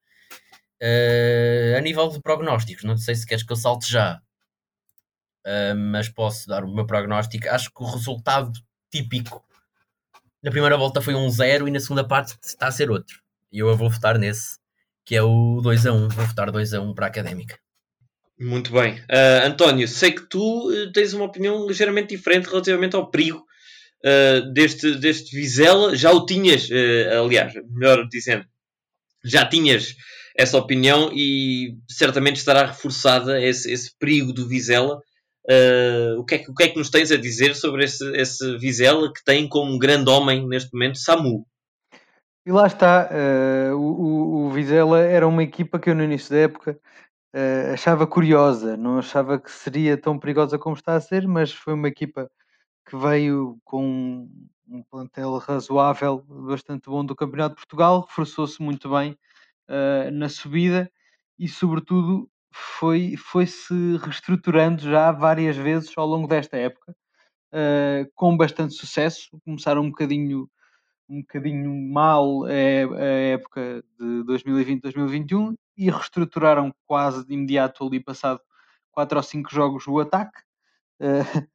Uh, 0.82 1.76
a 1.78 1.82
nível 1.82 2.08
de 2.10 2.22
prognósticos, 2.22 2.84
não 2.84 2.98
sei 2.98 3.16
se 3.16 3.26
queres 3.26 3.44
que 3.44 3.52
eu 3.52 3.58
salte 3.58 3.92
já, 3.92 4.22
uh, 5.46 5.76
mas 5.76 6.08
posso 6.08 6.48
dar 6.48 6.64
o 6.64 6.74
meu 6.74 6.86
prognóstico. 6.86 7.50
Acho 7.50 7.72
que 7.72 7.82
o 7.82 7.86
resultado 7.86 8.52
típico 8.92 9.44
na 10.44 10.52
primeira 10.52 10.78
volta 10.78 11.02
foi 11.02 11.16
um 11.16 11.30
0 11.30 11.68
e 11.68 11.72
na 11.72 11.80
segunda 11.80 12.08
parte 12.08 12.38
está 12.44 12.68
a 12.68 12.72
ser 12.72 12.92
outro. 12.92 13.20
E 13.52 13.60
eu 13.60 13.76
vou 13.76 13.90
votar 13.90 14.20
nesse, 14.20 14.60
que 15.04 15.16
é 15.16 15.24
o 15.24 15.60
2 15.62 15.88
a 15.88 15.94
1. 15.94 16.10
Vou 16.10 16.26
votar 16.26 16.52
2 16.52 16.74
a 16.74 16.82
1 16.82 16.94
para 16.94 17.08
a 17.08 17.10
Académica. 17.10 17.58
Muito 18.40 18.72
bem. 18.72 19.00
Uh, 19.02 19.48
António, 19.48 19.88
sei 19.88 20.12
que 20.12 20.22
tu 20.22 20.70
tens 20.94 21.14
uma 21.14 21.26
opinião 21.26 21.66
ligeiramente 21.66 22.16
diferente 22.16 22.48
relativamente 22.48 22.96
ao 22.96 23.10
perigo 23.10 23.47
uh, 24.06 24.54
deste, 24.54 24.96
deste 24.96 25.36
Vizela. 25.36 25.96
Já 25.96 26.12
o 26.12 26.26
tinhas, 26.26 26.70
uh, 26.70 27.24
aliás, 27.24 27.54
melhor 27.70 28.08
dizendo, 28.10 28.46
já 29.24 29.46
tinhas 29.46 29.96
essa 30.38 30.58
opinião 30.58 31.12
e 31.14 31.76
certamente 31.90 32.36
estará 32.36 32.66
reforçada 32.66 33.42
esse, 33.42 33.72
esse 33.72 33.92
perigo 33.98 34.32
do 34.32 34.48
Vizela. 34.48 35.02
Uh, 35.50 36.20
o, 36.20 36.26
que 36.26 36.36
é 36.36 36.38
que, 36.40 36.52
o 36.52 36.54
que 36.54 36.64
é 36.64 36.68
que 36.68 36.78
nos 36.78 36.90
tens 36.90 37.12
a 37.12 37.18
dizer 37.18 37.56
sobre 37.56 37.86
esse, 37.86 38.06
esse 38.16 38.58
Vizela 38.58 39.12
que 39.12 39.24
tem 39.24 39.48
como 39.48 39.80
grande 39.80 40.10
homem 40.10 40.48
neste 40.48 40.72
momento 40.74 41.00
Samu? 41.00 41.48
E 42.46 42.52
lá 42.52 42.68
está, 42.68 43.10
uh, 43.12 43.76
o, 43.76 44.48
o, 44.48 44.50
Vizela 44.52 45.00
era 45.00 45.28
uma 45.28 45.44
equipa 45.44 45.80
que 45.80 45.90
eu 45.90 45.96
no 45.96 46.04
início 46.04 46.30
da 46.30 46.38
época 46.38 46.80
uh, 47.36 47.74
achava 47.74 48.06
curiosa, 48.06 48.78
não 48.78 49.00
achava 49.00 49.40
que 49.40 49.52
seria 49.52 49.98
tão 49.98 50.20
perigosa 50.20 50.60
como 50.60 50.76
está 50.76 50.96
a 50.96 51.02
ser, 51.02 51.28
mas 51.28 51.52
foi 51.52 51.74
uma 51.74 51.88
equipa 51.88 52.30
que 52.88 52.96
veio 52.96 53.60
com 53.66 54.30
um 54.70 54.82
plantel 54.84 55.38
razoável, 55.38 56.24
bastante 56.28 56.90
bom 56.90 57.06
do 57.06 57.16
Campeonato 57.16 57.56
de 57.56 57.62
Portugal, 57.62 58.02
reforçou-se 58.02 58.62
muito 58.62 58.90
bem 58.90 59.18
uh, 59.70 60.10
na 60.12 60.30
subida 60.30 60.90
e, 61.38 61.48
sobretudo, 61.50 62.30
foi, 62.52 63.16
foi-se 63.18 63.74
reestruturando 63.98 64.82
já 64.82 65.12
várias 65.12 65.56
vezes 65.58 65.92
ao 65.98 66.08
longo 66.08 66.28
desta 66.28 66.58
época, 66.58 66.96
uh, 67.54 68.10
com 68.16 68.36
bastante 68.38 68.74
sucesso. 68.74 69.30
Começaram 69.44 69.82
um 69.82 69.90
bocadinho, 69.90 70.50
um 71.10 71.22
bocadinho 71.22 71.74
mal 71.92 72.46
a, 72.46 72.52
época 72.52 73.84
de 74.00 74.24
2020-2021 74.24 75.56
e 75.78 75.92
reestruturaram 75.92 76.74
quase 76.86 77.26
de 77.26 77.34
imediato 77.34 77.86
ali 77.86 78.00
passado 78.00 78.40
quatro 78.92 79.18
ou 79.18 79.24
cinco 79.24 79.52
jogos 79.52 79.86
o 79.88 80.00
ataque. 80.00 80.40
Uh, 81.00 81.48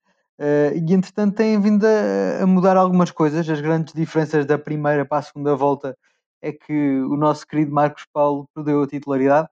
Uh, 0.43 0.75
e 0.75 0.93
entretanto 0.93 1.37
têm 1.37 1.61
vindo 1.61 1.87
a, 1.87 2.43
a, 2.43 2.47
mudar 2.49 2.77
algumas 2.77 3.13
coisas. 3.13 3.49
As 3.49 3.61
grandes 3.61 3.95
diferenças 3.95 4.45
da 4.45 4.59
primeira 4.59 5.05
para 5.07 5.19
a 5.19 5.23
segunda 5.23 5.55
volta 5.55 5.97
é 6.43 6.51
que 6.53 6.73
o 7.03 7.17
nosso 7.17 7.47
querido 7.47 7.73
Marcos 7.73 8.05
Paulo 8.13 8.49
perdeu 8.53 8.83
a 8.83 8.89
titularidade, 8.89 9.49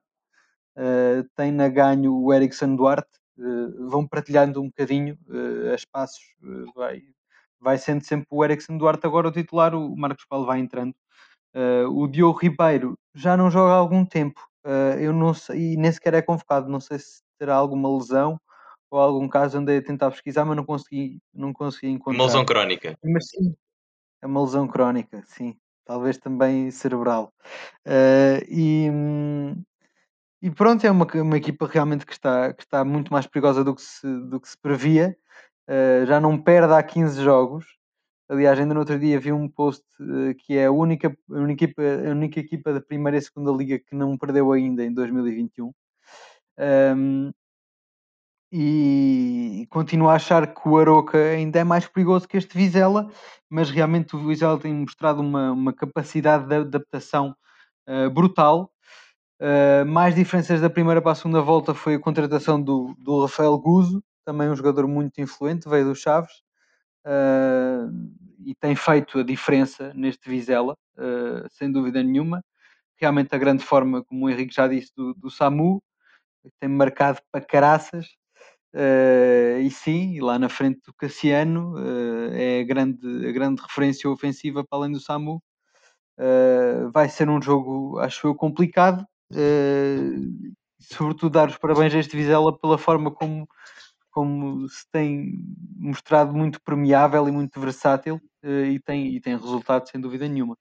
uh, 0.77 1.23
tem 1.33 1.49
na 1.49 1.69
ganho 1.69 2.13
o 2.13 2.33
Erickson 2.33 2.75
Duarte, 2.75 3.09
uh, 3.39 3.89
vão 3.89 4.05
partilhando 4.05 4.61
um 4.61 4.67
bocadinho 4.67 5.17
uh, 5.29 5.71
a 5.71 5.75
espaços, 5.75 6.21
vai, 6.75 7.01
vai 7.57 7.77
sendo 7.77 8.03
sempre 8.03 8.27
o 8.29 8.43
Erickson 8.43 8.77
Duarte. 8.77 9.07
Agora 9.07 9.29
o 9.29 9.31
titular, 9.31 9.73
o 9.73 9.95
Marcos 9.95 10.25
Paulo 10.25 10.45
vai 10.45 10.59
entrando. 10.59 10.93
o 11.89 12.05
Diogo 12.07 12.37
Ribeiro 12.37 12.97
já 13.15 13.37
não 13.37 13.49
joga 13.49 13.73
há 13.73 13.77
algum 13.77 14.05
tempo, 14.05 14.41
eu 14.99 15.13
não 15.13 15.33
sei, 15.33 15.73
e 15.73 15.77
nem 15.77 15.91
sequer 15.91 16.15
é 16.15 16.21
convocado, 16.21 16.69
não 16.69 16.81
sei 16.81 16.99
se 16.99 17.21
terá 17.39 17.55
alguma 17.55 17.89
lesão 17.97 18.37
ou 18.91 18.99
algum 18.99 19.27
caso 19.27 19.57
andei 19.57 19.77
a 19.77 19.81
tentar 19.81 20.11
pesquisar, 20.11 20.43
mas 20.43 20.57
não 20.57 20.65
consegui, 20.65 21.19
não 21.33 21.53
consegui 21.53 21.87
encontrar. 21.87 22.19
Uma 22.19 22.25
lesão 22.25 22.45
crónica. 22.45 22.97
Mas 23.01 23.29
sim, 23.29 23.55
é 24.21 24.27
uma 24.27 24.41
lesão 24.41 24.67
crónica, 24.67 25.23
sim. 25.25 25.55
Talvez 25.85 26.17
também 26.17 26.69
cerebral. 26.69 27.33
Uh, 27.87 28.43
e, 28.49 28.87
e 30.41 30.51
pronto, 30.51 30.85
é 30.85 30.91
uma, 30.91 31.07
uma 31.15 31.37
equipa 31.37 31.65
realmente 31.65 32.05
que 32.05 32.11
está, 32.11 32.53
que 32.53 32.63
está 32.63 32.83
muito 32.83 33.11
mais 33.11 33.25
perigosa 33.25 33.63
do 33.63 33.73
que 33.73 33.81
se, 33.81 34.05
do 34.27 34.39
que 34.39 34.49
se 34.49 34.57
previa. 34.57 35.17
Uh, 35.67 36.05
já 36.05 36.19
não 36.19 36.37
perde 36.37 36.73
há 36.73 36.83
15 36.83 37.23
jogos. 37.23 37.65
Aliás, 38.27 38.59
ainda 38.59 38.73
no 38.73 38.81
outro 38.81 38.99
dia 38.99 39.19
vi 39.19 39.31
um 39.31 39.47
post 39.47 39.83
uh, 40.01 40.35
que 40.35 40.57
é 40.57 40.65
a 40.65 40.71
única, 40.71 41.15
a, 41.29 41.33
única 41.33 41.63
equipa, 41.63 41.81
a 41.81 42.11
única 42.11 42.39
equipa 42.41 42.73
da 42.73 42.81
primeira 42.81 43.17
e 43.17 43.21
segunda 43.21 43.51
liga 43.51 43.79
que 43.79 43.95
não 43.95 44.17
perdeu 44.17 44.51
ainda 44.51 44.83
em 44.83 44.93
2021. 44.93 45.71
Um, 46.57 47.31
e 48.51 49.65
continuo 49.69 50.09
a 50.09 50.15
achar 50.15 50.53
que 50.53 50.67
o 50.67 50.77
Aroca 50.77 51.17
ainda 51.17 51.59
é 51.59 51.63
mais 51.63 51.87
perigoso 51.87 52.27
que 52.27 52.35
este 52.35 52.57
Vizela, 52.57 53.09
mas 53.49 53.69
realmente 53.69 54.15
o 54.15 54.27
Vizela 54.27 54.59
tem 54.59 54.73
mostrado 54.73 55.21
uma, 55.21 55.51
uma 55.53 55.73
capacidade 55.73 56.45
de 56.47 56.55
adaptação 56.55 57.33
uh, 57.87 58.09
brutal. 58.09 58.69
Uh, 59.39 59.85
mais 59.85 60.13
diferenças 60.13 60.59
da 60.59 60.69
primeira 60.69 61.01
para 61.01 61.13
a 61.13 61.15
segunda 61.15 61.41
volta 61.41 61.73
foi 61.73 61.95
a 61.95 61.99
contratação 61.99 62.61
do, 62.61 62.93
do 62.99 63.21
Rafael 63.21 63.57
Guzo, 63.57 64.03
também 64.25 64.49
um 64.49 64.55
jogador 64.55 64.85
muito 64.85 65.21
influente, 65.21 65.69
veio 65.69 65.85
do 65.85 65.95
Chaves 65.95 66.43
uh, 67.07 67.89
e 68.45 68.53
tem 68.55 68.75
feito 68.75 69.19
a 69.19 69.23
diferença 69.23 69.93
neste 69.93 70.29
Vizela, 70.29 70.75
sem 71.51 71.71
dúvida 71.71 72.03
nenhuma. 72.03 72.43
Realmente 72.99 73.33
a 73.33 73.37
grande 73.37 73.63
forma, 73.63 74.03
como 74.03 74.25
o 74.25 74.29
Henrique 74.29 74.53
já 74.53 74.67
disse, 74.67 74.91
do, 74.95 75.13
do 75.15 75.29
Samu, 75.29 75.81
tem 76.59 76.69
marcado 76.69 77.19
para 77.31 77.43
caraças 77.43 78.07
Uh, 78.73 79.59
e 79.59 79.69
sim, 79.69 80.21
lá 80.21 80.39
na 80.39 80.47
frente 80.47 80.79
do 80.85 80.93
Cassiano 80.93 81.73
uh, 81.75 82.33
é 82.33 82.61
a 82.61 82.63
grande, 82.63 83.27
a 83.27 83.31
grande 83.31 83.61
referência 83.61 84.09
ofensiva 84.09 84.63
para 84.63 84.79
além 84.79 84.91
do 84.91 84.99
Samu. 84.99 85.43
Uh, 86.17 86.89
vai 86.91 87.09
ser 87.09 87.29
um 87.29 87.41
jogo, 87.41 87.99
acho 87.99 88.27
eu, 88.27 88.35
complicado. 88.35 89.05
sobretudo 90.79 91.31
dar 91.31 91.49
os 91.49 91.57
parabéns 91.57 91.93
a 91.93 91.99
este 91.99 92.15
Vizela 92.15 92.57
pela 92.57 92.77
forma 92.77 93.11
como, 93.11 93.47
como 94.09 94.67
se 94.69 94.85
tem 94.91 95.33
mostrado 95.77 96.33
muito 96.33 96.61
permeável 96.61 97.27
e 97.27 97.31
muito 97.31 97.59
versátil 97.59 98.21
e, 98.43 98.79
tem, 98.85 99.15
e 99.15 99.19
tem 99.19 99.37
resultado 99.37 99.89
sem 99.89 99.99
dúvida 99.99 100.27
nenhuma. 100.27 100.57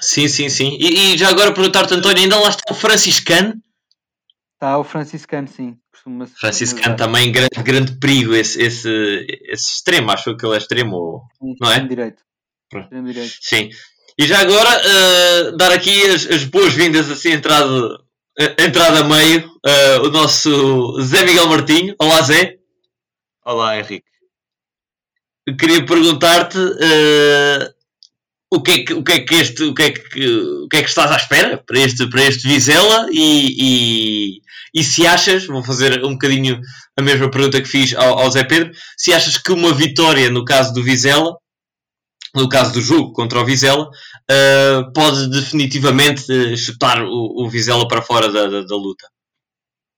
Sim, 0.00 0.28
sim, 0.28 0.48
sim. 0.48 0.76
E, 0.78 1.14
e 1.14 1.18
já 1.18 1.28
agora 1.30 1.52
perguntar-te, 1.52 1.94
António, 1.94 2.22
ainda 2.22 2.38
lá 2.38 2.50
está 2.50 2.72
o 2.72 2.74
franciscano? 2.74 3.60
Está 4.58 4.76
o 4.76 4.82
franciscano, 4.82 5.46
sim. 5.46 5.78
Franciscano 6.40 6.96
também 6.96 7.30
grande, 7.30 7.62
grande 7.62 7.92
perigo, 7.92 8.34
esse, 8.34 8.60
esse, 8.60 9.24
esse 9.44 9.74
extremo, 9.74 10.10
acho 10.10 10.36
que 10.36 10.44
ele 10.44 10.56
é 10.56 10.58
extremo, 10.58 10.96
ou, 10.96 11.22
sim, 11.38 11.54
não 11.60 11.72
é? 11.72 11.78
Direito. 11.78 12.24
Extremo 12.74 13.06
direito. 13.06 13.34
Sim. 13.40 13.70
E 14.18 14.26
já 14.26 14.40
agora, 14.40 14.68
uh, 14.68 15.56
dar 15.56 15.70
aqui 15.70 16.02
as, 16.08 16.26
as 16.26 16.42
boas-vindas, 16.42 17.08
assim, 17.08 17.30
entrada, 17.30 18.00
entrada 18.58 18.98
a 18.98 19.04
meio, 19.04 19.46
uh, 19.46 20.06
o 20.06 20.10
nosso 20.10 21.00
Zé 21.02 21.24
Miguel 21.24 21.46
Martinho. 21.46 21.94
Olá, 22.00 22.20
Zé. 22.22 22.58
Olá, 23.44 23.78
Henrique. 23.78 24.08
Eu 25.46 25.56
queria 25.56 25.86
perguntar-te 25.86 26.58
uh, 26.58 27.77
o 28.50 28.62
que 28.62 28.70
é 28.70 28.84
que, 28.84 28.94
o 28.94 29.02
que, 29.02 29.12
é 29.12 29.20
que 29.20 29.34
este, 29.34 29.62
o 29.64 29.74
que 29.74 29.82
é 29.82 29.90
que, 29.90 30.26
o 30.26 30.68
que 30.68 30.76
é 30.78 30.82
que 30.82 30.88
estás 30.88 31.10
à 31.10 31.16
espera 31.16 31.58
para 31.58 31.78
este, 31.78 32.08
para 32.08 32.22
este 32.22 32.48
Vizela 32.48 33.08
e, 33.12 33.54
e, 33.58 34.40
e 34.74 34.82
se 34.82 35.06
achas, 35.06 35.46
vou 35.46 35.62
fazer 35.62 36.02
um 36.04 36.12
bocadinho 36.12 36.60
a 36.96 37.02
mesma 37.02 37.30
pergunta 37.30 37.60
que 37.60 37.68
fiz 37.68 37.94
ao, 37.94 38.18
ao 38.18 38.30
Zé 38.30 38.44
Pedro, 38.44 38.72
se 38.96 39.12
achas 39.12 39.36
que 39.36 39.52
uma 39.52 39.72
vitória 39.74 40.30
no 40.30 40.44
caso 40.44 40.72
do 40.72 40.82
Vizela, 40.82 41.36
no 42.34 42.48
caso 42.48 42.72
do 42.72 42.80
jogo 42.80 43.12
contra 43.12 43.40
o 43.40 43.44
Vizela, 43.44 43.84
uh, 43.84 44.92
pode 44.92 45.30
definitivamente 45.30 46.24
eh, 46.30 46.56
chutar 46.56 47.02
o, 47.02 47.44
o 47.44 47.48
Vizela 47.48 47.86
para 47.86 48.02
fora 48.02 48.30
da, 48.30 48.46
da, 48.46 48.62
da 48.62 48.76
luta? 48.76 49.06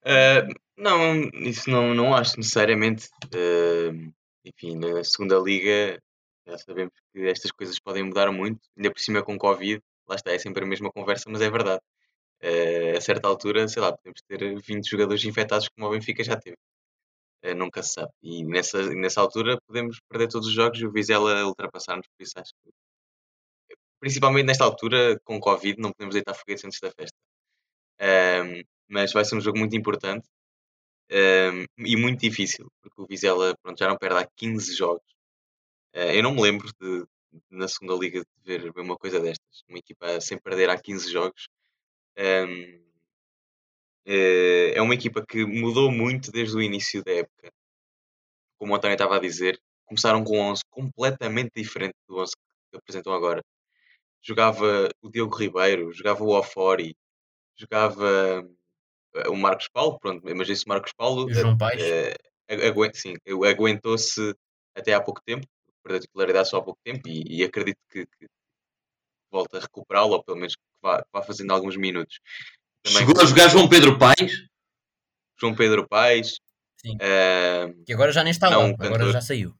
Uh, 0.05 0.53
não, 0.77 1.29
isso 1.35 1.69
não, 1.69 1.95
não 1.95 2.15
acho 2.15 2.37
necessariamente. 2.37 3.09
Uh, 3.27 4.13
enfim, 4.45 4.77
na 4.77 5.05
segunda 5.05 5.39
liga 5.39 6.01
já 6.51 6.59
sabemos 6.59 6.93
que 7.13 7.21
estas 7.29 7.51
coisas 7.53 7.79
podem 7.79 8.05
mudar 8.05 8.31
muito, 8.33 8.61
ainda 8.77 8.91
por 8.93 9.01
cima 9.01 9.23
com 9.23 9.39
Covid, 9.39 9.83
lá 10.09 10.17
está, 10.17 10.33
é 10.33 10.39
sempre 10.39 10.65
a 10.65 10.67
mesma 10.67 10.91
conversa, 10.93 11.31
mas 11.31 11.41
é 11.41 11.51
verdade. 11.51 11.81
Uh, 12.43 12.97
a 12.97 13.01
certa 13.01 13.29
altura, 13.29 13.69
sei 13.69 13.83
lá, 13.83 13.93
podemos 13.93 14.21
ter 14.27 14.61
20 14.63 14.91
jogadores 14.91 15.25
infectados 15.25 15.69
como 15.69 15.87
o 15.89 15.91
Benfica 15.91 16.25
já 16.25 16.37
teve. 16.37 16.57
Uh, 17.45 17.55
nunca 17.55 17.83
se 17.83 17.95
sabe. 17.95 18.13
E 18.23 18.45
nessa, 18.45 18.83
nessa 18.95 19.21
altura 19.21 19.59
podemos 19.67 19.99
perder 20.09 20.29
todos 20.29 20.49
os 20.49 20.55
jogos 20.55 20.81
e 20.81 20.87
o 20.87 20.93
Vizela 20.93 21.45
ultrapassar-nos, 21.47 22.07
por 22.09 22.23
isso 22.23 22.39
acho 22.39 22.53
que 22.65 22.71
principalmente 24.01 24.47
nesta 24.47 24.65
altura, 24.65 25.21
com 25.25 25.39
Covid, 25.39 25.81
não 25.81 25.93
podemos 25.93 26.15
deitar 26.15 26.35
foguetes 26.35 26.65
antes 26.65 26.81
da 26.81 26.91
festa. 26.91 27.17
Um, 28.01 28.63
mas 28.89 29.13
vai 29.13 29.25
ser 29.25 29.37
um 29.37 29.41
jogo 29.41 29.59
muito 29.59 29.77
importante 29.77 30.27
um, 31.11 31.65
e 31.79 31.97
muito 31.97 32.21
difícil, 32.21 32.67
porque 32.83 33.03
o 33.03 33.07
Vizela 33.07 33.55
pronto, 33.63 33.79
já 33.79 33.89
não 33.89 33.99
perde 33.99 34.17
há 34.19 34.27
15 34.37 34.75
jogos. 34.75 35.05
Uh, 35.95 36.13
eu 36.15 36.23
não 36.23 36.33
me 36.33 36.43
lembro 36.43 36.69
de, 36.81 37.05
na 37.51 37.69
segunda 37.69 37.95
liga, 37.95 38.23
de 38.45 38.59
ver 38.59 38.73
uma 38.81 38.97
coisa 38.97 39.21
destas. 39.21 39.63
Uma 39.69 39.79
equipa 39.79 40.21
sem 40.21 40.39
perder 40.39 40.71
há 40.71 40.81
15 40.81 41.11
jogos. 41.11 41.49
Uh, 42.19 42.81
é 44.07 44.81
uma 44.83 44.95
equipa 44.95 45.25
que 45.27 45.45
mudou 45.45 45.91
muito 45.91 46.31
desde 46.33 46.57
o 46.57 46.63
início 46.63 47.03
da 47.05 47.13
época. 47.13 47.53
Como 48.59 48.73
o 48.73 48.77
António 48.77 48.95
estava 48.95 49.17
a 49.17 49.21
dizer, 49.21 49.59
começaram 49.87 50.23
com 50.25 50.39
um 50.39 50.51
11 50.51 50.63
completamente 50.71 51.53
diferente 51.55 51.95
do 52.09 52.19
11 52.19 52.35
que 52.71 52.77
apresentam 52.77 53.13
agora. 53.13 53.43
jogava 54.23 54.89
o 55.03 55.11
Diogo 55.11 55.37
Ribeiro, 55.37 55.93
jogava 55.93 56.23
o 56.25 56.37
Ofori, 56.37 56.95
jogava 57.57 58.45
eh, 59.15 59.29
o 59.29 59.37
Marcos 59.37 59.69
Paulo, 59.69 59.99
pronto, 59.99 60.23
mas 60.37 60.49
esse 60.49 60.67
Marcos 60.69 60.93
Paulo 60.93 61.29
E 61.31 61.35
João 61.35 61.57
Paes? 61.57 61.83
eh, 61.83 62.67
agu- 62.67 62.95
sim, 62.95 63.15
aguentou-se 63.49 64.35
até 64.75 64.95
há 64.95 65.01
pouco 65.01 65.21
tempo, 65.25 65.47
titularidade 65.99 66.49
só 66.49 66.59
há 66.59 66.63
pouco 66.63 66.79
tempo 66.85 67.09
e, 67.09 67.41
e 67.41 67.43
acredito 67.45 67.79
que, 67.91 68.07
que 68.07 68.27
volta 69.31 69.59
a 69.59 69.61
recuperá-lo, 69.61 70.13
ou 70.13 70.23
pelo 70.23 70.37
menos 70.39 70.55
que 70.55 70.63
vá, 70.83 71.03
vá 71.13 71.23
fazendo 71.23 71.53
alguns 71.53 71.77
minutos. 71.77 72.21
Também 72.83 72.99
Chegou 73.07 73.23
a 73.23 73.27
jogar 73.27 73.49
João 73.49 73.69
Pedro 73.69 73.99
Paes? 73.99 74.47
João 75.41 75.55
Pedro 75.55 75.89
Paes, 75.89 76.39
Sim. 76.81 76.97
eh, 77.01 77.73
Que 77.87 77.93
agora 77.95 78.13
já 78.13 78.23
nem 78.23 78.31
está 78.31 78.51
Não, 78.51 78.59
lá, 78.61 78.65
um 78.67 78.75
agora 78.75 78.91
cantor. 78.99 79.13
já 79.13 79.21
saiu. 79.21 79.55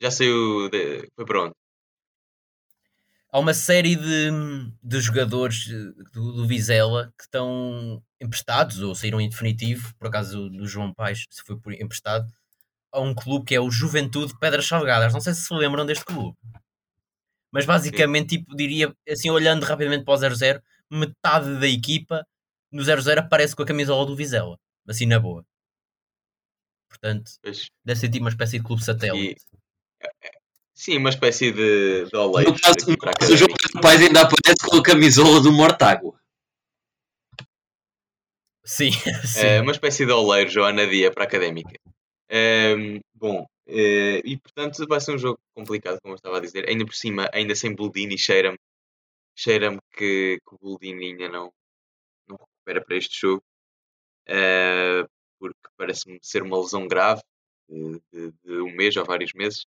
já 0.00 0.10
saiu, 0.10 0.68
de, 0.68 1.08
foi 1.14 1.24
para 1.24 1.42
onde? 1.44 1.54
Há 3.34 3.38
uma 3.38 3.54
série 3.54 3.96
de, 3.96 4.30
de 4.82 5.00
jogadores 5.00 5.66
eh, 5.70 6.02
do, 6.12 6.32
do 6.32 6.46
Vizela 6.46 7.12
que 7.16 7.24
estão 7.24 8.02
emprestados 8.20 8.80
ou 8.82 8.94
saíram 8.94 9.20
em 9.20 9.28
definitivo, 9.28 9.94
por 9.98 10.08
acaso 10.08 10.50
do 10.50 10.66
João 10.66 10.92
Paes, 10.92 11.24
se 11.30 11.42
foi 11.42 11.58
por 11.58 11.72
emprestado, 11.72 12.30
a 12.92 13.00
um 13.00 13.14
clube 13.14 13.46
que 13.46 13.54
é 13.54 13.60
o 13.60 13.70
Juventude 13.70 14.38
Pedras 14.38 14.66
Salgadas. 14.66 15.12
Não 15.12 15.20
sei 15.20 15.34
se 15.34 15.42
se 15.46 15.54
lembram 15.54 15.86
deste 15.86 16.04
clube. 16.04 16.36
Mas 17.50 17.66
basicamente, 17.66 18.38
tipo, 18.38 18.54
diria, 18.56 18.94
assim, 19.08 19.30
olhando 19.30 19.64
rapidamente 19.64 20.04
para 20.04 20.14
o 20.14 20.16
0-0, 20.16 20.62
metade 20.90 21.58
da 21.58 21.66
equipa 21.68 22.26
no 22.70 22.82
0-0 22.82 23.18
aparece 23.18 23.54
com 23.54 23.62
a 23.62 23.66
camisola 23.66 24.06
do 24.06 24.16
Vizela. 24.16 24.58
Assim, 24.88 25.06
na 25.06 25.18
boa. 25.18 25.44
Portanto, 26.88 27.32
Pois, 27.42 27.66
deve 27.84 28.00
ser 28.00 28.08
tipo 28.08 28.24
uma 28.24 28.30
espécie 28.30 28.58
de 28.58 28.64
clube 28.64 28.82
satélite. 28.84 29.40
sim, 30.74 30.96
uma 30.98 31.10
espécie 31.10 31.52
de, 31.52 32.04
de 32.06 32.12
No 32.12 32.20
oleiros 32.20 32.60
caso, 32.60 32.76
aqui 32.80 32.90
no 32.90 32.98
caso, 32.98 33.32
o 33.32 33.36
João 33.36 33.50
académica. 33.50 33.56
Pedro 33.62 33.80
Paes 33.80 34.00
ainda 34.00 34.20
aparece 34.22 34.66
com 34.68 34.76
a 34.76 34.82
camisola 34.82 35.40
do 35.40 35.52
Mortágua. 35.52 36.18
Sim, 38.64 38.90
sim. 39.26 39.40
É 39.40 39.60
uma 39.60 39.72
espécie 39.72 40.06
de 40.06 40.12
oleiro, 40.12 40.50
Joana 40.50 40.86
Dia, 40.86 41.10
para 41.12 41.24
a 41.24 41.26
académica. 41.26 41.78
Bom, 43.14 43.46
eh, 43.66 44.20
e 44.24 44.36
portanto 44.38 44.86
vai 44.88 45.00
ser 45.00 45.12
um 45.14 45.18
jogo 45.18 45.38
complicado, 45.54 46.00
como 46.02 46.14
eu 46.14 46.16
estava 46.16 46.38
a 46.38 46.40
dizer. 46.40 46.68
Ainda 46.68 46.84
por 46.84 46.94
cima, 46.94 47.28
ainda 47.32 47.54
sem 47.54 47.74
Buldini, 47.74 48.18
cheira-me 48.18 48.58
cheira 49.36 49.78
que, 49.96 50.38
que 50.46 50.54
o 50.56 50.58
Buldini 50.60 51.08
ainda 51.08 51.28
não, 51.30 51.52
não 52.28 52.36
recupera 52.38 52.84
para 52.84 52.96
este 52.96 53.20
jogo, 53.20 53.44
eh, 54.28 55.06
porque 55.40 55.58
parece-me 55.76 56.18
ser 56.22 56.42
uma 56.42 56.60
lesão 56.60 56.88
grave 56.88 57.22
de, 57.68 58.00
de- 58.12 58.32
de 58.44 58.62
um 58.62 58.74
mês 58.76 58.96
ou 58.96 59.04
vários 59.06 59.32
meses 59.34 59.60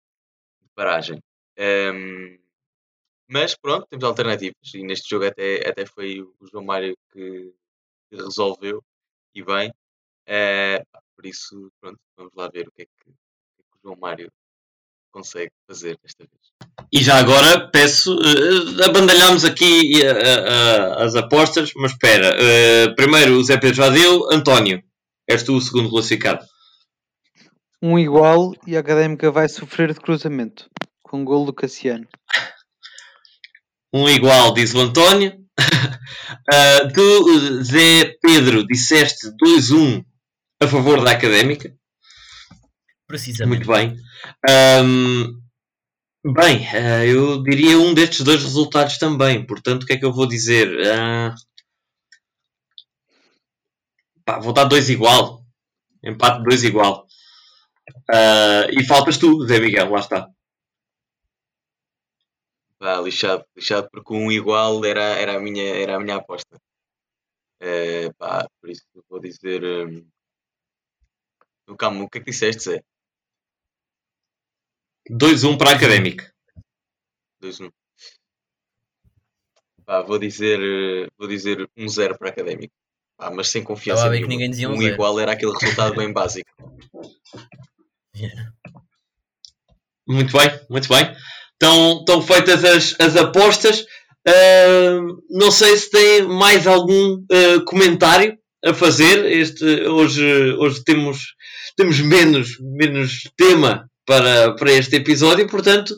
de 0.61 0.69
paragem. 0.75 1.19
Ehm, 1.57 2.39
mas 3.29 3.55
pronto, 3.55 3.87
temos 3.89 4.05
alternativas 4.05 4.73
e 4.75 4.83
neste 4.83 5.09
jogo 5.09 5.25
até, 5.27 5.67
até 5.69 5.85
foi 5.85 6.21
o 6.21 6.35
João 6.51 6.63
Mário 6.65 6.95
que, 7.11 7.53
que 8.09 8.17
resolveu 8.17 8.83
e 9.35 9.43
bem. 9.43 9.73
Eh, 10.27 10.83
por 11.15 11.25
isso, 11.25 11.71
pronto, 11.79 11.99
vamos 12.17 12.33
lá 12.35 12.49
ver 12.49 12.67
o 12.67 12.71
que 12.71 12.83
é 12.83 12.85
que, 12.85 13.09
o, 13.09 13.13
que 13.55 13.61
é 13.61 13.63
que 13.63 13.77
o 13.77 13.79
João 13.83 13.97
Mário 13.99 14.31
consegue 15.11 15.51
fazer 15.67 15.97
desta 16.03 16.25
vez. 16.25 16.89
E 16.91 17.01
já 17.01 17.17
agora 17.17 17.69
peço, 17.71 18.13
uh, 18.13 18.83
abandalhamos 18.83 19.45
aqui 19.45 20.01
uh, 20.01 20.99
uh, 20.99 21.03
as 21.03 21.15
apostas, 21.15 21.71
mas 21.75 21.91
espera, 21.93 22.35
uh, 22.35 22.95
primeiro 22.95 23.37
o 23.37 23.43
Zé 23.43 23.57
Pedro 23.57 23.77
já 23.77 23.89
deu, 23.89 24.29
António, 24.31 24.83
és 25.27 25.41
tu 25.41 25.55
o 25.55 25.61
segundo 25.61 25.89
classificado. 25.89 26.45
Um 27.81 27.97
igual 27.97 28.53
e 28.65 28.75
a 28.75 28.79
Académica 28.79 29.31
vai 29.31 29.47
sofrer 29.47 29.93
de 29.93 29.99
cruzamento. 29.99 30.69
Com 31.03 31.23
gol 31.23 31.45
do 31.45 31.53
Cassiano. 31.53 32.07
Um 33.93 34.09
igual, 34.09 34.53
diz 34.53 34.73
o 34.73 34.79
António. 34.79 35.33
Uh, 36.51 36.93
tu, 36.93 37.63
Zé 37.63 38.15
Pedro, 38.21 38.65
disseste 38.65 39.27
2-1 39.43 40.03
a 40.65 40.67
favor 40.67 41.03
da 41.03 41.11
Académica. 41.11 41.73
Precisamente. 43.07 43.65
Muito 43.65 43.71
bem. 43.71 43.95
Ahm, 44.49 45.39
bem, 46.25 46.67
ah, 46.69 47.05
eu 47.05 47.43
diria 47.43 47.79
um 47.79 47.93
destes 47.93 48.21
dois 48.21 48.41
resultados 48.43 48.97
também. 48.97 49.45
Portanto, 49.45 49.83
o 49.83 49.85
que 49.85 49.93
é 49.93 49.97
que 49.97 50.05
eu 50.05 50.13
vou 50.13 50.27
dizer? 50.27 50.67
Ah, 50.87 51.35
pá, 54.25 54.39
vou 54.39 54.53
dar 54.53 54.65
dois 54.65 54.89
igual. 54.89 55.43
Empate 56.03 56.43
dois 56.43 56.63
igual. 56.63 57.07
Ah, 58.11 58.67
e 58.71 58.83
faltas 58.83 59.17
tu, 59.17 59.45
Zé 59.47 59.59
Miguel, 59.59 59.89
lá 59.91 59.99
está. 59.99 60.27
Pá, 62.79 62.99
lixado, 63.01 63.45
lixado 63.55 63.89
porque 63.91 64.13
um 64.13 64.31
igual 64.31 64.83
era, 64.85 65.03
era, 65.03 65.35
a, 65.37 65.39
minha, 65.39 65.63
era 65.75 65.95
a 65.95 65.99
minha 65.99 66.17
aposta. 66.17 66.57
Eh, 67.59 68.11
pá, 68.17 68.47
por 68.59 68.69
isso 68.69 68.83
eu 68.95 69.03
vou 69.09 69.19
dizer. 69.19 69.61
Hum, 71.67 71.75
Calma, 71.75 72.03
o 72.03 72.09
que 72.09 72.17
é 72.17 72.21
que 72.21 72.31
disseste, 72.31 72.63
Zé? 72.63 72.83
2-1 75.09 75.57
para 75.57 75.71
a 75.71 75.75
Académica. 75.75 76.33
2-1. 77.41 77.71
Pá, 79.85 80.01
vou 80.01 80.17
dizer, 80.17 80.59
vou 81.17 81.27
dizer 81.27 81.69
1-0 81.77 82.17
para 82.17 82.29
a 82.29 82.31
Académica. 82.31 82.73
Pá, 83.17 83.29
mas 83.31 83.49
sem 83.49 83.63
confiança 83.63 84.09
ver 84.09 84.21
que 84.21 84.27
ninguém 84.27 84.49
dizia 84.49 84.69
um 84.69 84.75
1-0. 84.75 84.93
igual 84.93 85.19
era 85.19 85.31
aquele 85.33 85.53
resultado 85.53 85.95
bem 85.95 86.11
básico. 86.11 86.49
Muito 90.07 90.37
bem, 90.37 90.59
muito 90.69 90.87
bem. 90.87 91.15
Estão, 91.53 91.99
estão 91.99 92.21
feitas 92.21 92.63
as, 92.63 92.95
as 92.99 93.15
apostas. 93.15 93.83
Ah, 94.27 94.99
não 95.29 95.49
sei 95.49 95.75
se 95.77 95.89
tem 95.89 96.27
mais 96.27 96.67
algum 96.67 97.23
ah, 97.31 97.63
comentário 97.65 98.37
a 98.63 98.73
fazer. 98.73 99.25
Este, 99.25 99.65
hoje 99.87 100.23
hoje 100.59 100.83
temos, 100.83 101.33
temos 101.75 101.99
menos, 101.99 102.57
menos 102.59 103.29
tema 103.37 103.89
para, 104.05 104.55
para 104.55 104.71
este 104.71 104.95
episódio, 104.95 105.47
portanto, 105.47 105.95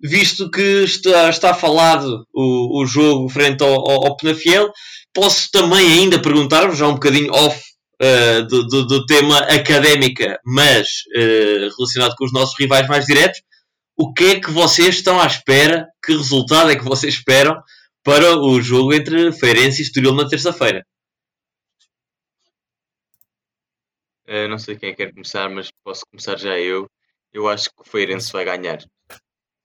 visto 0.00 0.50
que 0.50 0.84
está, 0.84 1.28
está 1.28 1.54
falado 1.54 2.24
o, 2.32 2.82
o 2.82 2.86
jogo 2.86 3.28
frente 3.28 3.62
ao, 3.62 3.72
ao, 3.72 4.06
ao 4.06 4.16
Penafiel, 4.16 4.72
posso 5.12 5.50
também 5.50 5.86
ainda 5.86 6.20
perguntar-vos, 6.20 6.78
já 6.78 6.88
um 6.88 6.94
bocadinho 6.94 7.32
off 7.32 7.60
ah, 8.00 8.40
do, 8.48 8.66
do, 8.66 8.86
do 8.86 9.06
tema 9.06 9.40
académica, 9.40 10.38
mas 10.44 10.88
ah, 11.14 11.68
relacionado 11.76 12.14
com 12.16 12.24
os 12.24 12.32
nossos 12.32 12.54
rivais 12.58 12.88
mais 12.88 13.04
diretos, 13.04 13.42
o 13.94 14.14
que 14.14 14.24
é 14.24 14.40
que 14.40 14.50
vocês 14.50 14.96
estão 14.96 15.20
à 15.20 15.26
espera? 15.26 15.86
Que 16.02 16.16
resultado 16.16 16.70
é 16.70 16.76
que 16.76 16.84
vocês 16.84 17.12
esperam 17.12 17.54
para 18.02 18.38
o 18.38 18.58
jogo 18.62 18.94
entre 18.94 19.30
Feirense 19.32 19.82
e 19.82 19.84
Estoril 19.84 20.14
na 20.14 20.26
terça-feira? 20.26 20.82
Eh, 24.30 24.46
não 24.46 24.58
sei 24.60 24.76
quem 24.76 24.90
é 24.90 24.92
que 24.92 25.04
quer 25.04 25.12
começar, 25.12 25.48
mas 25.50 25.72
posso 25.82 26.06
começar 26.08 26.38
já 26.38 26.56
eu. 26.56 26.88
Eu 27.32 27.48
acho 27.48 27.68
que 27.74 27.82
o 27.82 27.84
Feirense 27.84 28.32
vai 28.32 28.44
ganhar. 28.44 28.78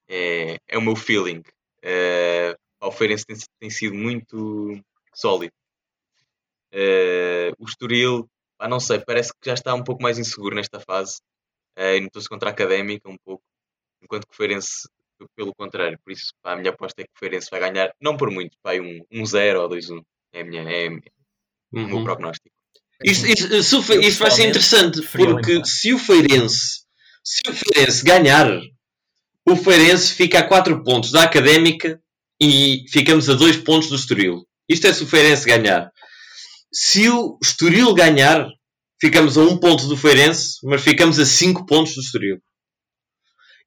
É, 0.07 0.57
é 0.68 0.76
o 0.78 0.82
meu 0.82 0.95
feeling. 0.95 1.43
Eh, 1.84 2.55
o 2.82 2.91
Feirense 2.91 3.26
tem, 3.28 3.38
tem 3.59 3.70
sido 3.70 3.93
muito 3.95 4.82
sólido. 5.13 5.53
Eh, 6.72 7.51
o 7.59 7.66
Estoril, 7.66 8.28
pá, 8.57 8.68
não 8.68 8.80
sei, 8.80 8.99
parece 9.05 9.32
que 9.34 9.47
já 9.47 9.53
está 9.53 9.72
um 9.76 9.84
pouco 9.84 10.01
mais 10.01 10.18
inseguro 10.18 10.55
nesta 10.55 10.80
fase. 10.80 11.20
Eh, 11.76 11.97
e 11.97 12.01
notou-se 12.01 12.28
contra 12.28 12.49
a 12.49 12.51
Académica 12.51 13.07
um 13.07 13.18
pouco. 13.24 13.43
Enquanto 14.01 14.26
que 14.28 14.34
o 14.34 14.36
Feirense, 14.36 14.89
pelo 15.36 15.53
contrário, 15.53 15.99
por 16.03 16.11
isso 16.11 16.34
pá, 16.41 16.53
a 16.53 16.55
minha 16.55 16.72
aposta 16.72 17.03
é 17.03 17.05
que 17.05 17.11
o 17.16 17.20
Feirense 17.20 17.49
vai 17.51 17.59
ganhar, 17.59 17.93
não 18.01 18.18
por 18.18 18.32
muito, 18.32 18.57
pá, 18.63 18.74
um 18.74 18.99
1-0 19.11 19.61
ou 19.61 19.70
2-1. 19.70 20.01
É, 20.34 20.41
a 20.41 20.43
minha, 20.43 20.63
é, 20.63 20.86
é 20.88 20.89
o 20.89 20.93
meu 21.88 21.97
Uhum. 21.97 22.03
prognóstico. 22.03 22.55
Isto, 23.04 23.26
isto- 23.28 23.64
se 23.64 23.76
o 23.76 23.82
Fe- 23.84 23.96
Eu, 23.96 24.02
isto 24.02 24.20
vai 24.20 24.32
ser 24.32 24.48
interessante, 24.50 25.02
porque 25.26 25.66
se 25.66 25.93
o 25.93 26.00
Feirense, 26.00 26.82
se 27.24 27.41
o 27.50 27.54
Feirense 27.54 28.04
ganhar, 28.04 28.50
o 29.48 29.56
Feirense 29.56 30.14
fica 30.14 30.39
a 30.39 30.43
4 30.48 30.84
pontos 30.84 31.12
da 31.12 31.24
Académica 31.24 32.00
e 32.41 32.84
ficamos 32.89 33.30
a 33.30 33.34
2 33.34 33.58
pontos 33.58 33.89
do 33.89 33.96
Estoril. 33.96 34.46
Isto 34.68 34.88
é 34.88 34.93
se 34.93 35.04
o 35.04 35.08
Feirense 35.08 35.46
ganhar. 35.46 35.91
Se 36.74 37.08
o 37.10 37.38
Estoril 37.43 37.93
ganhar, 37.93 38.48
ficamos 39.00 39.38
a 39.38 39.41
1 39.41 39.58
ponto 39.60 39.88
do 39.88 39.98
Feirense, 39.98 40.56
mas 40.64 40.82
ficamos 40.82 41.20
a 41.20 41.26
5 41.26 41.66
pontos 41.66 41.93
do 41.96 42.02
Estoril. 42.02 42.38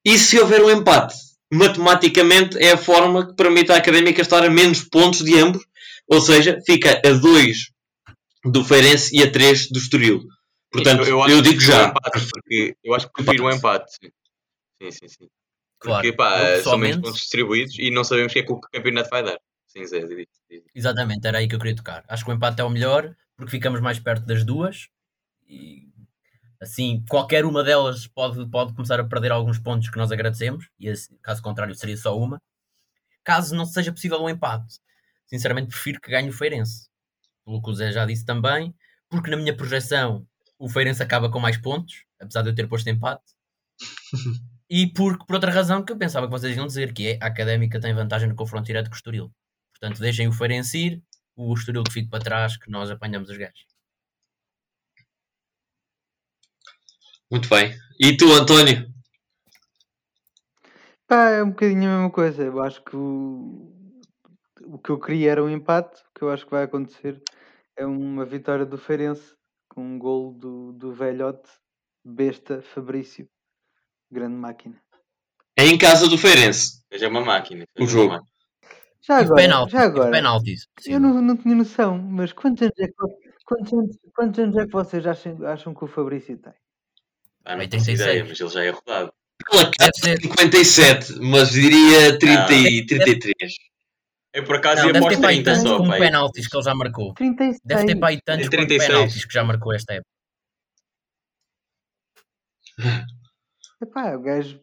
E 0.04 0.18
se 0.18 0.38
houver 0.38 0.62
um 0.64 0.70
empate, 0.70 1.14
matematicamente 1.52 2.56
é 2.58 2.72
a 2.72 2.76
forma 2.78 3.26
que 3.28 3.34
permite 3.34 3.70
à 3.72 3.76
Académica 3.76 4.22
estar 4.22 4.44
a 4.44 4.50
menos 4.50 4.80
pontos 4.82 5.24
de 5.24 5.38
ambos, 5.38 5.62
ou 6.08 6.20
seja, 6.20 6.58
fica 6.66 7.00
a 7.04 7.10
2 7.12 7.68
do 8.44 8.64
Feirense 8.64 9.16
e 9.16 9.22
a 9.22 9.30
3 9.30 9.70
do 9.70 9.78
Estoril. 9.78 10.22
Portanto, 10.70 11.02
eu, 11.04 11.22
que 11.24 11.42
digo 11.42 11.60
já. 11.60 11.88
empate, 11.88 12.28
porque 12.30 12.76
eu 12.84 12.94
acho 12.94 13.06
que 13.06 13.24
prefiro 13.24 13.44
o 13.44 13.50
empate. 13.50 13.90
Sim, 14.82 14.90
sim, 14.90 15.08
sim. 15.08 15.28
Claro. 15.78 16.02
Porque 16.02 16.16
pá, 16.16 16.40
Eu, 16.40 16.62
são 16.62 16.76
menos 16.76 16.96
pontos 16.96 17.20
distribuídos 17.20 17.78
e 17.78 17.90
não 17.90 18.04
sabemos 18.04 18.32
o 18.32 18.34
que 18.34 18.40
é 18.40 18.42
que 18.42 18.52
o 18.52 18.60
campeonato 18.60 19.10
vai 19.10 19.22
dar. 19.22 19.38
Sim, 19.66 19.84
Zé, 19.86 20.00
diz, 20.06 20.26
diz. 20.50 20.62
Exatamente, 20.74 21.26
era 21.26 21.38
aí 21.38 21.48
que 21.48 21.54
eu 21.54 21.58
queria 21.58 21.76
tocar. 21.76 22.04
Acho 22.08 22.24
que 22.24 22.30
o 22.30 22.34
empate 22.34 22.60
é 22.60 22.64
o 22.64 22.70
melhor 22.70 23.14
porque 23.36 23.52
ficamos 23.52 23.80
mais 23.80 23.98
perto 24.00 24.26
das 24.26 24.44
duas 24.44 24.88
e 25.46 25.88
assim 26.60 27.04
qualquer 27.08 27.44
uma 27.44 27.62
delas 27.62 28.06
pode, 28.08 28.44
pode 28.50 28.74
começar 28.74 28.98
a 28.98 29.04
perder 29.04 29.30
alguns 29.30 29.58
pontos 29.58 29.88
que 29.88 29.96
nós 29.96 30.10
agradecemos 30.10 30.68
e 30.80 30.92
caso 31.22 31.42
contrário 31.42 31.74
seria 31.74 31.96
só 31.96 32.18
uma. 32.18 32.42
caso 33.22 33.54
não 33.54 33.64
seja 33.64 33.92
possível 33.92 34.20
um 34.20 34.28
empate. 34.28 34.80
Sinceramente, 35.26 35.68
prefiro 35.68 36.00
que 36.00 36.10
ganhe 36.10 36.30
o 36.30 36.32
Feirense. 36.32 36.87
Pelo 37.48 37.62
que 37.62 37.70
o 37.70 37.74
Zé 37.74 37.90
já 37.90 38.04
disse 38.04 38.26
também, 38.26 38.74
porque 39.08 39.30
na 39.30 39.36
minha 39.38 39.56
projeção 39.56 40.28
o 40.58 40.68
Feirense 40.68 41.02
acaba 41.02 41.30
com 41.30 41.40
mais 41.40 41.56
pontos, 41.56 42.04
apesar 42.20 42.42
de 42.42 42.50
eu 42.50 42.54
ter 42.54 42.68
posto 42.68 42.90
empate. 42.90 43.24
e 44.68 44.86
porque, 44.92 45.24
por 45.24 45.36
outra 45.36 45.50
razão, 45.50 45.82
que 45.82 45.90
eu 45.90 45.96
pensava 45.96 46.26
que 46.26 46.30
vocês 46.32 46.54
iam 46.54 46.66
dizer, 46.66 46.92
que 46.92 47.12
é 47.12 47.18
a 47.22 47.26
Académica 47.28 47.80
tem 47.80 47.94
vantagem 47.94 48.28
no 48.28 48.34
confronto 48.34 48.66
direto 48.66 48.90
com 48.90 48.94
o 48.94 48.96
Estoril. 48.96 49.32
Portanto, 49.72 49.98
deixem 49.98 50.28
o 50.28 50.32
Feirense 50.32 50.78
ir, 50.78 51.02
o 51.34 51.54
Estoril 51.54 51.84
que 51.84 51.92
fique 51.92 52.10
para 52.10 52.22
trás, 52.22 52.58
que 52.58 52.70
nós 52.70 52.90
apanhamos 52.90 53.30
os 53.30 53.38
gajos. 53.38 53.66
Muito 57.30 57.48
bem. 57.48 57.74
E 57.98 58.14
tu, 58.14 58.30
António? 58.34 58.92
Pá, 61.06 61.30
é 61.30 61.42
um 61.42 61.48
bocadinho 61.48 61.88
a 61.88 61.94
mesma 61.94 62.10
coisa. 62.10 62.42
Eu 62.42 62.60
acho 62.60 62.84
que 62.84 62.94
o, 62.94 63.72
o 64.66 64.78
que 64.78 64.90
eu 64.90 65.00
queria 65.00 65.32
era 65.32 65.42
um 65.42 65.48
empate. 65.48 66.02
O 66.02 66.18
que 66.18 66.22
eu 66.24 66.30
acho 66.30 66.44
que 66.44 66.50
vai 66.50 66.64
acontecer 66.64 67.22
é 67.78 67.86
uma 67.86 68.24
vitória 68.24 68.66
do 68.66 68.76
Feirense 68.76 69.34
com 69.68 69.80
um 69.82 69.98
gol 69.98 70.32
do, 70.32 70.72
do 70.72 70.92
velhote 70.92 71.48
besta 72.04 72.60
Fabrício. 72.62 73.28
Grande 74.10 74.34
máquina. 74.36 74.76
É 75.56 75.64
em 75.66 75.78
casa 75.78 76.08
do 76.08 76.16
Feirense. 76.18 76.82
Seja 76.92 77.08
uma 77.08 77.20
máquina. 77.20 77.64
O 77.76 77.80
seja 77.82 77.92
jogo. 77.92 78.08
máquina. 78.14 78.30
Já 79.00 79.18
agora, 79.18 79.36
penaltis, 79.36 79.72
já 79.72 79.80
agora. 79.82 80.10
penaltis. 80.10 80.66
Eu 80.86 81.00
não, 81.00 81.22
não 81.22 81.36
tinha 81.36 81.54
noção, 81.54 81.96
mas 81.98 82.32
quantos 82.32 82.62
anos 82.62 82.74
é 82.78 82.86
que, 82.88 82.94
quantos 83.44 83.72
anos, 83.72 83.96
quantos 84.14 84.38
anos 84.40 84.56
é 84.56 84.66
que 84.66 84.72
vocês 84.72 85.06
acham, 85.06 85.46
acham 85.46 85.74
que 85.74 85.84
o 85.84 85.88
Fabrício 85.88 86.36
tem? 86.36 86.52
Ah, 87.44 87.52
não 87.56 87.60
36. 87.68 88.00
ideia, 88.00 88.24
mas 88.24 88.40
ele 88.40 88.50
já 88.50 88.64
é 88.64 88.70
rodado. 88.70 89.12
Pela 89.50 89.70
cara, 89.70 89.90
ser- 89.94 90.20
57, 90.20 91.20
mas 91.20 91.50
diria 91.50 92.18
30 92.18 92.42
Ah. 92.48 92.52
e 92.52 92.84
33. 92.86 93.54
Eu 94.38 94.44
por 94.44 94.54
acaso 94.54 94.82
Não, 94.82 94.86
ia 94.86 94.92
deve 94.92 95.04
para 95.04 95.10
ter 95.10 95.14
os 95.16 95.20
para 95.20 95.30
aí 95.30 95.42
30 95.42 95.50
tantos 95.50 95.68
só, 95.68 95.76
como 95.78 95.88
pai. 95.90 95.98
penaltis 95.98 96.46
que 96.46 96.56
ele 96.56 96.62
já 96.62 96.74
marcou. 96.76 97.14
36. 97.14 97.60
Deve 97.64 97.86
ter 97.86 97.98
para 97.98 98.08
aí 98.08 98.20
tantos 98.24 98.48
como 98.48 98.56
36. 98.56 98.86
penaltis 98.88 99.24
que 99.24 99.34
já 99.34 99.44
marcou 99.44 99.74
esta 99.74 99.94
época. 99.94 100.10
Epá, 103.82 104.14
o 104.14 104.22
gajo, 104.22 104.62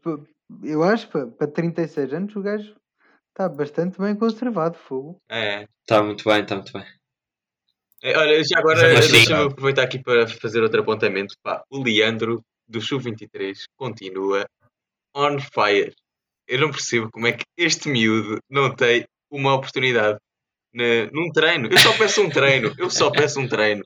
eu 0.63 0.81
acho, 0.81 1.09
para 1.09 1.47
36 1.47 2.13
anos, 2.13 2.33
o 2.37 2.41
gajo 2.41 2.73
está 3.31 3.49
bastante 3.49 3.99
bem 3.99 4.15
conservado, 4.15 4.77
fogo. 4.77 5.17
É. 5.29 5.67
Está 5.81 6.01
muito 6.01 6.23
bem, 6.23 6.41
está 6.41 6.55
muito 6.55 6.71
bem. 6.71 6.85
É, 8.01 8.17
Olha, 8.17 8.41
já 8.45 8.59
agora 8.59 9.01
sim. 9.01 9.11
deixa-me 9.11 9.51
aproveitar 9.51 9.83
aqui 9.83 10.01
para 10.01 10.25
fazer 10.25 10.63
outro 10.63 10.79
apontamento. 10.83 11.35
Pá, 11.43 11.61
o 11.69 11.83
Leandro 11.83 12.41
do 12.65 12.79
Sub-23 12.79 13.63
continua 13.75 14.45
on 15.13 15.37
fire. 15.39 15.93
Eu 16.47 16.61
não 16.61 16.71
percebo 16.71 17.11
como 17.11 17.27
é 17.27 17.33
que 17.33 17.43
este 17.57 17.89
miúdo 17.89 18.39
não 18.49 18.73
tem 18.73 19.05
uma 19.35 19.53
oportunidade 19.53 20.17
na- 20.73 21.09
num 21.11 21.31
treino. 21.31 21.69
Eu 21.71 21.77
só 21.77 21.93
peço 21.97 22.21
um 22.21 22.29
treino. 22.29 22.73
Eu 22.77 22.89
só 22.89 23.11
peço 23.11 23.39
um 23.39 23.47
treino. 23.47 23.83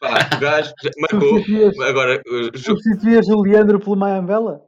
Pá, 0.00 0.28
o 0.36 0.40
gajo 0.40 0.72
marcou. 0.98 1.28
Substituías, 1.38 1.78
Agora, 1.80 2.22
o 2.26 2.50
jo- 2.50 2.58
substituías 2.62 3.28
o 3.28 3.40
Leandro 3.42 3.80
pelo 3.80 3.96
Mayambela? 3.96 4.62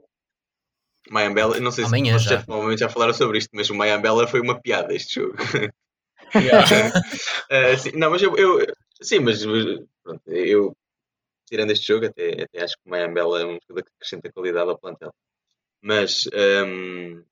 Mayambela, 1.11 1.59
não 1.61 1.70
sei 1.70 1.84
se 1.84 1.88
Amanhã 1.88 2.12
vocês 2.18 2.22
já. 2.24 2.36
já, 2.38 2.42
provavelmente 2.44 2.80
já 2.80 2.88
falaram 2.88 3.12
sobre 3.14 3.38
isto, 3.38 3.51
mas 3.55 3.68
o 3.70 3.74
Mayambela 3.74 4.26
foi 4.26 4.40
uma 4.40 4.61
piada 4.61 4.94
este 4.94 5.14
jogo. 5.20 5.36
Ah, 7.51 7.76
sim, 7.76 7.90
não, 7.96 8.11
mas 8.11 8.22
eu, 8.22 8.36
eu- 8.36 8.64
sim, 9.03 9.18
mas 9.18 9.44
mas, 9.44 9.64
pronto, 10.05 10.22
eu 10.28 10.76
tirando 11.48 11.72
este 11.72 11.88
jogo, 11.88 12.07
até, 12.07 12.44
até 12.44 12.62
acho 12.62 12.76
que 12.76 12.82
o 12.86 12.90
Mayambela 12.90 13.40
é 13.42 13.44
um 13.46 13.59
jogador 13.68 13.82
que 13.84 13.90
acrescenta 13.96 14.32
qualidade 14.32 14.70
ao 14.70 14.78
plantel. 14.78 15.12
Mas 15.82 16.28
ahm, 16.32 17.22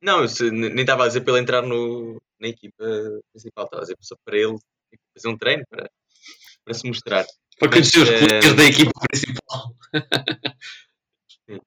não, 0.00 0.22
eu 0.22 0.28
se- 0.28 0.50
nem 0.50 0.80
estava 0.80 1.04
a 1.04 1.08
dizer 1.08 1.20
para 1.22 1.32
ele 1.34 1.42
entrar 1.42 1.62
no, 1.62 2.20
na 2.40 2.48
equipa 2.48 2.84
principal, 3.32 3.64
estava 3.64 3.82
a 3.82 3.84
dizer 3.84 3.96
só 4.00 4.14
para 4.24 4.36
ele 4.36 4.56
fazer 5.16 5.28
um 5.28 5.36
treino 5.38 5.64
para, 5.68 5.90
para 6.64 6.74
se 6.74 6.86
mostrar. 6.86 7.26
Para 7.58 7.70
conhecer 7.70 7.98
os 8.02 8.08
colegas 8.08 8.44
eh, 8.44 8.54
da 8.54 8.64
equipa 8.64 8.92
principal. 9.08 9.74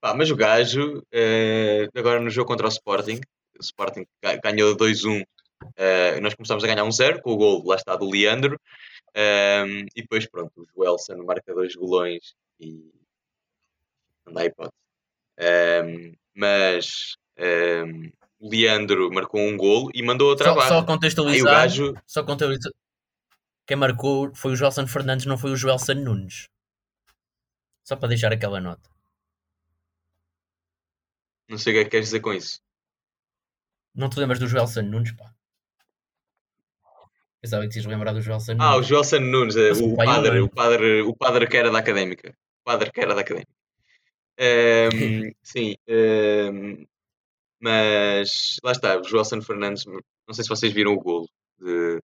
Pá, 0.00 0.14
mas 0.14 0.30
o 0.30 0.36
gajo, 0.36 1.02
eh, 1.10 1.88
agora 1.94 2.20
no 2.20 2.30
jogo 2.30 2.48
contra 2.48 2.66
o 2.66 2.70
Sporting, 2.70 3.18
o 3.58 3.60
Sporting 3.62 4.06
ga- 4.22 4.36
ganhou 4.36 4.76
2-1. 4.76 5.24
eh, 5.76 6.20
nós 6.20 6.34
começámos 6.34 6.62
a 6.62 6.66
ganhar 6.66 6.84
1-0 6.84 7.22
com 7.22 7.32
o 7.32 7.36
gol, 7.36 7.64
lá 7.66 7.76
está, 7.76 7.96
do 7.96 8.08
Leandro. 8.08 8.60
ehm, 9.14 9.86
e 9.96 10.02
depois, 10.02 10.26
pronto, 10.28 10.52
o 10.56 10.66
Joelson 10.76 11.24
marca 11.24 11.54
dois 11.54 11.74
golões 11.74 12.34
e 12.60 12.92
não 14.26 14.34
dá 14.34 14.44
hipótese. 14.44 14.74
Ehm, 15.38 16.12
mas 16.34 17.14
o 18.40 18.48
Leandro 18.48 19.10
marcou 19.12 19.40
um 19.40 19.56
golo 19.56 19.90
e 19.94 20.02
mandou 20.02 20.28
outra 20.28 20.52
Só, 20.52 20.60
só 20.60 20.78
o 20.80 20.86
contextualizar, 20.86 21.52
gajo, 21.52 21.94
só 22.06 22.22
contextualizar. 22.22 22.72
Quem 23.66 23.76
marcou 23.76 24.32
foi 24.34 24.52
o 24.52 24.56
Joelson 24.56 24.86
Fernandes, 24.86 25.26
não 25.26 25.36
foi 25.36 25.50
o 25.50 25.56
Joelson 25.56 25.94
Nunes. 25.94 26.48
Só 27.82 27.96
para 27.96 28.08
deixar 28.08 28.32
aquela 28.32 28.60
nota. 28.60 28.88
não 31.48 31.58
sei 31.58 31.72
o 31.72 31.76
que 31.76 31.80
é 31.80 31.84
que 31.84 31.90
queres 31.90 32.06
dizer 32.06 32.20
com 32.20 32.32
isso. 32.32 32.60
Não 33.94 34.08
te 34.08 34.18
lembras 34.18 34.38
do 34.38 34.46
Joelson 34.46 34.82
Nunes, 34.82 35.12
pá? 35.12 35.32
Pensava 37.40 37.62
que 37.62 37.70
te 37.70 37.76
ias 37.76 37.86
lembrar 37.86 38.12
do 38.12 38.20
Joelson 38.20 38.54
Nunes. 38.54 38.66
Ah, 38.66 38.76
o 38.76 38.82
Joelson 38.82 39.20
Nunes, 39.20 39.56
Mas 39.56 39.80
o 39.80 39.86
o 39.86 39.88
é 39.88 39.92
um 39.92 39.96
padre, 39.96 40.40
o 40.40 40.48
padre, 40.48 41.02
o 41.02 41.14
padre 41.14 41.46
que 41.46 41.56
era 41.56 41.70
da 41.70 41.78
académica. 41.78 42.36
O 42.60 42.64
padre 42.64 42.90
que 42.92 43.00
era 43.00 43.14
da 43.14 43.20
académica. 43.20 43.52
Ehm, 44.38 45.32
sim, 45.42 45.76
ehm, 45.86 46.84
mas 47.60 48.56
lá 48.64 48.72
está, 48.72 48.98
o 49.00 49.04
Joelson 49.04 49.40
Fernandes, 49.42 49.84
não 49.86 50.34
sei 50.34 50.44
se 50.44 50.48
vocês 50.50 50.72
viram 50.72 50.92
o 50.94 51.00
golo. 51.00 51.28
De, 51.58 52.00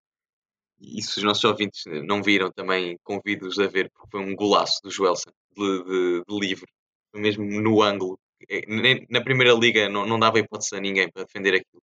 e 0.81 1.01
se 1.01 1.19
os 1.19 1.23
nossos 1.23 1.43
ouvintes 1.45 1.83
não 2.05 2.21
viram, 2.23 2.51
também 2.51 2.97
convido-os 3.03 3.59
a 3.59 3.67
ver, 3.67 3.89
porque 3.91 4.09
foi 4.11 4.21
um 4.21 4.35
golaço 4.35 4.79
do 4.83 4.91
Joelson, 4.91 5.31
de, 5.55 5.83
de- 5.85 6.23
de 6.27 6.39
livre, 6.39 6.67
mesmo 7.15 7.45
no 7.45 7.81
ângulo. 7.81 8.19
Nem- 8.67 9.05
Na 9.09 9.21
primeira 9.23 9.53
liga 9.53 9.89
não, 9.89 10.05
não 10.05 10.19
dava 10.19 10.39
hipótese 10.39 10.75
a 10.75 10.81
ninguém 10.81 11.09
para 11.11 11.23
defender 11.25 11.55
aquilo. 11.55 11.81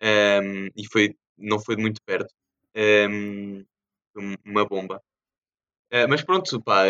Ehm, 0.00 0.68
e 0.76 0.86
foi, 0.92 1.14
não 1.38 1.60
foi 1.60 1.76
muito 1.76 2.00
perto. 2.06 2.32
Um- 4.16 4.34
uma 4.44 4.64
bomba. 4.66 5.00
Eh, 5.90 6.06
mas 6.08 6.22
pronto, 6.22 6.62
pá, 6.62 6.84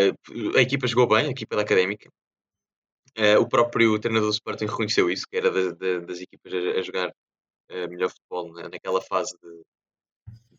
a 0.57 0.61
equipa 0.61 0.87
jogou 0.87 1.07
bem, 1.07 1.27
a 1.27 1.31
equipa 1.31 1.55
da 1.55 1.63
Académica. 1.63 2.09
Eh, 3.15 3.37
o 3.37 3.47
próprio 3.47 3.99
treinador 3.99 4.29
do 4.29 4.33
Sporting 4.35 4.65
reconheceu 4.65 5.09
isso, 5.09 5.27
que 5.29 5.37
era 5.37 5.51
da- 5.51 5.71
da- 5.73 5.99
das 6.05 6.19
equipas 6.21 6.53
a, 6.53 6.79
a 6.79 6.81
jogar 6.81 7.13
eh, 7.69 7.87
melhor 7.87 8.09
futebol 8.11 8.53
na- 8.53 8.69
naquela 8.69 9.01
fase 9.01 9.35
de, 9.43 9.63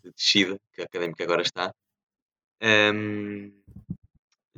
de 0.03 0.11
descida 0.13 0.59
que 0.73 0.83
a 0.83 0.85
Académica 0.85 1.25
agora 1.25 1.43
está. 1.43 1.73
Ehm, 2.61 3.53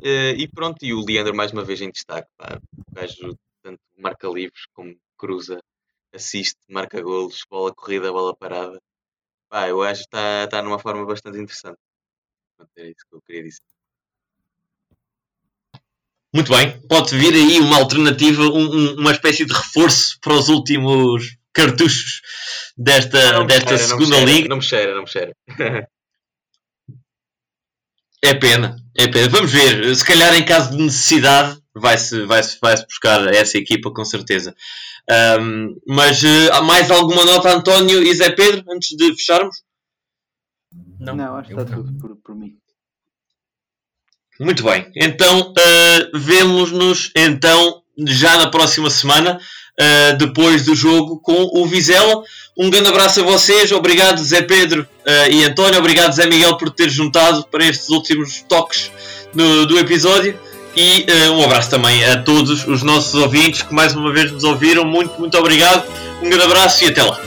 eh, 0.03 0.33
e 0.43 0.49
pronto, 0.49 0.85
e 0.85 0.93
o 0.95 1.05
Leandro 1.05 1.35
mais 1.35 1.53
uma 1.53 1.65
vez 1.65 1.81
em 1.81 1.91
destaque. 1.91 2.29
Pá, 2.37 2.59
o 2.89 2.95
gajo 2.95 3.37
tanto 3.63 3.81
marca 3.99 4.29
livros 4.29 4.67
como 4.73 4.97
cruza, 5.17 5.59
assiste, 6.15 6.59
marca 6.69 7.01
golos, 7.03 7.45
bola 7.51 7.75
corrida, 7.75 8.13
bola 8.13 8.37
parada. 8.37 8.81
Pá, 9.51 9.69
eu 9.69 9.83
acho 9.83 10.03
que 10.03 10.09
está, 10.09 10.45
está 10.45 10.63
numa 10.63 10.81
forma 10.81 11.07
bastante 11.07 11.39
interessante. 11.39 11.79
Pronto, 12.57 12.73
Era 12.77 12.89
isso 12.91 13.07
que 13.11 13.17
eu 13.17 13.23
queria 13.23 13.45
dizer. 13.45 13.63
Muito 16.35 16.51
bem. 16.51 16.81
Pode 16.89 17.17
vir 17.17 17.35
aí 17.35 17.59
uma 17.61 17.77
alternativa, 17.77 18.43
um- 18.45 18.75
um- 18.75 18.95
uma 19.01 19.13
espécie 19.13 19.45
de 19.45 19.53
reforço 19.53 20.19
para 20.21 20.35
os 20.35 20.49
últimos 20.49 21.37
cartuchos 21.53 22.23
desta, 22.77 23.33
Não 23.35 23.47
desta 23.47 23.77
cheira, 23.77 23.83
não 23.83 23.89
segunda 23.99 24.17
cheira, 24.17 24.31
liga. 24.33 24.49
Não 24.49 24.57
me 24.57 24.63
cheira, 24.63 24.95
não 24.95 25.03
me 25.03 25.09
cheira. 25.09 25.37
É 28.25 28.35
pena, 28.35 28.77
é 28.97 29.09
pena. 29.09 29.29
Vamos 29.29 29.53
ver. 29.53 29.95
Se 29.95 30.05
calhar 30.05 30.33
em 30.35 30.45
caso 30.45 30.71
de 30.71 30.83
necessidade 30.83 31.61
vai-se 31.75 32.25
vai 32.25 32.43
-se, 32.43 32.59
vai 32.61 32.77
-se 32.77 32.87
buscar 32.87 33.27
essa 33.35 33.59
equipa 33.59 33.93
com 33.93 34.05
certeza. 34.05 34.55
Ahm, 35.11 35.75
mas 35.87 36.23
há 36.53 36.63
mais 36.63 36.91
alguma 36.91 37.25
nota, 37.25 37.53
António 37.53 38.01
e 38.03 38.15
Zé 38.15 38.31
Pedro, 38.31 38.65
antes 38.71 38.97
de 38.97 39.13
fecharmos? 39.17 39.57
Não, 41.01 41.17
Não, 41.17 41.37
acho 41.37 41.49
que 41.49 41.61
está 41.61 41.77
tudo 41.77 41.93
por, 41.99 42.17
por 42.23 42.35
mim. 42.37 42.57
Muito 44.43 44.63
bem. 44.65 44.87
Então 44.97 45.53
eh, 45.57 46.09
vemos-nos 46.15 47.11
então 47.15 47.83
já 48.07 48.37
na 48.37 48.49
próxima 48.49 48.91
semana, 48.91 49.39
eh, 49.79 50.15
depois 50.15 50.65
do 50.65 50.75
jogo 50.75 51.21
com 51.21 51.49
o 51.55 51.67
Vizela. 51.67 52.23
Um 52.59 52.69
grande 52.69 52.89
abraço 52.89 53.21
a 53.21 53.23
vocês. 53.23 53.73
Obrigado, 53.73 54.23
Zé 54.23 54.43
Pedro 54.43 54.87
eh, 55.07 55.33
e 55.33 55.45
António. 55.45 55.79
Obrigado, 55.79 56.13
Zé 56.13 56.27
Miguel, 56.27 56.57
por 56.57 56.71
ter 56.71 56.91
juntado 56.91 57.47
para 57.51 57.65
estes 57.65 57.89
últimos 57.89 58.45
toques 58.49 58.91
do, 59.33 59.67
do 59.67 59.79
episódio. 59.79 60.39
E 60.77 61.05
eh, 61.07 61.31
um 61.31 61.43
abraço 61.43 61.71
também 61.71 62.05
a 62.05 62.17
todos 62.23 62.67
os 62.67 62.83
nossos 62.83 63.15
ouvintes 63.15 63.63
que 63.63 63.75
mais 63.75 63.95
uma 63.95 64.13
vez 64.13 64.31
nos 64.33 64.45
ouviram. 64.45 64.85
Muito, 64.85 65.19
muito 65.19 65.37
obrigado. 65.39 65.85
Um 66.23 66.29
grande 66.29 66.45
abraço 66.45 66.85
e 66.85 66.89
até 66.89 67.03
lá. 67.03 67.19